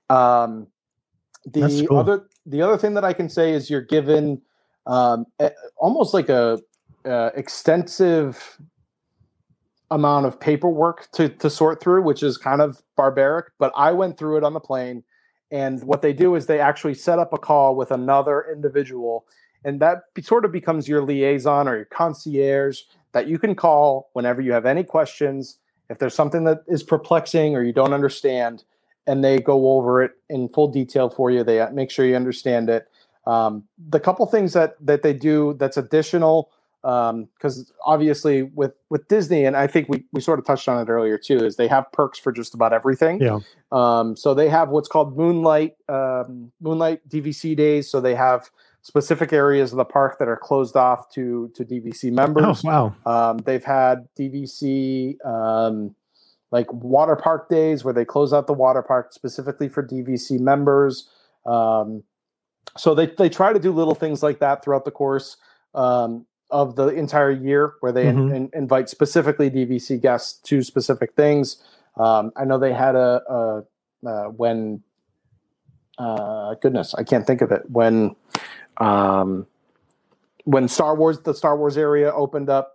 Um, 0.09 0.67
the 1.45 1.85
cool. 1.87 1.97
other 1.97 2.27
the 2.45 2.61
other 2.61 2.77
thing 2.77 2.93
that 2.95 3.05
I 3.05 3.13
can 3.13 3.29
say 3.29 3.51
is 3.51 3.69
you're 3.69 3.81
given 3.81 4.41
um, 4.87 5.25
a- 5.39 5.51
almost 5.77 6.13
like 6.13 6.29
a 6.29 6.59
uh, 7.05 7.29
extensive 7.35 8.59
amount 9.91 10.25
of 10.25 10.39
paperwork 10.39 11.09
to 11.13 11.29
to 11.29 11.49
sort 11.49 11.79
through, 11.81 12.01
which 12.03 12.23
is 12.23 12.37
kind 12.37 12.61
of 12.61 12.81
barbaric. 12.95 13.47
But 13.57 13.71
I 13.75 13.91
went 13.91 14.17
through 14.17 14.37
it 14.37 14.43
on 14.43 14.53
the 14.53 14.59
plane, 14.59 15.03
and 15.51 15.83
what 15.83 16.01
they 16.01 16.13
do 16.13 16.35
is 16.35 16.45
they 16.45 16.59
actually 16.59 16.95
set 16.95 17.19
up 17.19 17.31
a 17.31 17.37
call 17.37 17.75
with 17.75 17.91
another 17.91 18.45
individual, 18.51 19.25
and 19.63 19.79
that 19.79 20.13
be, 20.13 20.21
sort 20.21 20.45
of 20.45 20.51
becomes 20.51 20.87
your 20.87 21.03
liaison 21.03 21.67
or 21.67 21.75
your 21.75 21.85
concierge 21.85 22.81
that 23.15 23.27
you 23.27 23.39
can 23.39 23.55
call 23.55 24.09
whenever 24.11 24.41
you 24.41 24.51
have 24.51 24.65
any 24.65 24.83
questions. 24.83 25.57
If 25.89 25.99
there's 25.99 26.13
something 26.13 26.43
that 26.43 26.63
is 26.67 26.83
perplexing 26.83 27.55
or 27.55 27.63
you 27.63 27.71
don't 27.71 27.93
understand, 27.93 28.65
and 29.07 29.23
they 29.23 29.39
go 29.39 29.71
over 29.77 30.03
it 30.03 30.11
in 30.29 30.49
full 30.49 30.67
detail 30.67 31.09
for 31.09 31.31
you, 31.31 31.41
they 31.41 31.65
make 31.71 31.89
sure 31.89 32.05
you 32.05 32.17
understand 32.17 32.69
it. 32.69 32.89
Um, 33.25 33.63
the 33.89 34.01
couple 34.01 34.25
things 34.25 34.51
that 34.51 34.75
that 34.85 35.01
they 35.01 35.13
do 35.13 35.55
that's 35.57 35.77
additional 35.77 36.51
because 36.81 37.71
obviously 37.85 38.43
with 38.43 38.73
with 38.89 39.07
Disney, 39.07 39.45
and 39.45 39.55
I 39.55 39.65
think 39.65 39.87
we 39.87 40.03
we 40.11 40.19
sort 40.19 40.37
of 40.37 40.45
touched 40.45 40.67
on 40.67 40.85
it 40.85 40.91
earlier 40.91 41.17
too, 41.17 41.37
is 41.37 41.55
they 41.55 41.69
have 41.69 41.89
perks 41.93 42.19
for 42.19 42.33
just 42.33 42.53
about 42.53 42.73
everything. 42.73 43.21
Yeah. 43.21 43.39
Um, 43.71 44.17
so 44.17 44.33
they 44.33 44.49
have 44.49 44.69
what's 44.69 44.89
called 44.89 45.15
Moonlight 45.15 45.77
um, 45.87 46.51
Moonlight 46.59 47.07
DVC 47.07 47.55
days. 47.55 47.89
So 47.89 48.01
they 48.01 48.13
have 48.13 48.49
specific 48.89 49.33
areas 49.33 49.71
of 49.73 49.77
the 49.77 49.83
park 49.85 50.19
that 50.19 50.27
are 50.27 50.37
closed 50.37 50.75
off 50.75 51.09
to 51.09 51.51
to 51.55 51.65
DVC 51.65 52.11
members. 52.11 52.43
oh, 52.43 52.47
members. 52.47 52.63
wow. 52.63 52.95
Um, 53.31 53.37
they've 53.39 53.63
had 53.63 54.07
DVC 54.17 55.17
um, 55.25 55.95
like 56.51 56.71
water 56.71 57.15
park 57.15 57.49
days 57.49 57.83
where 57.83 57.95
they 57.95 58.05
close 58.05 58.31
out 58.31 58.45
the 58.45 58.53
water 58.53 58.83
park 58.83 59.11
specifically 59.11 59.67
for 59.69 59.81
DVC 59.85 60.39
members. 60.39 61.09
Um, 61.47 62.03
so 62.77 62.93
they 62.93 63.07
they 63.07 63.27
try 63.27 63.53
to 63.53 63.59
do 63.59 63.71
little 63.71 63.95
things 63.95 64.21
like 64.21 64.37
that 64.39 64.63
throughout 64.63 64.85
the 64.85 64.91
course 64.91 65.37
um, 65.73 66.27
of 66.51 66.75
the 66.75 66.89
entire 66.89 67.31
year, 67.31 67.73
where 67.79 67.91
they 67.91 68.05
in- 68.07 68.29
Mhm. 68.29 68.35
in- 68.35 68.49
invite 68.53 68.87
specifically 68.87 69.49
DVC 69.49 69.99
guests 69.99 70.39
to 70.43 70.61
specific 70.61 71.13
things. 71.15 71.57
Um, 71.97 72.31
I 72.35 72.45
know 72.45 72.59
they 72.59 72.73
had 72.73 72.95
a, 72.95 73.21
a 73.27 73.63
uh, 74.07 74.25
when 74.29 74.83
uh, 75.97 76.53
goodness, 76.61 76.93
I 76.93 77.03
can't 77.03 77.25
think 77.25 77.41
of 77.41 77.51
it 77.51 77.63
when 77.69 78.15
um, 78.77 79.45
when 80.45 80.67
Star 80.67 80.95
Wars 80.95 81.19
the 81.21 81.33
Star 81.33 81.57
Wars 81.57 81.77
area 81.77 82.11
opened 82.13 82.49
up. 82.49 82.71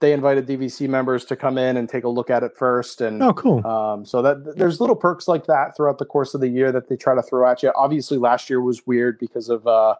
They 0.00 0.12
invited 0.12 0.46
DVC 0.46 0.86
members 0.86 1.24
to 1.26 1.36
come 1.36 1.56
in 1.56 1.78
and 1.78 1.88
take 1.88 2.04
a 2.04 2.08
look 2.10 2.28
at 2.28 2.42
it 2.42 2.54
first, 2.58 3.00
and 3.00 3.22
Oh, 3.22 3.32
cool. 3.32 3.66
um, 3.66 4.04
so 4.04 4.20
that 4.20 4.54
there's 4.56 4.78
little 4.78 4.96
perks 4.96 5.28
like 5.28 5.46
that 5.46 5.74
throughout 5.74 5.96
the 5.96 6.04
course 6.04 6.34
of 6.34 6.42
the 6.42 6.48
year 6.48 6.70
that 6.72 6.88
they 6.88 6.96
try 6.96 7.14
to 7.14 7.22
throw 7.22 7.48
at 7.48 7.62
you. 7.62 7.72
Obviously, 7.74 8.18
last 8.18 8.50
year 8.50 8.60
was 8.60 8.86
weird 8.86 9.18
because 9.18 9.48
of 9.48 9.66
uh, 9.66 9.94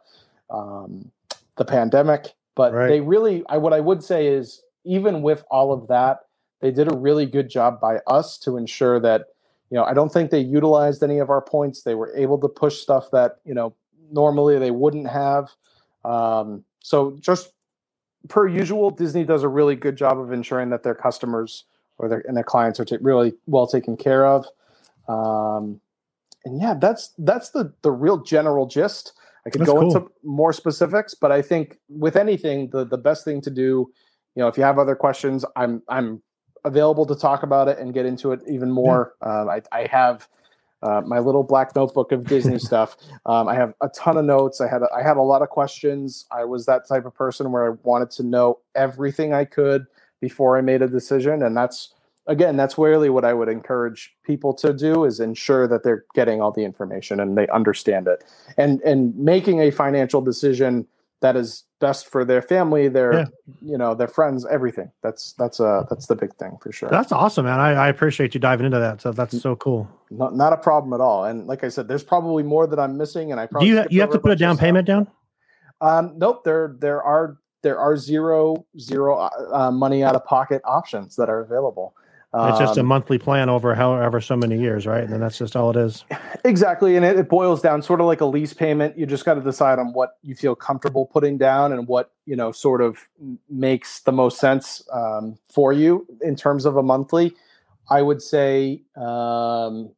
um, 0.50 1.10
the 1.56 1.64
pandemic, 1.64 2.34
but 2.54 2.74
Right. 2.74 2.88
they 2.88 3.00
really, 3.00 3.44
I 3.48 3.56
what 3.56 3.72
I 3.72 3.80
would 3.80 4.02
say 4.02 4.26
is, 4.26 4.62
even 4.84 5.22
with 5.22 5.42
all 5.50 5.72
of 5.72 5.86
that, 5.88 6.26
they 6.60 6.70
did 6.70 6.92
a 6.92 6.96
really 6.96 7.24
good 7.24 7.48
job 7.48 7.80
by 7.80 8.00
us 8.06 8.36
to 8.38 8.58
ensure 8.58 9.00
that 9.00 9.28
you 9.70 9.76
know 9.78 9.84
I 9.84 9.94
don't 9.94 10.12
think 10.12 10.30
they 10.30 10.40
utilized 10.40 11.02
any 11.02 11.18
of 11.18 11.30
our 11.30 11.40
points. 11.40 11.82
They 11.82 11.94
were 11.94 12.14
able 12.14 12.38
to 12.40 12.48
push 12.48 12.80
stuff 12.80 13.10
that 13.12 13.38
you 13.46 13.54
know 13.54 13.74
normally 14.10 14.58
they 14.58 14.70
wouldn't 14.70 15.08
have. 15.08 15.50
Um, 16.04 16.64
so 16.80 17.16
just 17.20 17.52
per 18.28 18.46
usual, 18.46 18.90
Disney 18.90 19.24
does 19.24 19.42
a 19.42 19.48
really 19.48 19.76
good 19.76 19.96
job 19.96 20.18
of 20.18 20.32
ensuring 20.32 20.70
that 20.70 20.82
their 20.82 20.94
customers 20.94 21.64
or 21.98 22.08
their 22.08 22.24
and 22.26 22.36
their 22.36 22.44
clients 22.44 22.80
are 22.80 22.84
ta- 22.84 22.96
really 23.00 23.34
well 23.46 23.66
taken 23.66 23.96
care 23.96 24.26
of. 24.26 24.46
Um, 25.08 25.80
and 26.44 26.60
yeah, 26.60 26.74
that's 26.74 27.12
that's 27.18 27.50
the 27.50 27.72
the 27.82 27.90
real 27.90 28.18
general 28.18 28.66
gist. 28.66 29.12
I 29.46 29.50
could 29.50 29.60
That's 29.60 29.70
go 29.70 29.80
cool. 29.80 29.94
into 29.94 30.10
more 30.22 30.52
specifics, 30.52 31.14
but 31.14 31.30
I 31.30 31.42
think 31.42 31.78
with 31.88 32.16
anything, 32.16 32.70
the 32.70 32.84
the 32.84 32.98
best 32.98 33.24
thing 33.24 33.40
to 33.42 33.50
do, 33.50 33.90
you 34.34 34.42
know, 34.42 34.48
if 34.48 34.56
you 34.56 34.64
have 34.64 34.78
other 34.78 34.94
questions, 34.94 35.44
I'm 35.56 35.82
I'm 35.88 36.22
available 36.64 37.04
to 37.06 37.14
talk 37.14 37.42
about 37.42 37.68
it 37.68 37.78
and 37.78 37.92
get 37.92 38.06
into 38.06 38.32
it 38.32 38.40
even 38.48 38.70
more. 38.70 39.14
Um, 39.20 39.48
I 39.48 39.62
I 39.72 39.86
have. 39.90 40.28
Uh, 40.84 41.00
my 41.00 41.18
little 41.18 41.42
black 41.42 41.74
notebook 41.74 42.12
of 42.12 42.26
Disney 42.26 42.58
stuff. 42.70 42.96
Um, 43.24 43.48
I 43.48 43.54
have 43.54 43.72
a 43.80 43.88
ton 43.88 44.18
of 44.18 44.24
notes. 44.26 44.60
I 44.60 44.68
had 44.68 44.82
a, 44.82 44.88
I 44.94 45.02
had 45.02 45.16
a 45.16 45.22
lot 45.22 45.40
of 45.40 45.48
questions. 45.48 46.26
I 46.30 46.44
was 46.44 46.66
that 46.66 46.86
type 46.86 47.06
of 47.06 47.14
person 47.14 47.50
where 47.52 47.72
I 47.72 47.76
wanted 47.82 48.10
to 48.12 48.22
know 48.22 48.58
everything 48.74 49.32
I 49.32 49.46
could 49.46 49.86
before 50.20 50.58
I 50.58 50.60
made 50.60 50.82
a 50.82 50.88
decision, 50.88 51.42
and 51.42 51.56
that's 51.56 51.94
again 52.26 52.56
that's 52.56 52.78
really 52.78 53.10
what 53.10 53.24
I 53.24 53.32
would 53.32 53.48
encourage 53.48 54.14
people 54.24 54.54
to 54.54 54.72
do 54.72 55.04
is 55.04 55.20
ensure 55.20 55.66
that 55.68 55.82
they're 55.84 56.04
getting 56.14 56.40
all 56.40 56.52
the 56.52 56.64
information 56.64 57.20
and 57.20 57.36
they 57.36 57.48
understand 57.48 58.06
it, 58.06 58.22
and 58.58 58.80
and 58.82 59.16
making 59.16 59.60
a 59.60 59.70
financial 59.70 60.20
decision 60.20 60.86
that 61.24 61.36
is 61.36 61.64
best 61.80 62.06
for 62.06 62.22
their 62.22 62.42
family, 62.42 62.86
their 62.86 63.12
Yeah. 63.14 63.24
you 63.62 63.78
know 63.78 63.94
their 63.94 64.08
friends, 64.08 64.44
everything. 64.46 64.90
That's 65.02 65.32
that's 65.38 65.58
uh 65.58 65.84
that's 65.88 66.06
the 66.06 66.14
big 66.14 66.34
thing 66.36 66.58
for 66.60 66.70
sure. 66.70 66.90
That's 66.90 67.12
awesome, 67.12 67.46
man. 67.46 67.60
I, 67.60 67.70
I 67.72 67.88
appreciate 67.88 68.34
you 68.34 68.40
diving 68.40 68.66
into 68.66 68.78
that. 68.78 69.00
So 69.00 69.10
that's 69.10 69.40
so 69.40 69.56
cool. 69.56 69.88
not, 70.10 70.36
not 70.36 70.52
a 70.52 70.58
problem 70.58 70.92
at 70.92 71.00
all. 71.00 71.24
And 71.24 71.46
like 71.46 71.64
I 71.64 71.70
said, 71.70 71.88
there's 71.88 72.04
probably 72.04 72.42
more 72.42 72.66
that 72.66 72.78
I'm 72.78 72.98
missing, 72.98 73.32
and 73.32 73.40
I 73.40 73.48
Do 73.58 73.66
you 73.66 73.84
you 73.88 74.02
have 74.02 74.10
to 74.10 74.18
put 74.18 74.32
a 74.32 74.36
down 74.36 74.58
payment 74.58 74.86
down? 74.86 75.08
Um, 75.80 76.12
nope. 76.16 76.44
There 76.44 76.76
there 76.78 77.02
are 77.02 77.38
there 77.62 77.78
are 77.78 77.96
zero 77.96 78.66
zero 78.78 79.30
uh, 79.52 79.70
money 79.70 80.04
out 80.04 80.14
of 80.14 80.24
pocket 80.26 80.60
options 80.66 81.16
that 81.16 81.30
are 81.30 81.40
available. 81.40 81.94
It's 82.36 82.58
just 82.58 82.76
a 82.76 82.80
Um, 82.80 82.86
monthly 82.86 83.18
plan 83.18 83.48
over 83.48 83.74
however 83.74 84.20
so 84.20 84.36
many 84.36 84.58
years, 84.58 84.86
right? 84.86 85.04
And 85.04 85.12
then 85.12 85.20
that's 85.20 85.38
just 85.38 85.54
all 85.54 85.70
it 85.70 85.76
is. 85.76 86.04
exactly, 86.44 86.96
and 86.96 87.04
it, 87.04 87.18
it 87.18 87.28
boils 87.28 87.62
down 87.62 87.80
sort 87.82 88.00
of 88.00 88.06
like 88.06 88.20
a 88.20 88.24
lease 88.26 88.52
payment. 88.52 88.98
You 88.98 89.06
just 89.06 89.24
got 89.24 89.34
to 89.34 89.40
decide 89.40 89.78
on 89.78 89.92
what 89.92 90.16
you 90.22 90.34
feel 90.34 90.54
comfortable 90.54 91.06
putting 91.06 91.38
down 91.38 91.72
and 91.72 91.86
what 91.86 92.10
you 92.26 92.34
know 92.34 92.50
sort 92.50 92.80
of 92.80 92.98
makes 93.48 94.00
the 94.00 94.12
most 94.12 94.38
sense 94.40 94.82
um, 94.92 95.38
for 95.52 95.72
you 95.72 96.06
in 96.22 96.34
terms 96.34 96.64
of 96.64 96.76
a 96.76 96.82
monthly. 96.82 97.34
I 97.90 98.02
would 98.02 98.20
say, 98.22 98.82
um, 98.96 99.90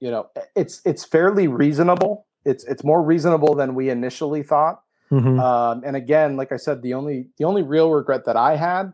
you 0.00 0.10
know, 0.10 0.28
it's 0.54 0.80
it's 0.84 1.04
fairly 1.04 1.48
reasonable. 1.48 2.26
It's 2.44 2.64
it's 2.64 2.84
more 2.84 3.02
reasonable 3.02 3.54
than 3.54 3.74
we 3.74 3.88
initially 3.90 4.42
thought. 4.42 4.82
Mhm. 5.10 5.40
Um, 5.40 5.82
and 5.84 5.96
again, 5.96 6.36
like 6.36 6.52
I 6.52 6.56
said, 6.56 6.82
the 6.82 6.94
only 6.94 7.28
the 7.38 7.44
only 7.44 7.62
real 7.62 7.90
regret 7.90 8.26
that 8.26 8.36
I 8.36 8.56
had 8.56 8.92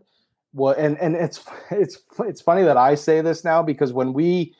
was, 0.52 0.76
and 0.76 0.98
and 0.98 1.14
it's 1.14 1.44
it's 1.70 1.98
it's 2.20 2.40
funny 2.40 2.62
that 2.62 2.76
I 2.76 2.94
say 2.94 3.20
this 3.20 3.44
now 3.44 3.62
because 3.62 3.92
when 3.92 4.12
we 4.12 4.54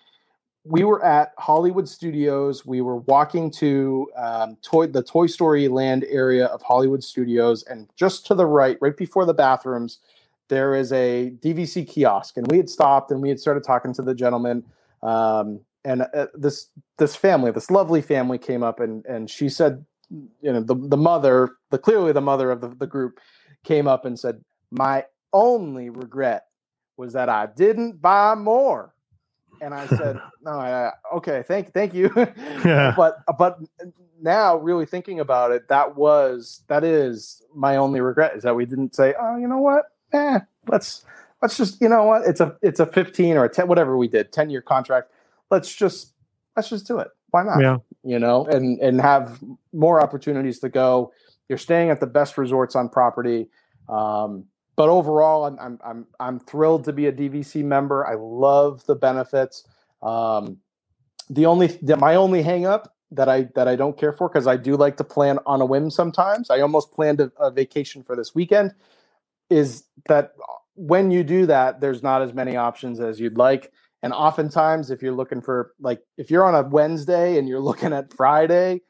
we 0.64 0.84
were 0.84 1.04
at 1.04 1.32
Hollywood 1.38 1.88
Studios, 1.88 2.66
we 2.66 2.80
were 2.80 2.96
walking 2.96 3.50
to 3.52 4.10
um, 4.16 4.56
toy 4.62 4.86
the 4.86 5.02
Toy 5.02 5.26
Story 5.26 5.68
Land 5.68 6.04
area 6.08 6.46
of 6.46 6.62
Hollywood 6.62 7.02
Studios, 7.02 7.62
and 7.64 7.88
just 7.96 8.26
to 8.26 8.34
the 8.34 8.46
right, 8.46 8.76
right 8.80 8.96
before 8.96 9.24
the 9.24 9.34
bathrooms, 9.34 9.98
there 10.48 10.74
is 10.74 10.92
a 10.92 11.32
DVC 11.40 11.88
kiosk, 11.88 12.36
and 12.36 12.50
we 12.50 12.58
had 12.58 12.68
stopped 12.68 13.10
and 13.10 13.22
we 13.22 13.28
had 13.28 13.40
started 13.40 13.64
talking 13.64 13.94
to 13.94 14.02
the 14.02 14.14
gentleman. 14.14 14.64
Um, 15.02 15.60
and 15.84 16.02
uh, 16.02 16.26
this 16.34 16.68
this 16.98 17.16
family, 17.16 17.50
this 17.52 17.70
lovely 17.70 18.02
family, 18.02 18.36
came 18.36 18.62
up 18.62 18.80
and 18.80 19.04
and 19.06 19.30
she 19.30 19.48
said, 19.48 19.84
you 20.10 20.52
know, 20.52 20.60
the 20.60 20.74
the 20.74 20.96
mother, 20.96 21.56
the 21.70 21.78
clearly 21.78 22.12
the 22.12 22.20
mother 22.20 22.50
of 22.50 22.60
the, 22.60 22.68
the 22.68 22.86
group, 22.86 23.18
came 23.64 23.88
up 23.88 24.04
and 24.04 24.18
said, 24.18 24.44
"My 24.70 25.04
only 25.32 25.90
regret 25.90 26.46
was 26.96 27.12
that 27.14 27.28
I 27.28 27.46
didn't 27.46 28.00
buy 28.00 28.34
more." 28.34 28.94
And 29.60 29.74
I 29.74 29.86
said, 29.86 30.20
"No, 30.42 30.52
I, 30.52 30.92
okay, 31.16 31.42
thank 31.46 31.72
thank 31.72 31.94
you." 31.94 32.10
Yeah. 32.64 32.94
but 32.96 33.18
but 33.38 33.58
now, 34.22 34.56
really 34.56 34.86
thinking 34.86 35.20
about 35.20 35.50
it, 35.50 35.68
that 35.68 35.96
was 35.96 36.62
that 36.68 36.84
is 36.84 37.42
my 37.54 37.76
only 37.76 38.00
regret 38.00 38.36
is 38.36 38.42
that 38.42 38.54
we 38.54 38.66
didn't 38.66 38.94
say, 38.94 39.14
"Oh, 39.18 39.36
you 39.36 39.48
know 39.48 39.58
what? 39.58 39.84
Eh, 40.12 40.40
let's 40.68 41.04
let's 41.42 41.56
just 41.56 41.80
you 41.80 41.88
know 41.88 42.04
what? 42.04 42.22
It's 42.26 42.40
a 42.40 42.56
it's 42.62 42.80
a 42.80 42.86
fifteen 42.86 43.36
or 43.36 43.44
a 43.44 43.48
ten, 43.48 43.68
whatever 43.68 43.96
we 43.96 44.08
did, 44.08 44.32
ten 44.32 44.50
year 44.50 44.60
contract. 44.62 45.10
Let's 45.50 45.74
just 45.74 46.12
let's 46.56 46.68
just 46.68 46.86
do 46.86 46.98
it. 46.98 47.08
Why 47.30 47.44
not?" 47.44 47.60
Yeah. 47.60 47.78
you 48.02 48.18
know, 48.18 48.46
and 48.46 48.78
and 48.80 49.00
have 49.00 49.40
more 49.72 50.02
opportunities 50.02 50.58
to 50.60 50.68
go. 50.68 51.12
You're 51.48 51.58
staying 51.58 51.90
at 51.90 52.00
the 52.00 52.06
best 52.06 52.38
resorts 52.38 52.76
on 52.76 52.88
property. 52.88 53.48
Um, 53.88 54.44
but 54.76 54.88
overall, 54.88 55.44
I'm, 55.46 55.58
I'm 55.60 55.78
I'm 55.84 56.06
I'm 56.20 56.40
thrilled 56.40 56.84
to 56.84 56.92
be 56.92 57.06
a 57.06 57.12
DVC 57.12 57.64
member. 57.64 58.06
I 58.06 58.14
love 58.16 58.86
the 58.86 58.96
benefits. 58.96 59.64
Um, 60.02 60.58
the 61.30 61.46
only 61.46 61.78
my 61.98 62.14
only 62.16 62.42
hangup 62.42 62.86
that 63.12 63.28
I 63.28 63.44
that 63.54 63.68
I 63.68 63.76
don't 63.76 63.98
care 63.98 64.12
for 64.12 64.28
because 64.28 64.46
I 64.46 64.56
do 64.56 64.76
like 64.76 64.96
to 64.98 65.04
plan 65.04 65.38
on 65.46 65.60
a 65.60 65.66
whim 65.66 65.90
sometimes. 65.90 66.50
I 66.50 66.60
almost 66.60 66.92
planned 66.92 67.20
a, 67.20 67.32
a 67.38 67.50
vacation 67.50 68.02
for 68.02 68.16
this 68.16 68.34
weekend. 68.34 68.74
Is 69.50 69.84
that 70.08 70.32
when 70.74 71.10
you 71.10 71.24
do 71.24 71.46
that, 71.46 71.80
there's 71.80 72.02
not 72.02 72.22
as 72.22 72.34
many 72.34 72.56
options 72.56 73.00
as 73.00 73.20
you'd 73.20 73.38
like. 73.38 73.72
And 74.02 74.12
oftentimes, 74.12 74.90
if 74.90 75.02
you're 75.02 75.14
looking 75.14 75.42
for 75.42 75.72
like 75.80 76.02
if 76.18 76.30
you're 76.30 76.44
on 76.46 76.54
a 76.54 76.68
Wednesday 76.68 77.38
and 77.38 77.48
you're 77.48 77.60
looking 77.70 77.92
at 77.92 78.14
Friday, 78.14 78.82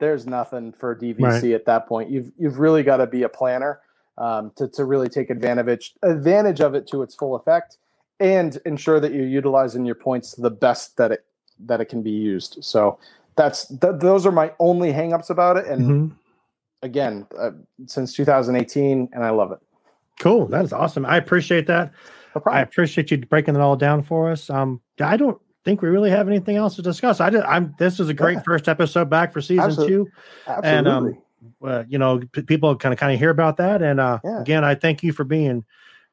there's 0.00 0.26
nothing 0.26 0.72
for 0.72 0.96
DVC 0.96 1.54
Right. 1.54 1.54
at 1.54 1.66
that 1.66 1.88
point. 1.88 2.10
You've 2.10 2.32
you've 2.38 2.58
really 2.60 2.82
got 2.84 2.98
to 2.98 3.06
be 3.08 3.24
a 3.24 3.30
planner 3.30 3.80
um, 4.22 4.52
to 4.56 4.68
to 4.68 4.84
really 4.84 5.08
take 5.08 5.28
advantage 5.30 5.94
advantage 6.02 6.60
of 6.60 6.74
it 6.74 6.86
to 6.86 7.02
its 7.02 7.14
full 7.14 7.34
effect 7.34 7.78
and 8.20 8.58
ensure 8.64 9.00
that 9.00 9.12
you're 9.12 9.26
utilizing 9.26 9.84
your 9.84 9.96
points 9.96 10.34
the 10.34 10.50
best 10.50 10.96
that 10.96 11.10
it 11.10 11.24
that 11.58 11.80
it 11.80 11.86
can 11.86 12.02
be 12.02 12.10
used. 12.12 12.58
So 12.60 12.98
that's 13.36 13.66
th- 13.66 13.94
those 13.98 14.24
are 14.24 14.30
my 14.32 14.52
only 14.60 14.92
hangups 14.92 15.28
about 15.30 15.56
it. 15.56 15.66
And 15.66 15.82
Mhm. 15.82 16.16
again, 16.82 17.26
uh, 17.38 17.50
since 17.86 18.14
2018, 18.14 19.08
and 19.12 19.24
I 19.24 19.30
love 19.30 19.50
it. 19.52 19.58
Cool. 20.20 20.46
That 20.46 20.64
is 20.64 20.72
awesome. 20.72 21.04
I 21.04 21.16
appreciate 21.16 21.66
that. 21.66 21.92
No 22.36 22.42
I 22.46 22.60
appreciate 22.60 23.10
you 23.10 23.18
breaking 23.18 23.56
it 23.56 23.60
all 23.60 23.76
down 23.76 24.02
for 24.02 24.30
us. 24.30 24.48
Um, 24.50 24.80
I 25.00 25.16
don't 25.16 25.38
think 25.64 25.82
we 25.82 25.88
really 25.88 26.10
have 26.10 26.28
anything 26.28 26.56
else 26.56 26.76
to 26.76 26.82
discuss. 26.82 27.20
I 27.20 27.28
did. 27.30 27.42
I'm. 27.42 27.74
This 27.78 27.98
is 28.00 28.08
a 28.08 28.14
great 28.14 28.36
Yeah. 28.38 28.42
first 28.42 28.68
episode 28.68 29.10
back 29.10 29.32
for 29.32 29.40
season 29.40 29.64
Absolutely. 29.64 29.94
two. 29.96 30.10
Absolutely. 30.46 30.70
and, 30.78 30.88
um, 30.88 31.18
Uh, 31.64 31.84
you 31.88 31.98
know, 31.98 32.20
p- 32.32 32.42
people 32.42 32.74
kind 32.76 32.92
of 32.92 32.98
kind 32.98 33.12
of 33.12 33.18
hear 33.18 33.30
about 33.30 33.56
that. 33.56 33.82
And 33.82 34.00
uh, 34.00 34.18
Yeah. 34.24 34.40
again, 34.40 34.64
I 34.64 34.74
thank 34.74 35.02
you 35.02 35.12
for 35.12 35.24
being 35.24 35.64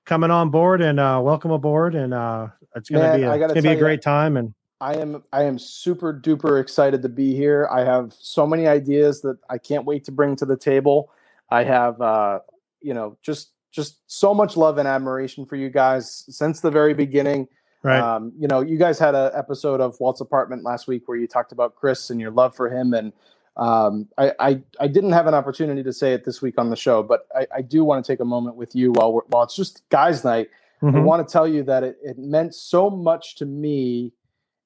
coming 0.06 0.32
on 0.32 0.50
board 0.50 0.82
and 0.82 1.00
uh, 1.00 1.20
welcome 1.24 1.52
aboard. 1.52 1.96
And 1.96 2.14
uh, 2.14 2.48
it's 2.76 2.90
gonna 2.90 3.06
Man, 3.06 3.20
be 3.20 3.24
a, 3.26 3.34
it's 3.34 3.54
gonna 3.54 3.62
be 3.62 3.70
a 3.70 3.74
you- 3.74 3.80
great 3.80 4.02
time. 4.02 4.38
And 4.38 4.54
I 4.82 4.96
am 4.96 5.24
I 5.34 5.44
am 5.44 5.60
super 5.60 6.14
duper 6.14 6.60
excited 6.62 7.02
to 7.02 7.10
be 7.10 7.36
here. 7.36 7.68
I 7.70 7.84
have 7.84 8.14
so 8.18 8.48
many 8.48 8.68
ideas 8.68 9.22
that 9.22 9.38
I 9.50 9.58
can't 9.58 9.86
wait 9.86 10.06
to 10.06 10.12
bring 10.12 10.36
to 10.38 10.46
the 10.46 10.56
table. 10.58 11.12
I 11.50 11.64
have 11.64 12.00
uh, 12.02 12.40
you 12.82 12.94
know 12.94 13.18
just 13.22 13.52
just 13.72 14.00
so 14.08 14.34
much 14.34 14.58
love 14.58 14.78
and 14.78 14.88
admiration 14.88 15.46
for 15.46 15.56
you 15.58 15.70
guys 15.70 16.24
since 16.30 16.62
the 16.62 16.72
very 16.72 16.94
beginning. 16.96 17.48
right, 17.84 18.00
Um, 18.02 18.32
you 18.40 18.48
know, 18.48 18.62
you 18.62 18.78
guys 18.80 18.98
had 18.98 19.14
an 19.16 19.32
episode 19.36 19.80
of 19.80 20.00
Walt's 20.00 20.22
apartment 20.22 20.64
last 20.64 20.88
week 20.88 21.08
where 21.08 21.18
you 21.18 21.28
talked 21.28 21.52
about 21.52 21.76
Chris 21.76 22.10
and 22.10 22.20
your 22.20 22.32
love 22.32 22.56
for 22.56 22.68
him, 22.70 22.94
and 22.94 23.14
um, 23.60 24.08
I, 24.18 24.32
I 24.40 24.62
I 24.80 24.88
didn't 24.88 25.12
have 25.12 25.28
an 25.28 25.34
opportunity 25.34 25.84
to 25.84 25.92
say 25.92 26.14
it 26.14 26.24
this 26.24 26.42
week 26.42 26.56
on 26.58 26.70
the 26.70 26.78
show, 26.78 27.04
but 27.04 27.28
I, 27.36 27.46
I 27.58 27.62
do 27.62 27.84
want 27.84 28.04
to 28.04 28.12
take 28.12 28.22
a 28.22 28.26
moment 28.26 28.56
with 28.56 28.74
you 28.74 28.94
while 28.94 29.12
we're, 29.12 29.22
while 29.28 29.44
it's 29.44 29.56
just 29.56 29.88
guys' 29.90 30.24
night. 30.24 30.50
I 30.82 30.88
Mhm. 30.88 31.04
want 31.04 31.28
to 31.28 31.32
tell 31.32 31.46
you 31.48 31.64
that 31.64 31.84
it, 31.84 31.98
it 32.02 32.18
meant 32.18 32.56
so 32.56 32.90
much 32.90 33.36
to 33.36 33.46
me 33.46 34.14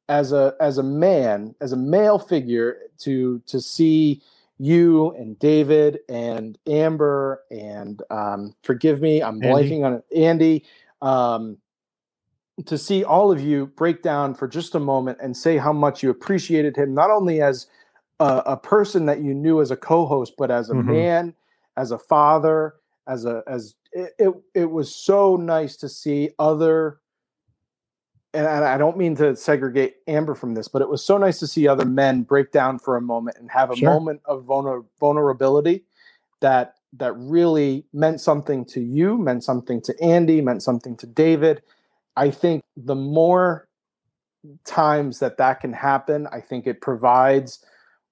as 0.07 0.31
a 0.31 0.53
as 0.61 0.77
a 0.77 0.83
man, 0.83 1.55
as 1.59 1.71
a 1.71 1.77
male 1.77 2.19
figure, 2.19 2.77
to 2.99 3.39
to 3.47 3.59
see 3.59 4.21
you 4.59 5.11
and 5.15 5.39
David 5.39 5.99
and 6.07 6.57
Amber 6.67 7.41
and 7.49 8.01
um, 8.11 8.53
forgive 8.61 9.01
me, 9.01 9.23
I'm 9.23 9.41
Andy. 9.41 9.71
blanking 9.71 9.83
on 9.83 9.93
it, 9.93 10.05
Andy. 10.15 10.65
Um, 11.01 11.57
to 12.67 12.77
see 12.77 13.03
all 13.03 13.31
of 13.31 13.41
you 13.41 13.65
break 13.65 14.03
down 14.03 14.35
for 14.35 14.47
just 14.47 14.75
a 14.75 14.79
moment 14.79 15.17
and 15.19 15.35
say 15.35 15.57
how 15.57 15.73
much 15.73 16.03
you 16.03 16.11
appreciated 16.11 16.77
him, 16.77 16.93
not 16.93 17.09
only 17.09 17.41
as 17.41 17.65
a, 18.19 18.43
a 18.47 18.57
person 18.57 19.05
that 19.07 19.21
you 19.21 19.33
knew 19.33 19.61
as 19.61 19.71
a 19.71 19.77
co-host, 19.77 20.33
but 20.37 20.51
as 20.51 20.69
a 20.69 20.73
Mhm. 20.75 20.85
man, 20.85 21.35
as 21.77 21.91
a 21.91 21.99
father, 21.99 22.75
as 23.07 23.25
a 23.25 23.43
as 23.47 23.75
it, 23.91 24.13
it, 24.19 24.33
it 24.55 24.71
was 24.71 24.95
so 24.95 25.35
nice 25.35 25.75
to 25.77 25.89
see 25.89 26.31
other 26.39 26.99
and 28.33 28.47
I 28.47 28.75
I 28.75 28.77
don't 28.77 28.97
mean 28.97 29.15
to 29.17 29.35
segregate 29.35 29.97
Amber 30.07 30.35
from 30.35 30.53
this, 30.55 30.67
but 30.67 30.81
it 30.81 30.89
was 30.89 31.03
so 31.03 31.17
nice 31.17 31.39
to 31.39 31.47
see 31.47 31.67
other 31.67 31.85
men 31.85 32.23
break 32.23 32.51
down 32.51 32.79
for 32.79 32.97
a 32.97 33.01
moment 33.01 33.37
and 33.39 33.49
have 33.51 33.71
a 33.71 33.75
Sure. 33.75 33.89
moment 33.91 34.21
of 34.25 34.43
vulner- 34.45 34.85
vulnerability 34.99 35.85
that 36.41 36.75
that 36.93 37.13
really 37.17 37.85
meant 37.93 38.21
something 38.21 38.65
to 38.65 38.79
you, 38.81 39.17
meant 39.17 39.43
something 39.43 39.81
to 39.81 39.99
Andy, 40.03 40.41
meant 40.41 40.63
something 40.63 40.95
to 40.97 41.07
David. 41.07 41.63
I 42.15 42.29
think 42.31 42.63
the 42.77 42.95
more 42.95 43.67
times 44.65 45.19
that 45.19 45.37
that 45.37 45.61
can 45.61 45.73
happen, 45.73 46.27
I 46.31 46.41
think 46.41 46.67
it 46.67 46.81
provides 46.81 47.65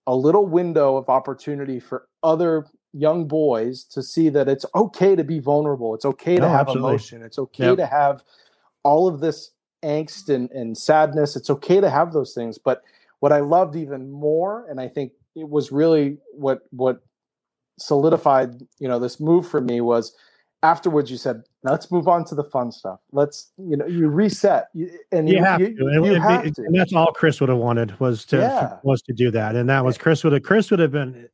a 0.08 0.16
little 0.16 0.45
window 0.45 0.97
of 0.97 1.10
opportunity 1.10 1.80
for 1.80 2.08
other 2.24 2.66
young 2.93 3.28
boys 3.28 3.84
to 3.86 4.04
see 4.04 4.30
that 4.30 4.49
it's 4.49 4.66
okay 4.76 5.16
to 5.16 5.24
be 5.24 5.39
vulnerable. 5.39 5.95
It's 5.95 6.06
okay 6.06 6.36
to 6.36 6.41
No, 6.41 6.49
have 6.49 6.68
absolutely. 6.68 6.93
emotion. 6.93 7.24
It's 7.24 7.39
okay 7.39 7.68
Yep. 7.68 7.78
to 7.78 7.86
have 7.86 8.24
all 8.84 9.08
of 9.08 9.20
this 9.20 9.52
angst 9.84 10.30
and, 10.30 10.49
and 10.52 10.78
sadness. 10.78 11.36
It's 11.36 11.49
okay 11.49 11.80
to 11.80 11.89
have 11.89 12.14
those 12.14 12.34
things. 12.34 12.58
But 12.58 12.82
what 13.20 13.32
I 13.32 13.39
loved 13.39 13.76
even 13.76 14.12
more, 14.12 14.66
and 14.70 14.80
I 14.80 14.88
think 14.88 15.14
it 15.36 15.47
was 15.47 15.72
really 15.72 16.18
what 16.34 16.62
what 16.72 17.02
solidified, 17.80 18.62
you 18.80 18.88
know, 18.88 18.99
this 18.99 19.20
move 19.20 19.47
for 19.47 19.62
me 19.62 19.82
was 19.82 20.14
afterwards 20.64 21.09
you 21.09 21.18
said, 21.18 21.43
let's 21.64 21.91
move 21.91 22.07
on 22.07 22.24
to 22.26 22.36
the 22.36 22.43
fun 22.43 22.72
stuff. 22.72 22.99
Let's, 23.12 23.51
you 23.57 23.76
know, 23.78 23.86
you 23.88 24.07
reset. 24.07 24.68
And 25.12 25.28
you 25.28 25.38
you, 25.38 25.43
have 25.43 25.59
you, 25.59 25.76
to. 25.76 25.86
And, 25.88 26.05
you 26.05 26.14
and- 26.16 26.24
have 26.24 26.45
and 26.45 26.55
to. 26.55 26.68
that's 26.74 26.93
all 26.93 27.12
Chris 27.14 27.39
would 27.39 27.49
have 27.49 27.57
wanted 27.57 27.99
was 27.99 28.26
to 28.26 28.38
Yeah. 28.38 28.78
was 28.84 29.01
to 29.03 29.14
do 29.14 29.32
that. 29.32 29.55
And 29.55 29.70
that 29.70 29.84
was 29.84 29.97
Chris 29.97 30.24
would 30.24 30.34
have 30.34 30.43
Chris 30.43 30.70
would 30.72 30.80
have 30.80 30.91
been 30.91 31.28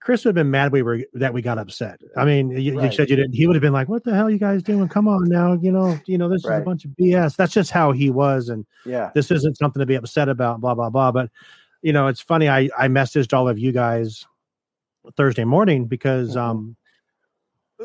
Chris 0.00 0.24
would 0.24 0.30
have 0.30 0.34
been 0.44 0.50
mad 0.50 0.72
we 0.72 0.82
were 0.82 1.00
that 1.14 1.32
we 1.32 1.42
got 1.42 1.58
upset. 1.58 2.00
I 2.16 2.24
mean, 2.24 2.50
you, 2.50 2.58
you 2.72 2.78
Right. 2.80 2.92
said 2.92 3.08
you 3.08 3.14
didn't. 3.14 3.34
He 3.34 3.46
would 3.46 3.54
have 3.54 3.60
been 3.62 3.72
like, 3.72 3.88
"What 3.88 4.02
the 4.02 4.12
hell 4.12 4.28
you 4.28 4.38
guys 4.38 4.60
doing? 4.64 4.88
Come 4.88 5.06
on 5.06 5.28
now, 5.28 5.52
you 5.52 5.70
know, 5.70 5.96
you 6.06 6.18
know, 6.18 6.28
this 6.28 6.44
is 6.44 6.50
a 6.50 6.60
bunch 6.60 6.84
of 6.84 6.90
BS." 6.92 7.36
That's 7.36 7.52
just 7.52 7.70
how 7.70 7.92
he 7.92 8.10
was, 8.10 8.48
and 8.48 8.66
Yeah. 8.84 9.10
this 9.14 9.30
isn't 9.30 9.58
something 9.58 9.78
to 9.78 9.86
be 9.86 9.94
upset 9.94 10.28
about. 10.28 10.60
Blah 10.60 10.74
blah 10.74 10.90
blah. 10.90 11.12
But 11.12 11.30
you 11.82 11.92
know, 11.92 12.08
it's 12.08 12.20
funny. 12.20 12.48
I 12.48 12.68
I 12.76 12.88
messaged 12.88 13.32
all 13.32 13.48
of 13.48 13.60
you 13.60 13.70
guys 13.70 14.26
Thursday 15.16 15.44
morning 15.44 15.84
because 15.86 16.34
Mhm. 16.34 16.40
um 16.40 16.76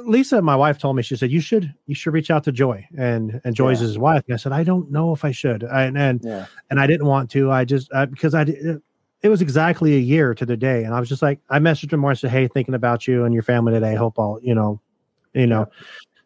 Lisa, 0.06 0.42
my 0.42 0.56
wife, 0.56 0.78
told 0.78 0.96
me 0.96 1.02
she 1.04 1.16
said 1.16 1.32
you 1.32 1.42
should 1.42 1.74
you 1.86 1.96
should 1.96 2.14
reach 2.14 2.30
out 2.32 2.44
to 2.46 2.52
Joy 2.52 2.86
and 2.98 3.40
and 3.44 3.56
Joy's 3.56 3.82
Yeah. 3.82 3.88
his 3.88 3.98
wife. 3.98 4.24
And 4.28 4.34
I 4.34 4.38
said 4.38 4.52
I 4.52 4.64
don't 4.64 4.92
know 4.92 5.14
if 5.14 5.24
I 5.26 5.32
should, 5.32 5.64
I, 5.64 5.84
and 5.84 5.98
and 5.98 6.22
Yeah. 6.24 6.46
and 6.70 6.80
I 6.80 6.88
didn't 6.88 7.08
want 7.08 7.30
to. 7.32 7.52
I 7.52 7.66
just 7.66 7.90
uh, 7.94 8.06
because 8.06 8.34
I 8.34 8.44
did- 8.44 8.82
it 9.24 9.30
was 9.30 9.42
exactly 9.42 9.96
a 9.96 10.00
year 10.00 10.36
to 10.36 10.46
the 10.46 10.56
day, 10.56 10.84
and 10.84 10.94
I 10.94 11.00
was 11.00 11.10
just 11.10 11.22
like 11.24 11.40
I 11.50 11.58
messaged 11.60 11.90
her 11.92 11.98
more 11.98 12.12
and 12.12 12.20
said, 12.20 12.30
"Hey, 12.30 12.48
thinking 12.48 12.76
about 12.76 13.08
you 13.08 13.26
and 13.26 13.34
your 13.34 13.44
family 13.44 13.74
today. 13.74 13.96
Hope 13.96 14.20
all 14.20 14.40
you 14.44 14.54
know, 14.54 14.80
you 15.34 15.48
know." 15.48 15.68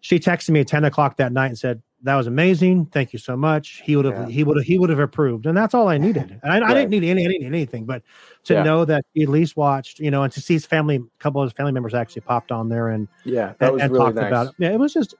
She 0.02 0.20
texted 0.20 0.50
me 0.50 0.60
at 0.62 0.68
ten 0.68 0.84
o'clock 0.84 1.18
that 1.18 1.32
night 1.32 1.48
and 1.48 1.58
said, 1.58 1.82
"That 2.04 2.16
was 2.16 2.28
amazing. 2.28 2.88
Thank 2.88 3.14
you 3.14 3.20
so 3.20 3.36
much." 3.38 3.82
He 3.84 3.96
would 3.96 4.06
have 4.06 4.16
Yeah. 4.16 4.28
he 4.28 4.44
would 4.44 4.58
have 4.58 4.66
he 4.66 4.78
would 4.80 4.90
have 4.90 5.00
approved, 5.00 5.46
and 5.46 5.56
that's 5.56 5.74
all 5.74 5.88
I 5.88 5.98
needed. 5.98 6.40
And 6.44 6.52
I, 6.54 6.70
I 6.70 6.74
didn't 6.74 6.90
need 6.90 7.04
any, 7.04 7.26
any 7.26 7.44
anything, 7.46 7.86
but 7.86 8.02
to 8.46 8.54
Yeah. 8.56 8.64
know 8.64 8.86
that 8.86 9.06
he 9.14 9.24
at 9.24 9.30
least 9.30 9.56
watched, 9.58 10.00
you 10.00 10.12
know, 10.12 10.24
and 10.24 10.32
to 10.34 10.42
see 10.42 10.54
his 10.54 10.66
family, 10.66 10.96
a 10.98 11.24
couple 11.24 11.42
of 11.42 11.48
his 11.50 11.54
family 11.54 11.72
members 11.72 11.94
actually 11.94 12.22
popped 12.22 12.52
on 12.52 12.70
there 12.70 12.90
and 12.90 13.08
Yeah. 13.26 13.54
That 13.60 13.68
and, 13.68 13.74
was 13.74 13.82
and 13.84 13.92
really 13.92 14.06
talked 14.06 14.16
nice. 14.16 14.28
about 14.28 14.48
it. 14.48 14.54
Yeah, 14.58 14.70
it 14.72 14.80
was 14.80 14.94
just 14.94 15.16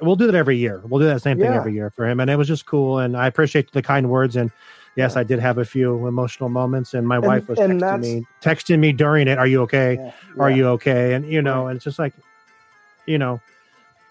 we'll 0.00 0.16
do 0.16 0.26
that 0.26 0.34
every 0.34 0.56
year. 0.56 0.80
We'll 0.88 1.00
do 1.00 1.06
that 1.06 1.20
same 1.22 1.38
thing 1.38 1.50
Yeah. 1.50 1.58
every 1.58 1.74
year 1.74 1.90
for 1.90 2.06
him, 2.08 2.20
and 2.20 2.30
it 2.30 2.36
was 2.36 2.48
just 2.48 2.66
cool. 2.66 2.98
And 3.00 3.16
I 3.16 3.26
appreciate 3.26 3.72
the 3.72 3.82
kind 3.82 4.08
words. 4.08 4.36
And 4.36 4.50
yes. 4.96 5.16
I 5.16 5.22
did 5.24 5.40
have 5.40 5.58
a 5.58 5.64
few 5.64 6.06
emotional 6.06 6.48
moments, 6.48 6.94
and 6.94 7.06
my 7.06 7.16
And- 7.16 7.26
wife 7.26 7.48
was 7.48 7.58
texting 7.58 8.00
me, 8.00 8.26
texting 8.40 8.78
me 8.78 8.92
during 8.92 9.28
it. 9.28 9.38
Are 9.38 9.46
you 9.46 9.60
okay? 9.62 10.12
Are 10.38 10.50
you 10.50 10.66
okay? 10.68 11.14
And 11.14 11.26
you 11.26 11.42
know, 11.42 11.66
and 11.66 11.76
it's 11.76 11.84
just 11.84 11.98
like, 11.98 12.14
you 13.06 13.18
know, 13.18 13.40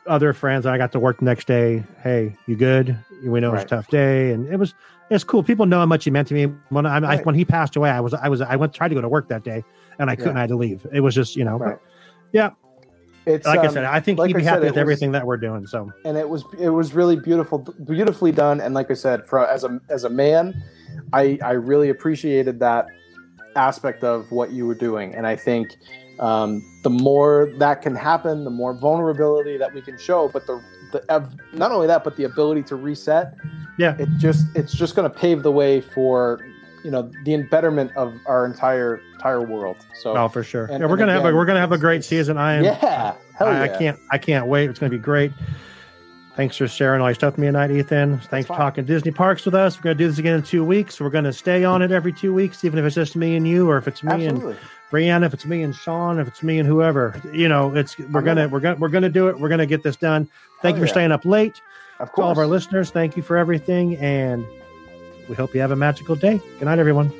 other 0.07 0.33
friends. 0.33 0.65
And 0.65 0.73
I 0.73 0.77
got 0.77 0.91
to 0.93 0.99
work 0.99 1.19
the 1.19 1.25
next 1.25 1.47
day. 1.47 1.83
Hey, 2.01 2.35
you 2.47 2.55
good? 2.55 2.97
We 3.23 3.39
know 3.39 3.49
it 3.49 3.53
was 3.53 3.63
a 3.63 3.67
tough 3.67 3.87
day, 3.87 4.31
and 4.31 4.47
it 4.47 4.57
was 4.57 4.73
it's 5.09 5.23
cool. 5.23 5.43
People 5.43 5.65
know 5.65 5.79
how 5.79 5.85
much 5.85 6.03
he 6.03 6.11
meant 6.11 6.27
to 6.29 6.33
me. 6.33 6.45
When 6.69 6.85
I, 6.85 6.97
I 6.97 7.17
when 7.21 7.35
he 7.35 7.45
passed 7.45 7.75
away, 7.75 7.89
I 7.89 7.99
was 7.99 8.13
I 8.13 8.27
was 8.27 8.41
I 8.41 8.55
went 8.55 8.73
tried 8.73 8.89
to 8.89 8.95
go 8.95 9.01
to 9.01 9.09
work 9.09 9.29
that 9.29 9.43
day, 9.43 9.63
and 9.99 10.09
I 10.09 10.15
couldn't. 10.15 10.33
Yeah. 10.33 10.39
I 10.39 10.41
had 10.41 10.49
to 10.49 10.57
leave. 10.57 10.85
It 10.91 10.99
was 11.01 11.15
just 11.15 11.35
you 11.35 11.45
know, 11.45 11.57
Right. 11.57 11.77
yeah. 12.31 12.51
It's 13.25 13.47
like 13.47 13.61
I 13.61 13.67
um, 13.67 13.73
said, 13.73 13.85
I 13.85 14.01
think 14.01 14.19
like 14.19 14.27
he'd 14.27 14.33
be 14.33 14.41
I 14.41 14.43
said, 14.43 14.49
happy 14.49 14.61
it 14.63 14.65
with 14.65 14.71
was- 14.75 14.81
everything 14.81 15.13
that 15.13 15.25
we're 15.25 15.37
doing. 15.37 15.65
So 15.65 15.89
and 16.03 16.17
it 16.17 16.27
was 16.27 16.43
it 16.59 16.69
was 16.69 16.93
really 16.93 17.15
beautiful 17.15 17.59
beautifully 17.85 18.33
done 18.33 18.59
and 18.59 18.73
like 18.73 18.91
i 18.91 18.93
said 18.93 19.25
for 19.27 19.47
as 19.47 19.63
a 19.63 19.79
as 19.89 20.03
a 20.03 20.09
man 20.09 20.61
i 21.13 21.39
i 21.41 21.51
really 21.51 21.89
appreciated 21.89 22.59
that 22.59 22.85
aspect 23.55 24.03
of 24.03 24.29
what 24.31 24.51
you 24.51 24.65
were 24.67 24.75
doing 24.75 25.15
and 25.15 25.25
i 25.25 25.35
think 25.35 25.77
um, 26.19 26.63
the 26.83 26.89
more 26.89 27.51
that 27.57 27.81
can 27.81 27.95
happen 27.95 28.43
the 28.43 28.49
more 28.49 28.73
vulnerability 28.73 29.57
that 29.57 29.73
we 29.73 29.81
can 29.81 29.97
show 29.97 30.27
but 30.29 30.45
the 30.47 30.61
the 30.91 31.29
not 31.53 31.71
only 31.71 31.87
that 31.87 32.03
but 32.03 32.15
the 32.17 32.23
ability 32.25 32.61
to 32.63 32.75
reset 32.75 33.33
Yeah. 33.77 33.95
it 33.97 34.09
just 34.17 34.45
it's 34.55 34.73
just 34.73 34.95
going 34.95 35.09
to 35.09 35.17
pave 35.17 35.41
the 35.43 35.51
way 35.51 35.81
for 35.81 36.39
you 36.83 36.91
know 36.91 37.09
the 37.23 37.41
betterment 37.43 37.91
of 37.95 38.13
our 38.25 38.45
entire 38.45 39.01
entire 39.13 39.41
world 39.41 39.77
so 39.95 40.15
Oh, 40.17 40.27
for 40.27 40.43
sure. 40.43 40.65
and- 40.65 40.81
yeah, 40.81 40.85
we're 40.85 40.97
gonna 40.97 41.13
have 41.13 41.25
a 41.25 41.33
we're 41.33 41.45
gonna 41.45 41.59
have 41.61 41.71
a 41.71 41.77
great 41.77 42.03
season. 42.03 42.37
I 42.37 42.55
am. 42.55 42.63
yeah 42.65 43.15
hell 43.37 43.47
I, 43.47 43.63
I 43.63 43.67
can't. 43.69 43.97
I 44.11 44.17
can't 44.19 44.45
wait. 44.47 44.69
It's 44.69 44.77
gonna 44.79 44.89
be 44.91 44.97
great. 44.99 45.31
Thanks 46.35 46.57
for 46.57 46.67
sharing 46.67 46.99
all 46.99 47.07
your 47.09 47.15
stuff 47.15 47.33
with 47.33 47.39
me 47.39 47.47
tonight, 47.47 47.69
Ethan. 47.69 48.19
Thanks 48.19 48.47
for 48.47 48.57
talking 48.57 48.85
Disney 48.85 49.11
parks 49.11 49.45
with 49.45 49.53
us. 49.53 49.77
We're 49.77 49.83
gonna 49.83 49.95
do 49.95 50.07
this 50.07 50.17
again 50.17 50.35
in 50.35 50.41
two 50.41 50.65
weeks. 50.65 50.99
We're 50.99 51.11
gonna 51.11 51.31
stay 51.31 51.63
on 51.63 51.83
it 51.83 51.91
every 51.91 52.11
two 52.11 52.33
weeks, 52.33 52.63
even 52.63 52.79
if 52.79 52.85
it's 52.85 52.95
just 52.95 53.15
me 53.15 53.35
and 53.35 53.47
you, 53.47 53.69
or 53.69 53.77
if 53.77 53.87
it's 53.87 54.01
me 54.01 54.25
and 54.25 54.37
absolutely 54.37 54.57
Brianna, 54.93 55.25
if 55.25 55.33
it's 55.33 55.45
me 55.45 55.63
and 55.63 55.75
Sean, 55.75 56.19
if 56.19 56.27
it's 56.27 56.43
me 56.43 56.59
and 56.59 56.67
whoever. 56.67 57.19
You 57.33 57.47
know, 57.47 57.75
it's 57.75 57.97
we're 57.97 58.19
I'm 58.19 58.25
gonna 58.25 58.43
in. 58.45 58.51
we're 58.51 58.59
gonna 58.59 58.77
we're 58.79 58.89
gonna 58.89 59.09
do 59.09 59.27
it. 59.27 59.39
We're 59.39 59.49
gonna 59.49 59.65
get 59.65 59.83
this 59.83 59.95
done. 59.95 60.27
Thank 60.61 60.75
you 60.75 60.81
for 60.81 60.87
yeah. 60.87 60.91
staying 60.93 61.11
up 61.11 61.25
late. 61.25 61.61
of 61.99 62.13
To 62.13 62.21
all 62.21 62.31
of 62.31 62.37
our 62.37 62.47
listeners, 62.47 62.89
thank 62.89 63.15
you 63.15 63.23
for 63.23 63.37
everything, 63.37 63.97
and 63.97 64.45
we 65.29 65.35
hope 65.35 65.53
you 65.53 65.61
have 65.61 65.71
a 65.71 65.75
magical 65.75 66.15
day. 66.15 66.41
Good 66.59 66.65
night, 66.65 66.79
everyone. 66.79 67.11